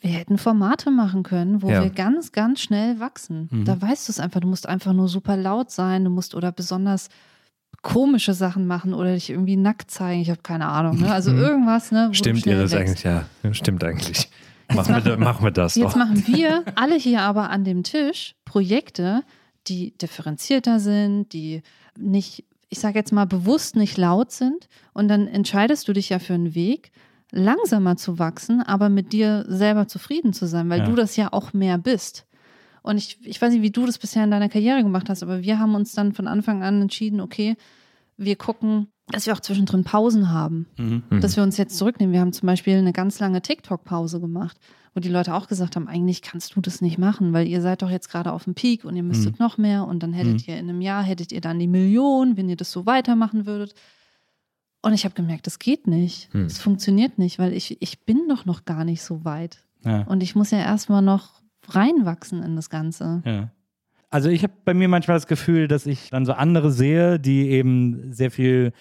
[0.00, 1.82] Wir hätten Formate machen können, wo Ja.
[1.82, 3.48] wir ganz, ganz schnell wachsen.
[3.64, 4.38] Da weißt du es einfach.
[4.40, 7.08] Du musst einfach nur super laut sein, du musst oder besonders
[7.82, 10.20] komische Sachen machen oder dich irgendwie nackt zeigen.
[10.20, 10.98] Ich habe keine Ahnung.
[11.00, 11.12] Ne?
[11.12, 12.10] Also irgendwas, ne?
[12.12, 13.06] Stimmt, schnell Iris wächst.
[13.06, 13.52] eigentlich, ja.
[13.54, 14.28] Stimmt eigentlich.
[14.74, 15.96] Machen wir, machen wir das Jetzt doch.
[15.96, 19.22] machen wir alle hier aber an dem Tisch Projekte,
[19.66, 21.62] die differenzierter sind, die
[21.98, 24.68] nicht, ich sage jetzt mal bewusst nicht laut sind.
[24.92, 26.92] Und dann entscheidest du dich ja für einen Weg,
[27.32, 30.84] langsamer zu wachsen, aber mit dir selber zufrieden zu sein, weil Ja.
[30.86, 32.26] du das ja auch mehr bist.
[32.82, 35.42] Und ich, ich weiß nicht, wie du das bisher in deiner Karriere gemacht hast, aber
[35.42, 37.56] wir haben uns dann von Anfang an entschieden, okay,
[38.16, 40.66] wir gucken, dass wir auch zwischendrin Pausen haben.
[41.20, 42.12] Dass wir uns jetzt zurücknehmen.
[42.12, 44.58] Wir haben zum Beispiel eine ganz lange TikTok-Pause gemacht,
[44.94, 47.82] wo die Leute auch gesagt haben, eigentlich kannst du das nicht machen, weil ihr seid
[47.82, 50.58] doch jetzt gerade auf dem Peak und ihr müsstet noch mehr und dann hättet ihr
[50.58, 53.74] in einem Jahr, hättet ihr dann die Million, wenn ihr das so weitermachen würdet.
[54.82, 56.30] Und ich habe gemerkt, das geht nicht.
[56.46, 59.58] Es funktioniert nicht, weil ich, ich bin doch noch gar nicht so weit.
[59.84, 60.02] Ja.
[60.02, 63.22] Und ich muss ja erstmal noch reinwachsen in das Ganze.
[63.24, 63.50] Ja.
[64.10, 67.50] Also ich habe bei mir manchmal das Gefühl, dass ich dann so andere sehe, die
[67.50, 68.72] eben sehr viel,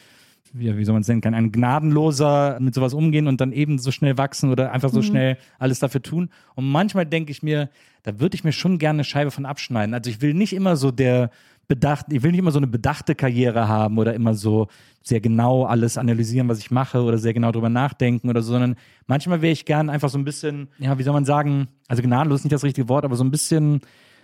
[0.53, 3.77] wie, wie soll man es nennen, kann ein gnadenloser mit sowas umgehen und dann eben
[3.77, 6.29] so schnell wachsen oder einfach so schnell alles dafür tun.
[6.55, 7.69] Und manchmal denke ich mir,
[8.01, 9.93] da würde ich mir schon gerne eine Scheibe von abschneiden.
[9.93, 11.29] Also ich will nicht immer so der
[11.69, 14.67] bedacht, ich will nicht immer so eine bedachte Karriere haben oder immer so
[15.03, 18.75] sehr genau alles analysieren, was ich mache oder sehr genau drüber nachdenken oder so, sondern
[19.07, 22.41] manchmal wäre ich gern einfach so ein bisschen, ja, wie soll man sagen, also gnadenlos
[22.41, 23.79] ist nicht das richtige Wort, aber so ein bisschen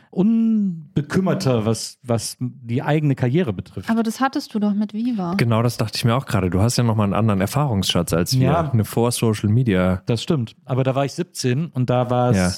[0.10, 3.90] unbekümmerter, was, was die eigene Karriere betrifft.
[3.90, 5.34] Aber das hattest du doch mit Viva.
[5.36, 6.50] Genau, das dachte ich mir auch gerade.
[6.50, 8.46] Du hast ja nochmal einen anderen Erfahrungsschatz als wir.
[8.48, 8.72] Ja.
[8.72, 10.02] Eine Vor-Social-Media.
[10.06, 10.56] Das stimmt.
[10.66, 12.52] Aber da war ich 17 und da war es, Ja.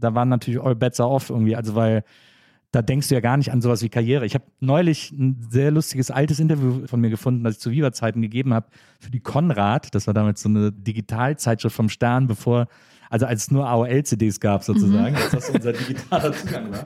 [0.00, 2.04] da waren natürlich all bets are off irgendwie, also weil
[2.74, 4.26] da denkst du ja gar nicht an sowas wie Karriere.
[4.26, 8.20] Ich habe neulich ein sehr lustiges altes Interview von mir gefunden, das ich zu Viva-Zeiten
[8.20, 8.66] gegeben habe
[9.00, 9.94] für die Konrad.
[9.94, 12.66] Das war damals so eine Digitalzeitschrift vom Stern, bevor,
[13.10, 16.84] also als es nur AOL-CDs gab sozusagen, als das unser digitaler Zugang war.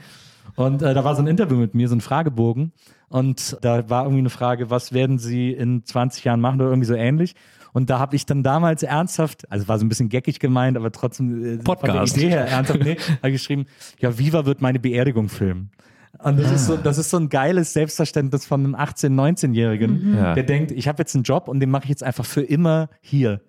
[0.56, 2.72] Und äh, da war so ein Interview mit mir, so ein Fragebogen.
[3.08, 6.88] Und da war irgendwie eine Frage, was werden Sie in 20 Jahren machen oder irgendwie
[6.88, 7.34] so ähnlich.
[7.72, 10.90] Und da habe ich dann damals ernsthaft, also war so ein bisschen geckig gemeint, aber
[10.90, 12.16] trotzdem äh, Podcast.
[12.16, 13.66] Idee her ernsthaft, nee, habe geschrieben,
[14.00, 15.70] ja, Viva wird meine Beerdigung filmen.
[16.18, 20.34] Und das, ist so, das ist so ein geiles Selbstverständnis von einem 18-, 19-Jährigen, Ja.
[20.34, 22.88] der denkt, ich habe jetzt einen Job und den mache ich jetzt einfach für immer
[23.00, 23.40] hier.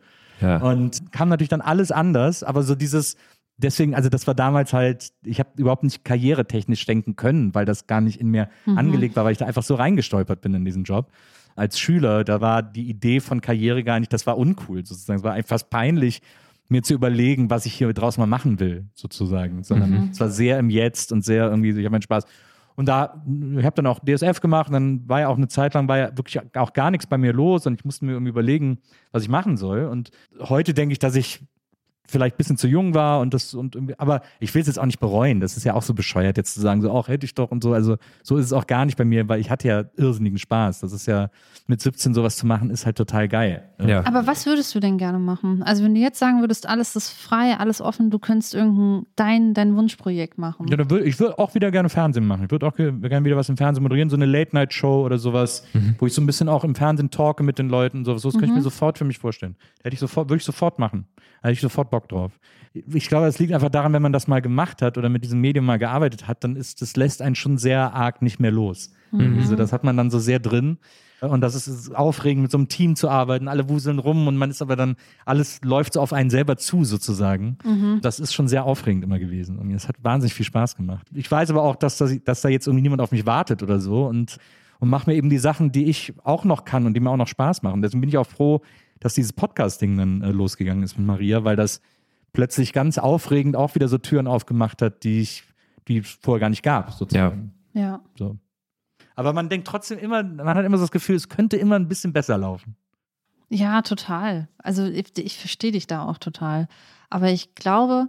[0.41, 0.57] Ja.
[0.57, 3.15] Und kam natürlich dann alles anders, aber so dieses,
[3.57, 7.87] deswegen, also das war damals halt, ich habe überhaupt nicht karrieretechnisch denken können, weil das
[7.87, 10.83] gar nicht in mir angelegt war, weil ich da einfach so reingestolpert bin in diesen
[10.83, 11.09] Job.
[11.59, 15.19] Als Schüler, da war die Idee von Karriere gar nicht, das war uncool sozusagen.
[15.19, 16.21] Es war einfach fast peinlich,
[16.69, 19.63] mir zu überlegen, was ich hier draus mal machen will, sozusagen.
[19.63, 22.25] Sondern es war sehr im Jetzt und sehr irgendwie, ich habe meinen Spaß.
[22.75, 23.21] Und da,
[23.57, 25.97] ich habe dann auch DSF gemacht und dann war ja auch eine Zeit lang, war
[25.97, 28.77] ja wirklich auch gar nichts bei mir los und ich musste mir irgendwie überlegen,
[29.11, 29.85] was ich machen soll.
[29.85, 31.41] Und heute denke ich, dass ich
[32.09, 34.79] vielleicht ein bisschen zu jung war und das und irgendwie, aber ich will es jetzt
[34.79, 35.39] auch nicht bereuen.
[35.39, 37.63] Das ist ja auch so bescheuert, jetzt zu sagen, so auch hätte ich doch und
[37.63, 37.73] so.
[37.73, 40.79] Also so ist es auch gar nicht bei mir, weil ich hatte ja irrsinnigen Spaß.
[40.81, 41.29] Das ist ja
[41.67, 43.63] mit 17 sowas zu machen, ist halt total geil.
[43.85, 44.03] ja.
[44.05, 45.61] Aber was würdest du denn gerne machen?
[45.63, 49.53] Also wenn du jetzt sagen würdest, alles ist frei, alles offen, du könntest irgendein dein,
[49.53, 50.67] dein Wunschprojekt machen.
[50.69, 52.45] Ja, dann würd, ich würde auch wieder gerne Fernsehen machen.
[52.45, 55.63] Ich würde auch ge- gerne wieder was im Fernsehen moderieren, so eine Late-Night-Show oder sowas,
[55.99, 58.05] wo ich so ein bisschen auch im Fernsehen talke mit den Leuten.
[58.05, 59.55] So, so das könnte ich mir sofort für mich vorstellen.
[59.83, 61.05] Hätte ich sofort, würde ich sofort machen.
[61.41, 62.31] Hätte ich sofort Bock drauf.
[62.73, 65.41] Ich glaube, es liegt einfach daran, wenn man das mal gemacht hat oder mit diesem
[65.41, 68.91] Medium mal gearbeitet hat, dann ist, das lässt einen schon sehr arg nicht mehr los.
[69.11, 70.77] Also das hat man dann so sehr drin.
[71.21, 73.47] Und das ist- aufregend, mit so einem Team zu arbeiten.
[73.49, 74.95] Alle wuseln rum und man ist aber dann,
[75.25, 77.57] alles läuft so auf einen selber zu, sozusagen.
[78.01, 79.57] Das ist schon sehr aufregend immer gewesen.
[79.57, 81.07] Und es hat wahnsinnig viel Spaß gemacht.
[81.13, 83.79] Ich weiß aber auch, dass, das, dass da jetzt irgendwie niemand auf mich wartet oder
[83.79, 84.37] so und,
[84.79, 87.17] und mache mir eben die Sachen, die ich auch noch kann und die mir auch
[87.17, 87.81] noch Spaß machen.
[87.81, 88.61] Deswegen bin ich auch froh,
[88.99, 91.81] dass dieses Podcast-Ding dann äh, losgegangen ist mit Maria, weil das
[92.33, 95.43] plötzlich ganz aufregend auch wieder so Türen aufgemacht hat, die ich,
[95.87, 97.53] die es vorher gar nicht gab, sozusagen.
[97.73, 98.01] Ja.
[98.17, 98.37] So.
[99.15, 101.87] Aber man denkt trotzdem immer, man hat immer so das Gefühl, es könnte immer ein
[101.87, 102.75] bisschen besser laufen.
[103.49, 104.47] Ja, total.
[104.59, 106.67] Also ich, ich verstehe dich da auch total.
[107.09, 108.07] Aber ich glaube,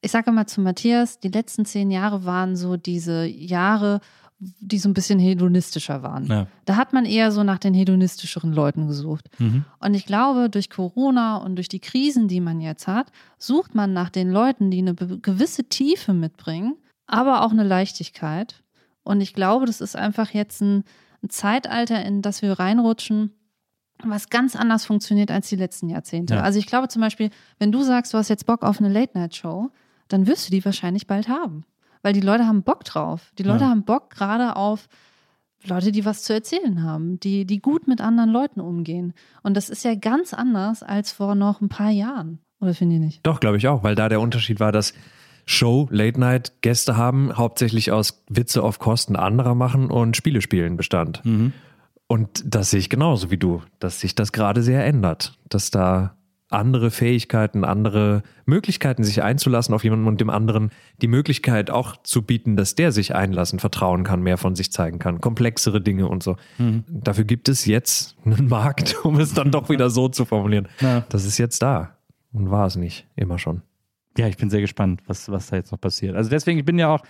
[0.00, 4.00] ich sage immer zu Matthias, die letzten zehn Jahre waren so diese Jahre,
[4.40, 6.26] die so ein bisschen hedonistischer waren.
[6.26, 6.46] Ja.
[6.64, 9.28] Da hat man eher so nach den hedonistischeren Leuten gesucht.
[9.80, 13.92] Und ich glaube, durch Corona und durch die Krisen, die man jetzt hat, sucht man
[13.92, 16.76] nach den Leuten, die eine gewisse Tiefe mitbringen,
[17.06, 18.62] aber auch eine Leichtigkeit.
[19.02, 20.84] Und ich glaube, das ist einfach jetzt ein,
[21.22, 23.32] ein Zeitalter, in das wir reinrutschen,
[24.02, 26.36] was ganz anders funktioniert als die letzten Jahrzehnte.
[26.36, 26.42] Ja.
[26.42, 27.28] Also ich glaube zum Beispiel,
[27.58, 29.70] wenn du sagst, du hast jetzt Bock auf eine Late-Night-Show,
[30.08, 31.64] dann wirst du die wahrscheinlich bald haben.
[32.02, 33.32] Weil die Leute haben Bock drauf.
[33.38, 33.70] Die Leute Ja.
[33.70, 34.88] haben Bock gerade auf
[35.64, 39.12] Leute, die was zu erzählen haben, die, die gut mit anderen Leuten umgehen.
[39.42, 42.38] Und das ist ja ganz anders als vor noch ein paar Jahren.
[42.60, 43.26] Oder finde ich nicht?
[43.26, 44.94] Doch, glaube ich auch, weil da der Unterschied war, dass
[45.46, 50.76] Show, Late Night Gäste haben, hauptsächlich aus Witze auf Kosten anderer machen und Spiele spielen
[50.76, 51.22] bestand.
[52.06, 56.16] Und das sehe ich genauso wie du, dass sich das gerade sehr ändert, dass da
[56.50, 60.70] andere Fähigkeiten, andere Möglichkeiten, sich einzulassen auf jemanden und dem anderen
[61.00, 64.98] die Möglichkeit auch zu bieten, dass der sich einlassen, vertrauen kann, mehr von sich zeigen
[64.98, 66.36] kann, komplexere Dinge und so.
[66.58, 66.84] Mhm.
[66.88, 70.68] Dafür gibt es jetzt einen Markt, um es dann doch wieder so zu formulieren.
[70.80, 71.04] Ja.
[71.08, 71.96] Das ist jetzt da
[72.32, 73.62] und war es nicht immer schon.
[74.18, 76.16] Ja, ich bin sehr gespannt, was, was da jetzt noch passiert.
[76.16, 77.02] Also deswegen, ich bin ja auch,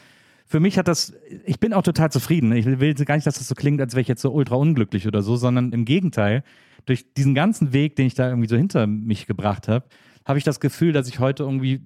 [0.51, 1.15] für mich hat das,
[1.47, 2.51] ich bin auch total zufrieden.
[2.51, 5.07] Ich will gar nicht, dass das so klingt, als wäre ich jetzt so ultra unglücklich
[5.07, 6.43] oder so, sondern im Gegenteil,
[6.87, 9.87] durch diesen ganzen Weg, den ich da irgendwie so hinter mich gebracht habe,
[10.25, 11.83] habe ich das Gefühl, dass ich heute irgendwie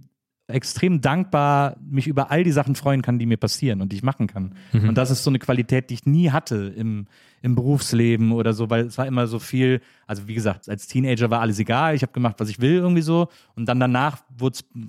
[0.46, 4.02] extrem dankbar mich über all die Sachen freuen kann, die mir passieren und die ich
[4.02, 4.54] machen kann.
[4.72, 4.88] Mhm.
[4.88, 7.06] Und das ist so eine Qualität, die ich nie hatte im,
[7.44, 11.28] im Berufsleben oder so, weil es war immer so viel, also wie gesagt, als Teenager
[11.28, 14.22] war alles egal, ich habe gemacht, was ich will irgendwie so und dann danach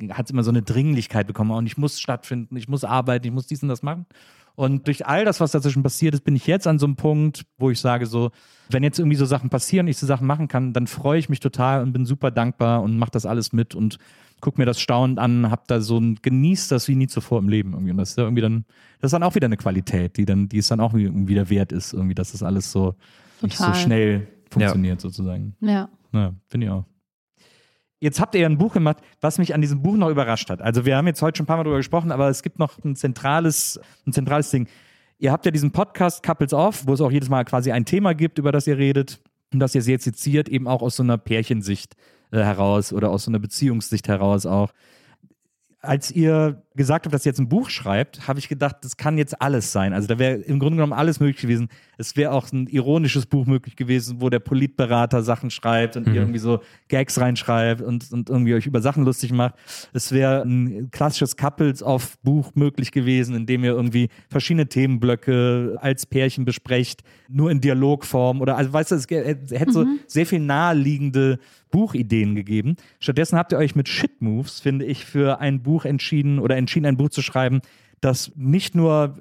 [0.09, 3.33] hat es immer so eine Dringlichkeit bekommen und ich muss stattfinden, ich muss arbeiten, ich
[3.33, 4.05] muss dies und das machen.
[4.55, 7.45] Und durch all das, was dazwischen passiert ist, bin ich jetzt an so einem Punkt,
[7.57, 8.31] wo ich sage so,
[8.69, 11.41] wenn jetzt irgendwie so Sachen passieren, ich so Sachen machen kann, dann freue ich mich
[11.41, 13.97] total und bin super dankbar und mache das alles mit und
[14.41, 17.49] guck mir das staunend an, hab da so ein, genießt das wie nie zuvor im
[17.49, 17.91] Leben irgendwie.
[17.91, 18.65] Und das ist ja irgendwie dann,
[18.99, 21.71] das ist dann auch wieder eine Qualität, die dann, die es dann auch wieder wert
[21.71, 22.95] ist, irgendwie, dass das alles so
[23.41, 23.79] nicht so Total.
[23.79, 25.55] schnell funktioniert sozusagen.
[25.61, 25.89] Ja.
[26.13, 26.85] Ja, finde ich auch.
[27.99, 30.61] Jetzt habt ihr ja ein Buch gemacht, was mich an diesem Buch noch überrascht hat.
[30.61, 32.77] Also wir haben jetzt heute schon ein paar Mal drüber gesprochen, aber es gibt noch
[32.83, 34.67] ein zentrales, ein zentrales Ding.
[35.17, 38.13] Ihr habt ja diesen Podcast Couples Off, wo es auch jedes Mal quasi ein Thema
[38.13, 39.21] gibt, über das ihr redet
[39.53, 41.95] und das ihr sehr seziert, eben auch aus so einer Pärchensicht
[42.31, 44.71] äh, heraus oder aus so einer Beziehungssicht heraus auch.
[45.81, 49.17] Als ihr gesagt habt, dass ihr jetzt ein Buch schreibt, habe ich gedacht, das kann
[49.17, 49.93] jetzt alles sein.
[49.93, 51.69] Also da wäre im Grunde genommen alles möglich gewesen.
[51.97, 56.15] Es wäre auch ein ironisches Buch möglich gewesen, wo der Politberater Sachen schreibt und ihr
[56.15, 59.55] irgendwie so Gags reinschreibt und, und irgendwie euch über Sachen lustig macht.
[59.93, 66.45] Es wäre ein klassisches Couples-Off-Buch möglich gewesen, in dem ihr irgendwie verschiedene Themenblöcke als Pärchen
[66.45, 71.39] besprecht, nur in Dialogform oder also weißt du, es es hätte so sehr viel naheliegende
[71.71, 72.75] Buchideen gegeben.
[72.99, 76.85] Stattdessen habt ihr euch mit Shit Moves, finde ich, für ein Buch entschieden oder entschieden,
[76.85, 77.61] ein Buch zu schreiben,
[78.01, 79.19] das nicht nur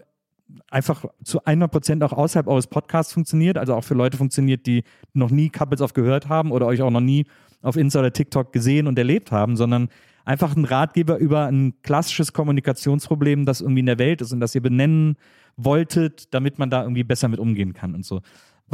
[0.71, 5.31] einfach zu 100% auch außerhalb eures Podcasts funktioniert, also auch für Leute funktioniert, die noch
[5.31, 7.27] nie Couples auf gehört haben oder euch auch noch nie
[7.63, 9.89] auf Insta oder TikTok gesehen und erlebt haben, sondern
[10.25, 14.55] einfach ein Ratgeber über ein klassisches Kommunikationsproblem, das irgendwie in der Welt ist und das
[14.55, 15.17] ihr benennen
[15.57, 18.21] wolltet, damit man da irgendwie besser mit umgehen kann und so.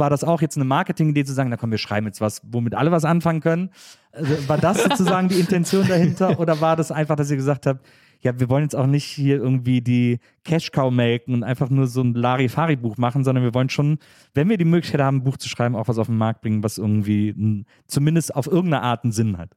[0.01, 2.73] War das auch jetzt eine Marketing-Idee zu sagen, na komm, wir schreiben jetzt was, womit
[2.73, 3.69] alle was anfangen können?
[4.11, 7.85] Also, war das sozusagen die Intention dahinter oder war das einfach, dass ihr gesagt habt,
[8.19, 12.01] ja, wir wollen jetzt auch nicht hier irgendwie die Cash-Cow melken und einfach nur so
[12.01, 13.99] ein Larifari-Buch machen, sondern wir wollen schon,
[14.33, 16.63] wenn wir die Möglichkeit haben, ein Buch zu schreiben, auch was auf den Markt bringen,
[16.63, 19.51] was irgendwie zumindest auf irgendeine Art einen Sinn hat.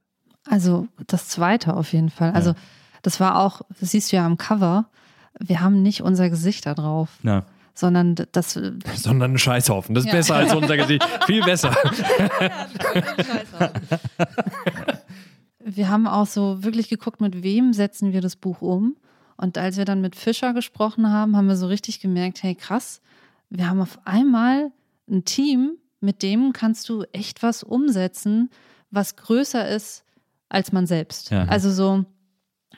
[0.47, 2.33] Also das zweite auf jeden Fall.
[2.33, 2.53] Also
[3.01, 4.89] das war auch, das siehst du ja am Cover,
[5.39, 7.45] wir haben nicht unser Gesicht da drauf, Ja.
[7.75, 8.53] Sondern das,
[8.95, 9.93] Sondern ein Scheißhaufen.
[9.93, 10.15] Das ist Ja.
[10.15, 11.03] besser als unser Gesicht.
[11.25, 11.75] Viel besser.
[15.59, 18.95] wir haben auch so wirklich geguckt, mit wem setzen wir das Buch um.
[19.37, 23.01] Und als wir dann mit Fischer gesprochen haben, haben wir so richtig gemerkt, hey krass,
[23.49, 24.71] wir haben auf einmal
[25.09, 28.49] ein Team, mit dem kannst du echt was umsetzen,
[28.91, 30.03] was größer ist
[30.47, 31.31] als man selbst.
[31.31, 31.43] Ja.
[31.45, 32.05] Also so,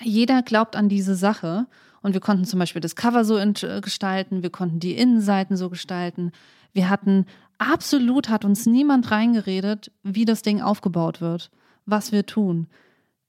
[0.02, 1.68] jeder glaubt an diese Sache.
[2.08, 5.70] Und wir konnten zum Beispiel das Cover so äh, gestalten, wir konnten die Innenseiten so
[5.70, 6.32] gestalten.
[6.72, 7.26] Wir hatten
[7.58, 11.52] absolut, hat uns niemand reingeredet, wie das Ding aufgebaut wird,
[11.86, 12.68] was wir tun.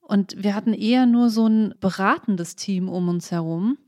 [0.00, 3.78] Und wir hatten eher nur so ein beratendes Team um uns herum,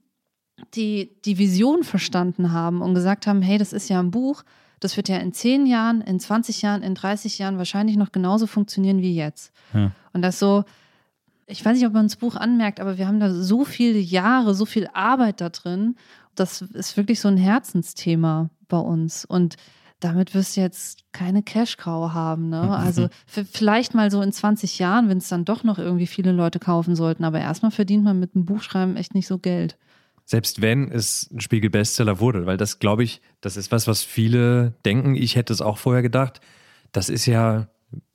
[0.74, 4.42] die die Vision verstanden haben und gesagt haben, hey, das ist ja ein Buch,
[4.80, 8.48] das wird ja in 10 Jahren, in 20 Jahren, in 30 Jahren wahrscheinlich noch genauso
[8.48, 9.52] funktionieren wie jetzt.
[9.72, 9.92] Ja.
[10.12, 10.64] Und das so,
[11.50, 14.54] ich weiß nicht, ob man das Buch anmerkt, aber wir haben da so viele Jahre,
[14.54, 15.96] so viel Arbeit da drin.
[16.34, 19.24] Das ist wirklich so ein Herzensthema bei uns.
[19.24, 19.56] Und
[20.00, 22.48] damit wirst du jetzt keine Cash-Cow haben.
[22.48, 22.60] Ne?
[22.76, 23.04] Also
[23.34, 26.58] f- vielleicht mal so in 20 Jahren, wenn es dann doch noch irgendwie viele Leute
[26.58, 27.24] kaufen sollten.
[27.24, 29.76] Aber erstmal verdient man mit dem Buchschreiben echt nicht so Geld.
[30.24, 34.74] Selbst wenn es ein Spiegel-Bestseller wurde, weil das, glaube ich, das ist was, was viele
[34.84, 35.16] denken.
[35.16, 36.40] Ich hätte es auch vorher gedacht.
[36.92, 37.66] Das ist ja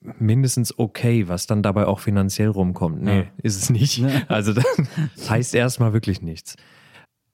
[0.01, 3.01] mindestens okay, was dann dabei auch finanziell rumkommt.
[3.01, 3.25] Nee, Ja.
[3.41, 4.03] ist es nicht.
[4.27, 4.65] Also das
[5.29, 6.55] heißt erstmal wirklich nichts.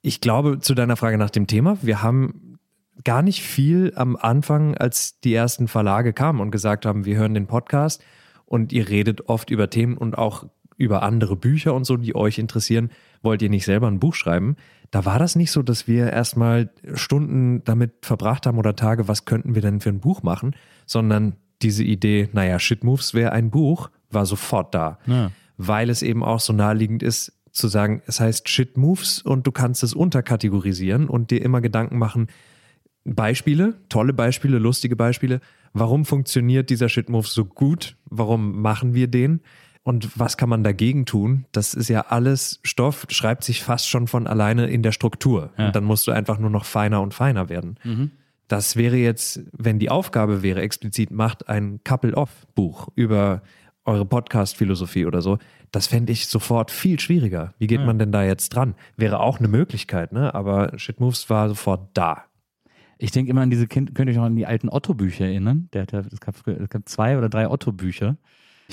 [0.02, 2.58] Ich glaube, zu deiner Frage nach dem Thema, wir haben
[3.04, 7.34] gar nicht viel am Anfang, als die ersten Verlage kamen und gesagt haben, wir hören
[7.34, 8.04] den Podcast
[8.46, 10.46] und ihr redet oft über Themen und auch
[10.78, 12.90] über andere Bücher und so, die euch interessieren.
[13.22, 14.56] Wollt ihr nicht selber ein Buch schreiben?
[14.90, 19.26] Da war das nicht so, dass wir erstmal Stunden damit verbracht haben oder Tage, was
[19.26, 20.56] könnten wir denn für ein Buch machen,
[20.88, 25.00] sondern diese Idee, naja, Shit Moves wäre ein Buch, war sofort da.
[25.58, 29.52] Weil es eben auch so naheliegend ist, zu sagen, es heißt Shit Moves und du
[29.52, 32.28] kannst es unterkategorisieren und dir immer Gedanken machen,
[33.04, 35.42] Beispiele, tolle Beispiele, lustige Beispiele.
[35.74, 37.98] Warum funktioniert dieser Shitmove so gut?
[38.06, 39.42] Warum machen wir den?
[39.84, 41.46] Und was kann man dagegen tun?
[41.52, 45.52] Das ist ja alles Stoff, schreibt sich fast schon von alleine in der Struktur.
[45.58, 45.68] Ja.
[45.68, 47.80] Und dann musst du einfach nur noch feiner und feiner werden.
[48.52, 53.44] Das wäre jetzt, wenn die Aufgabe wäre, explizit macht ein Couple-Off-Buch über
[53.86, 55.38] eure Podcast-Philosophie oder so.
[55.72, 57.54] Das fände ich sofort viel schwieriger.
[57.60, 58.76] Wie geht man denn da jetzt dran?
[58.98, 60.36] Wäre auch eine Möglichkeit, ne?
[60.36, 62.26] Aber Shitmoves war sofort da.
[62.98, 65.70] Ich denke immer an diese Kind, könnt ihr euch noch an die alten Otto-Bücher erinnern?
[65.72, 68.18] Der hat ja, es gab, es gab zwei oder drei Otto-Bücher.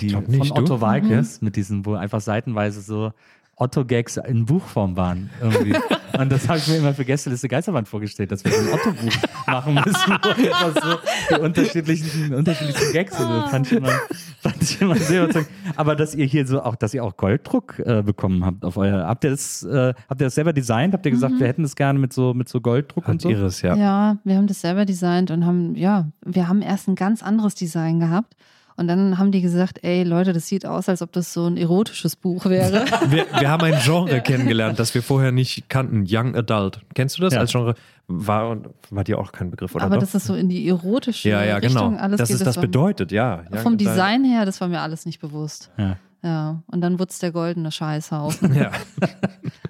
[0.01, 0.55] Die nicht, von du?
[0.55, 3.13] Otto Walkes, mit diesen, wo einfach seitenweise so
[3.59, 5.31] Otto-Gags in Buchform waren.
[5.41, 5.75] Irgendwie.
[6.19, 9.13] Und das habe ich mir immer für Gästeliste Geisterband vorgestellt, dass wir so ein Otto-Buch
[9.47, 10.99] machen müssen, wo einfach so
[11.37, 13.29] die unterschiedlichen, unterschiedlichen Gags sind.
[13.29, 13.93] Das fand ich immer,
[14.41, 15.51] fand ich immer sehr überzeugend.
[15.77, 19.07] Aber dass ihr hier so auch, dass ihr auch Golddruck äh, bekommen habt auf euer,
[19.07, 20.95] habt ihr das, äh, habt ihr das selber designt?
[20.95, 23.31] Habt ihr gesagt, wir hätten das gerne mit so, mit so Golddruck und Hat so?
[23.31, 23.77] Iris, ja.
[23.77, 24.17] Ja.
[24.25, 28.01] wir haben das selber designt und haben, ja, wir haben erst ein ganz anderes Design
[28.01, 28.35] gehabt.
[28.79, 31.57] Und dann haben die gesagt, ey Leute, das sieht aus, als ob das so ein
[31.57, 32.85] erotisches Buch wäre.
[33.11, 36.05] Wir, wir haben ein Genre kennengelernt, das wir vorher nicht kannten.
[36.09, 36.81] Young Adult.
[36.95, 37.41] Kennst du das Ja.
[37.41, 37.75] als Genre?
[38.07, 38.57] War,
[38.91, 40.01] war dir auch kein Begriff, oder Aber doch?
[40.03, 41.91] das ist so in die erotische ja, ja, Richtung.
[41.91, 42.01] genau.
[42.03, 43.43] Alles das geht, ist das war- bedeutet, ja.
[43.53, 43.81] Young Vom Adult.
[43.81, 45.71] Design her, das war mir alles nicht bewusst.
[45.77, 45.97] Ja.
[46.23, 48.55] Ja, und dann wurde es der goldene Scheißhaufen.
[48.59, 48.71] Ja.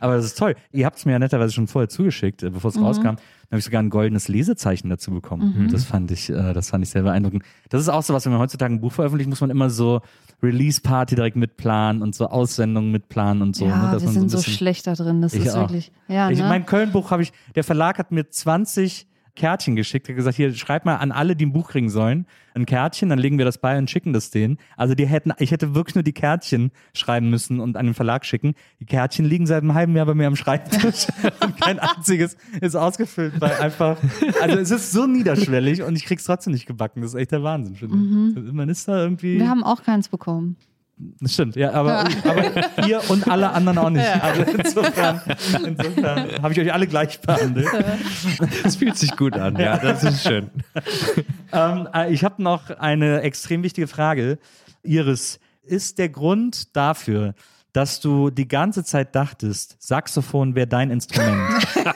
[0.01, 0.55] Aber das ist toll.
[0.73, 3.03] Ihr habt es mir ja netterweise schon vorher zugeschickt, äh, bevor es rauskam.
[3.05, 3.17] Dann
[3.51, 5.69] habe ich sogar ein goldenes Lesezeichen dazu bekommen.
[5.73, 7.43] Das fand ich, äh, das fand ich sehr beeindruckend.
[7.69, 10.01] Das ist auch so was, wenn man heutzutage ein Buch veröffentlicht, muss man immer so
[10.43, 13.67] Release-Party direkt mitplanen und so Aussendungen mitplanen und so.
[13.67, 15.21] ja, ne, wir sind so bisschen- schlecht da drin.
[15.21, 15.63] Das ist auch.
[15.63, 15.91] wirklich.
[16.07, 16.45] Ja, ich, ne?
[16.49, 19.07] Mein Köln-Buch habe ich, der Verlag hat mir 20
[19.39, 22.67] Kärtchen geschickt, hat gesagt, hier, schreib mal an alle, die ein Buch kriegen sollen, ein
[22.67, 24.59] Kärtchen, dann legen wir das bei und schicken das denen.
[24.77, 28.27] Also die hätten, ich hätte wirklich nur die Kärtchen schreiben müssen und an den Verlag
[28.27, 28.55] schicken.
[28.81, 31.07] Die Kärtchen liegen seit einem halben Jahr bei mir am Schreibtisch
[31.41, 33.97] und kein einziges ist ausgefüllt, weil einfach,
[34.43, 37.01] also es ist so niederschwellig und ich krieg's trotzdem nicht gebacken.
[37.01, 38.53] Das ist echt der Wahnsinn, finde ich.
[38.53, 39.39] Man ist da irgendwie.
[39.39, 40.57] wir haben auch keins bekommen.
[41.21, 44.05] Das stimmt, ja, aber, aber ihr und alle anderen auch nicht.
[44.05, 45.21] Also insofern,
[45.65, 47.69] insofern habe ich euch alle gleich behandelt.
[48.63, 50.51] Das fühlt sich gut an, ja, das ist schön.
[51.53, 54.39] ähm, äh, ich habe noch eine extrem wichtige Frage.
[54.83, 57.35] Iris, ist der Grund dafür,
[57.73, 61.65] dass du die ganze Zeit dachtest, Saxophon wäre dein Instrument,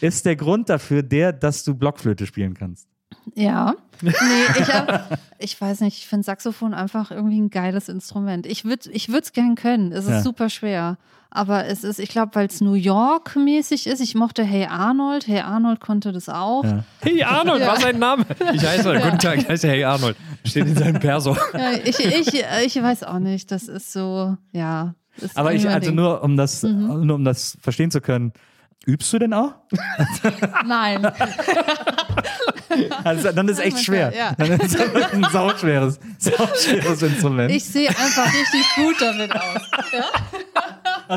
[0.00, 2.88] ist der Grund dafür der, dass du Blockflöte spielen kannst?
[3.34, 3.74] Ja.
[4.02, 4.10] Nee,
[4.58, 8.46] ich, hab, ich weiß nicht, ich finde Saxophon einfach irgendwie ein geiles Instrument.
[8.46, 9.92] Ich würde es ich gern können.
[9.92, 10.22] Es ist Ja.
[10.22, 10.96] super schwer.
[11.30, 14.00] Aber es ist, ich glaube, weil es New York-mäßig ist.
[14.00, 15.28] Ich mochte Hey Arnold.
[15.28, 16.64] Hey Arnold konnte das auch.
[16.64, 16.84] Ja.
[17.00, 18.26] Hey Arnold, was ist dein Name?
[18.52, 20.16] Ich heiße, guten Tag, ich heiße Hey Arnold.
[20.44, 21.36] Steht in seinem Perso.
[21.54, 23.52] Ja, ich, ich, ich weiß auch nicht.
[23.52, 24.94] Das ist so, ja.
[25.16, 28.32] ist Aber ich, also nur um das, nur um das verstehen zu können,
[28.84, 29.54] übst du denn auch?
[30.66, 31.06] Nein.
[33.04, 34.12] Also, dann ist echt schwer.
[34.16, 34.34] Ja.
[34.36, 37.50] Dann ist es ein sauschweres, sauschweres Instrument.
[37.50, 39.62] Ich sehe einfach richtig gut damit aus.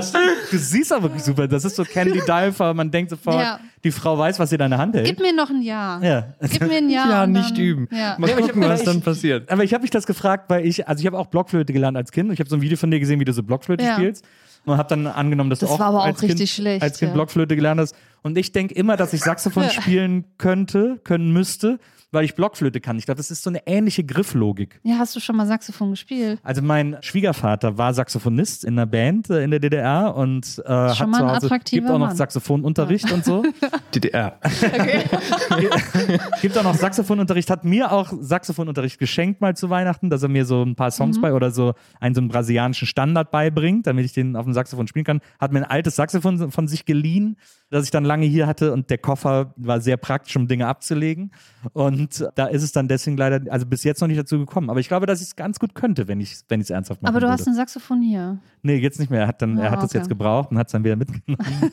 [0.10, 0.24] Stimmt.
[0.52, 1.48] Du siehst aber wirklich super.
[1.48, 2.74] Das ist so Candy Diver.
[2.74, 3.60] Man denkt sofort, Ja.
[3.84, 5.06] die Frau weiß, was sie in deiner Hand hält.
[5.06, 6.04] Gib mir noch ein Jahr.
[6.04, 6.34] Ja.
[6.42, 7.10] Gib mir ein Jahr.
[7.10, 7.88] Ja, nicht dann, üben.
[7.92, 8.16] Ja.
[8.18, 9.50] Mal Ja, gucken, was dann passiert.
[9.50, 12.12] Aber ich habe mich das gefragt, weil ich, also ich habe auch Blockflöte gelernt als
[12.12, 12.32] Kind.
[12.34, 13.94] Ich habe so ein Video von dir gesehen, wie du so Blockflöte Ja.
[13.96, 14.26] spielst.
[14.66, 16.82] Und habe dann angenommen, dass Das du auch, war aber auch als, kind, richtig schlecht,
[16.82, 17.14] als Kind ja.
[17.14, 17.96] Blockflöte gelernt hast.
[18.24, 21.80] Und ich denke immer, dass ich Saxophon spielen könnte, können müsste,
[22.12, 22.98] weil ich Blockflöte kann.
[22.98, 24.80] Ich glaube, das ist so eine ähnliche Grifflogik.
[24.84, 26.40] ja, hast du schon mal Saxophon gespielt?
[26.44, 30.96] Also mein Schwiegervater war Saxophonist in einer Band äh, in der DDR und äh, hat
[30.96, 32.16] zu Hause gibt auch noch Mann.
[32.16, 33.44] Saxophonunterricht und so.
[33.96, 34.40] DDR.
[36.42, 40.46] gibt auch noch Saxophonunterricht, hat mir auch Saxophonunterricht geschenkt mal zu Weihnachten, dass er mir
[40.46, 40.92] so ein paar Mhm.
[40.92, 44.54] Songs bei oder so einen so einen brasilianischen Standard beibringt, damit ich den auf dem
[44.54, 45.20] Saxophon spielen kann.
[45.40, 47.38] Hat mir ein altes Saxophon von sich geliehen,
[47.76, 51.32] das ich dann lange hier hatte und der Koffer war sehr praktisch, um Dinge abzulegen.
[51.74, 54.70] Und da ist es dann deswegen leider, also bis jetzt noch nicht dazu gekommen.
[54.70, 57.02] Aber ich glaube, dass ich es ganz gut könnte, wenn ich es wenn ich's ernsthaft
[57.02, 57.34] machen Aber du würde.
[57.34, 58.40] hast ein Saxophon hier.
[58.62, 59.22] Nee, jetzt nicht mehr.
[59.22, 59.98] Er hat dann, er Ah, hat das okay.
[60.00, 61.38] jetzt gebraucht und hat es dann wieder mitgenommen.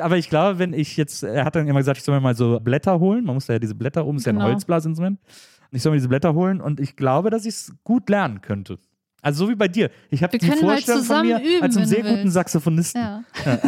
[0.00, 2.34] Aber ich glaube, wenn ich jetzt, er hat dann immer gesagt, ich soll mir mal
[2.34, 3.24] so Blätter holen.
[3.24, 4.44] Man muss ja diese Blätter oben, ist ja Genau.
[4.44, 5.20] ein Holzblasinstrument.
[5.20, 8.40] Und ich soll mir diese Blätter holen und ich glaube, dass ich es gut lernen
[8.40, 8.78] könnte.
[9.24, 9.90] Also so wie bei dir.
[10.10, 12.30] Ich habe Wir die können halt Vorstellung von mir zusammen üben, als einen sehr guten.
[12.30, 13.00] Saxophonisten.
[13.00, 13.24] Ja.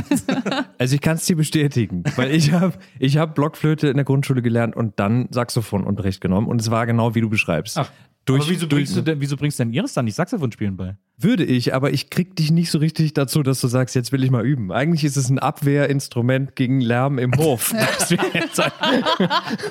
[0.78, 4.42] Also ich kann es dir bestätigen, weil ich habe ich hab Blockflöte in der Grundschule
[4.42, 7.78] gelernt und dann Saxophonunterricht genommen und es war genau wie du beschreibst.
[7.78, 7.90] Ach,
[8.26, 10.50] durch, aber wieso, durch, bringst du denn, wieso bringst du denn Iris dann nicht Saxophon
[10.50, 10.96] spielen bei?
[11.16, 14.24] Würde ich, aber ich krieg dich nicht so richtig dazu, dass du sagst, jetzt will
[14.24, 14.72] ich mal üben.
[14.72, 17.72] Eigentlich ist es ein Abwehrinstrument gegen Lärm im Hof.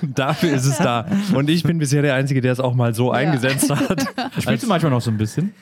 [0.02, 1.06] Dafür ist es da.
[1.34, 4.06] Und ich bin bisher der Einzige, der es auch mal so eingesetzt hat.
[4.40, 5.54] Spielst du manchmal noch so ein bisschen?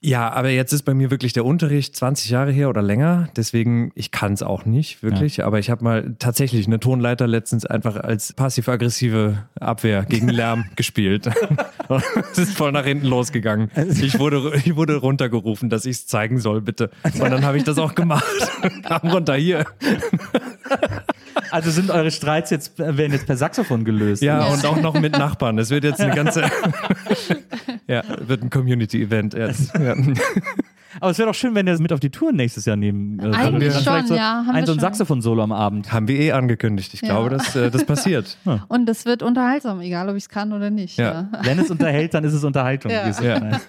[0.00, 3.28] Ja, aber jetzt ist bei mir wirklich der Unterricht 20 Jahre her oder länger.
[3.34, 5.42] Deswegen, ich kann es auch nicht wirklich.
[5.42, 11.30] Aber ich habe mal tatsächlich eine Tonleiter letztens einfach als passiv-aggressive Abwehr gegen Lärm gespielt.
[12.32, 13.70] Es ist voll nach hinten losgegangen.
[13.88, 16.90] Ich wurde, ich wurde runtergerufen, dass ich es zeigen soll, bitte.
[17.04, 18.24] Und dann habe ich das auch gemacht.
[18.82, 19.64] Kam runter hier.
[21.52, 24.20] Also sind eure Streits jetzt, werden jetzt per Saxophon gelöst?
[24.20, 25.58] Ja, und auch noch mit Nachbarn.
[25.58, 26.50] Es wird jetzt eine ganze,
[27.88, 29.72] ja, wird ein Community-Event jetzt.
[29.78, 29.94] Ja.
[30.98, 33.18] Aber es wäre doch schön, wenn ihr mit auf die Tour nächstes Jahr nehmen.
[33.20, 34.78] äh, Eigentlich dann schon, so ja, haben Ein so ein.
[34.80, 35.92] Saxophon-Solo am Abend.
[35.92, 36.94] Haben wir eh angekündigt.
[36.94, 37.08] Ich Ja.
[37.08, 38.38] glaube, dass äh, das passiert.
[38.68, 40.96] Und es wird unterhaltsam, egal ob ich es kann oder nicht.
[40.96, 41.28] Ja.
[41.32, 41.40] Ja.
[41.42, 42.90] Wenn es unterhält, dann ist es Unterhaltung.
[42.90, 43.10] Ja.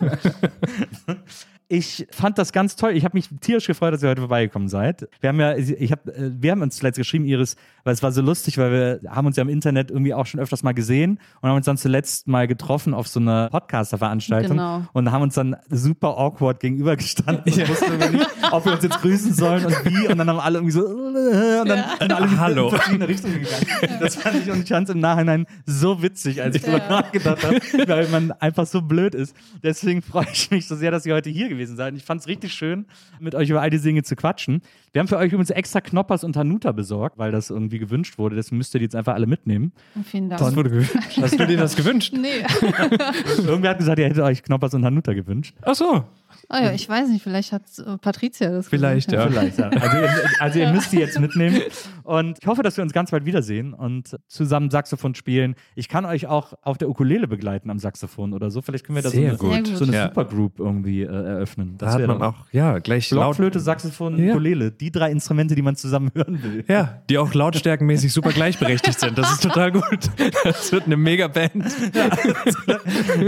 [1.69, 1.77] Ja.
[1.77, 2.91] Ich fand das ganz toll.
[2.91, 5.07] Ich habe mich tierisch gefreut, dass ihr heute vorbeigekommen seid.
[5.19, 8.11] Wir haben ja, ich hab, äh, wir haben uns zuletzt geschrieben, Iris, weil es war
[8.13, 8.71] so lustig, weil
[9.03, 11.65] wir haben uns ja im Internet irgendwie auch schon öfters mal gesehen und haben uns
[11.65, 14.83] dann zuletzt mal getroffen auf so einer Podcaster-Veranstaltung Genau.
[14.93, 19.01] und haben uns dann super awkward gegenübergestanden und wussten irgendwie nicht, ob wir uns jetzt
[19.01, 22.25] grüßen sollen und wie und dann haben alle irgendwie so äh, und dann sind alle
[22.27, 22.69] in Hallo.
[22.69, 23.99] verschiedene Richtungen gegangen.
[23.99, 27.43] Das fand ich und ich fand es im Nachhinein so witzig, als ich darüber nachgedacht
[27.43, 29.35] habe, weil man einfach so blöd ist.
[29.63, 31.95] Deswegen freue ich mich so sehr, dass ihr heute hier gewesen seid.
[31.95, 32.85] Ich fand es richtig schön,
[33.19, 34.61] mit euch über all diese Dinge zu quatschen.
[34.93, 38.35] Wir haben für euch übrigens extra Knoppers und Hanuta besorgt, weil das irgendwie gewünscht wurde.
[38.35, 39.71] Deswegen müsst ihr die jetzt einfach alle mitnehmen.
[40.05, 40.39] Vielen Dank.
[40.39, 40.95] Das wurde gewünscht.
[41.21, 42.13] Hast du dir das gewünscht?
[42.13, 42.27] nee.
[43.37, 45.55] Irgendwer hat gesagt, ihr hättet euch Knoppers und Hanuta gewünscht.
[45.61, 46.03] Ach so.
[46.49, 49.27] Oh ja, ich weiß nicht, vielleicht hat äh, Patricia das Vielleicht, ja.
[49.27, 49.69] Vielleicht, ja.
[49.69, 50.09] Also ihr,
[50.39, 51.61] also ihr müsst die jetzt mitnehmen.
[52.03, 55.55] Und ich hoffe, dass wir uns ganz bald wiedersehen und zusammen Saxophon spielen.
[55.75, 58.61] Ich kann euch auch auf der Ukulele begleiten am Saxophon oder so.
[58.61, 59.67] Vielleicht können wir da so eine, gut.
[59.77, 60.07] So eine Ja.
[60.07, 61.77] Supergroup irgendwie äh, eröffnen.
[61.77, 63.23] Da hat man auch, ja, gleich laut.
[63.25, 64.31] Blockflöte, Saxophon, Ja.
[64.31, 64.71] Ukulele.
[64.71, 66.63] Die drei Instrumente, die man zusammen hören will.
[66.67, 69.17] Ja, die auch lautstärkenmäßig super gleichberechtigt sind.
[69.17, 70.09] Das ist total gut.
[70.43, 71.65] Das wird eine Mega-Band.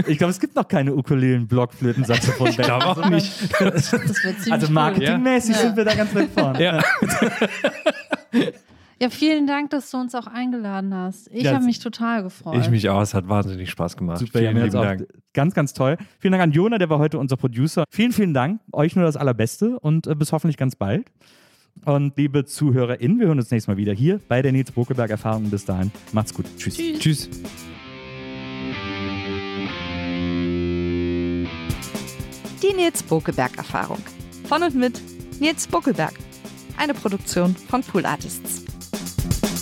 [0.08, 2.48] Ich glaube, es gibt noch keine Ukulelen, Blockflöten, Saxophon.
[2.48, 3.32] Ich glaube auch nicht.
[3.60, 5.62] Das wird ziemlich Also marketingmäßig Ja.
[5.62, 6.64] sind wir da ganz weit vorne.
[6.64, 6.84] Ja.
[9.02, 11.30] Ja, vielen Dank, dass du uns auch eingeladen hast.
[11.32, 12.58] Ich habe mich total gefreut.
[12.60, 13.02] Ich mich auch.
[13.02, 14.18] Es hat wahnsinnig Spaß gemacht.
[14.18, 15.08] Super, ja, Vielen hat's auch Dank.
[15.34, 15.96] ganz, ganz toll.
[16.20, 17.86] Vielen Dank an Jona, der war heute unser Producer.
[17.90, 18.60] Vielen, vielen Dank.
[18.74, 21.06] Euch nur das Allerbeste und äh, bis hoffentlich ganz bald.
[21.86, 25.50] Und liebe ZuhörerInnen, wir hören uns nächstes Mal wieder hier bei der Nils Bokelberg Erfahrung.
[25.50, 26.46] Bis dahin, macht's gut.
[26.58, 26.76] Tschüss.
[26.76, 27.30] Tschüss.
[32.62, 34.04] Die Nils Bokelberg Erfahrung.
[34.48, 35.02] Von und mit
[35.40, 36.14] Nils Bokelberg.
[36.78, 38.66] Eine Produktion von Pool Artists.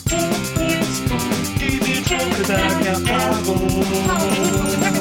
[0.09, 0.15] Die
[0.59, 1.01] Nils
[2.09, 4.96] Bokelberg Erfahrung.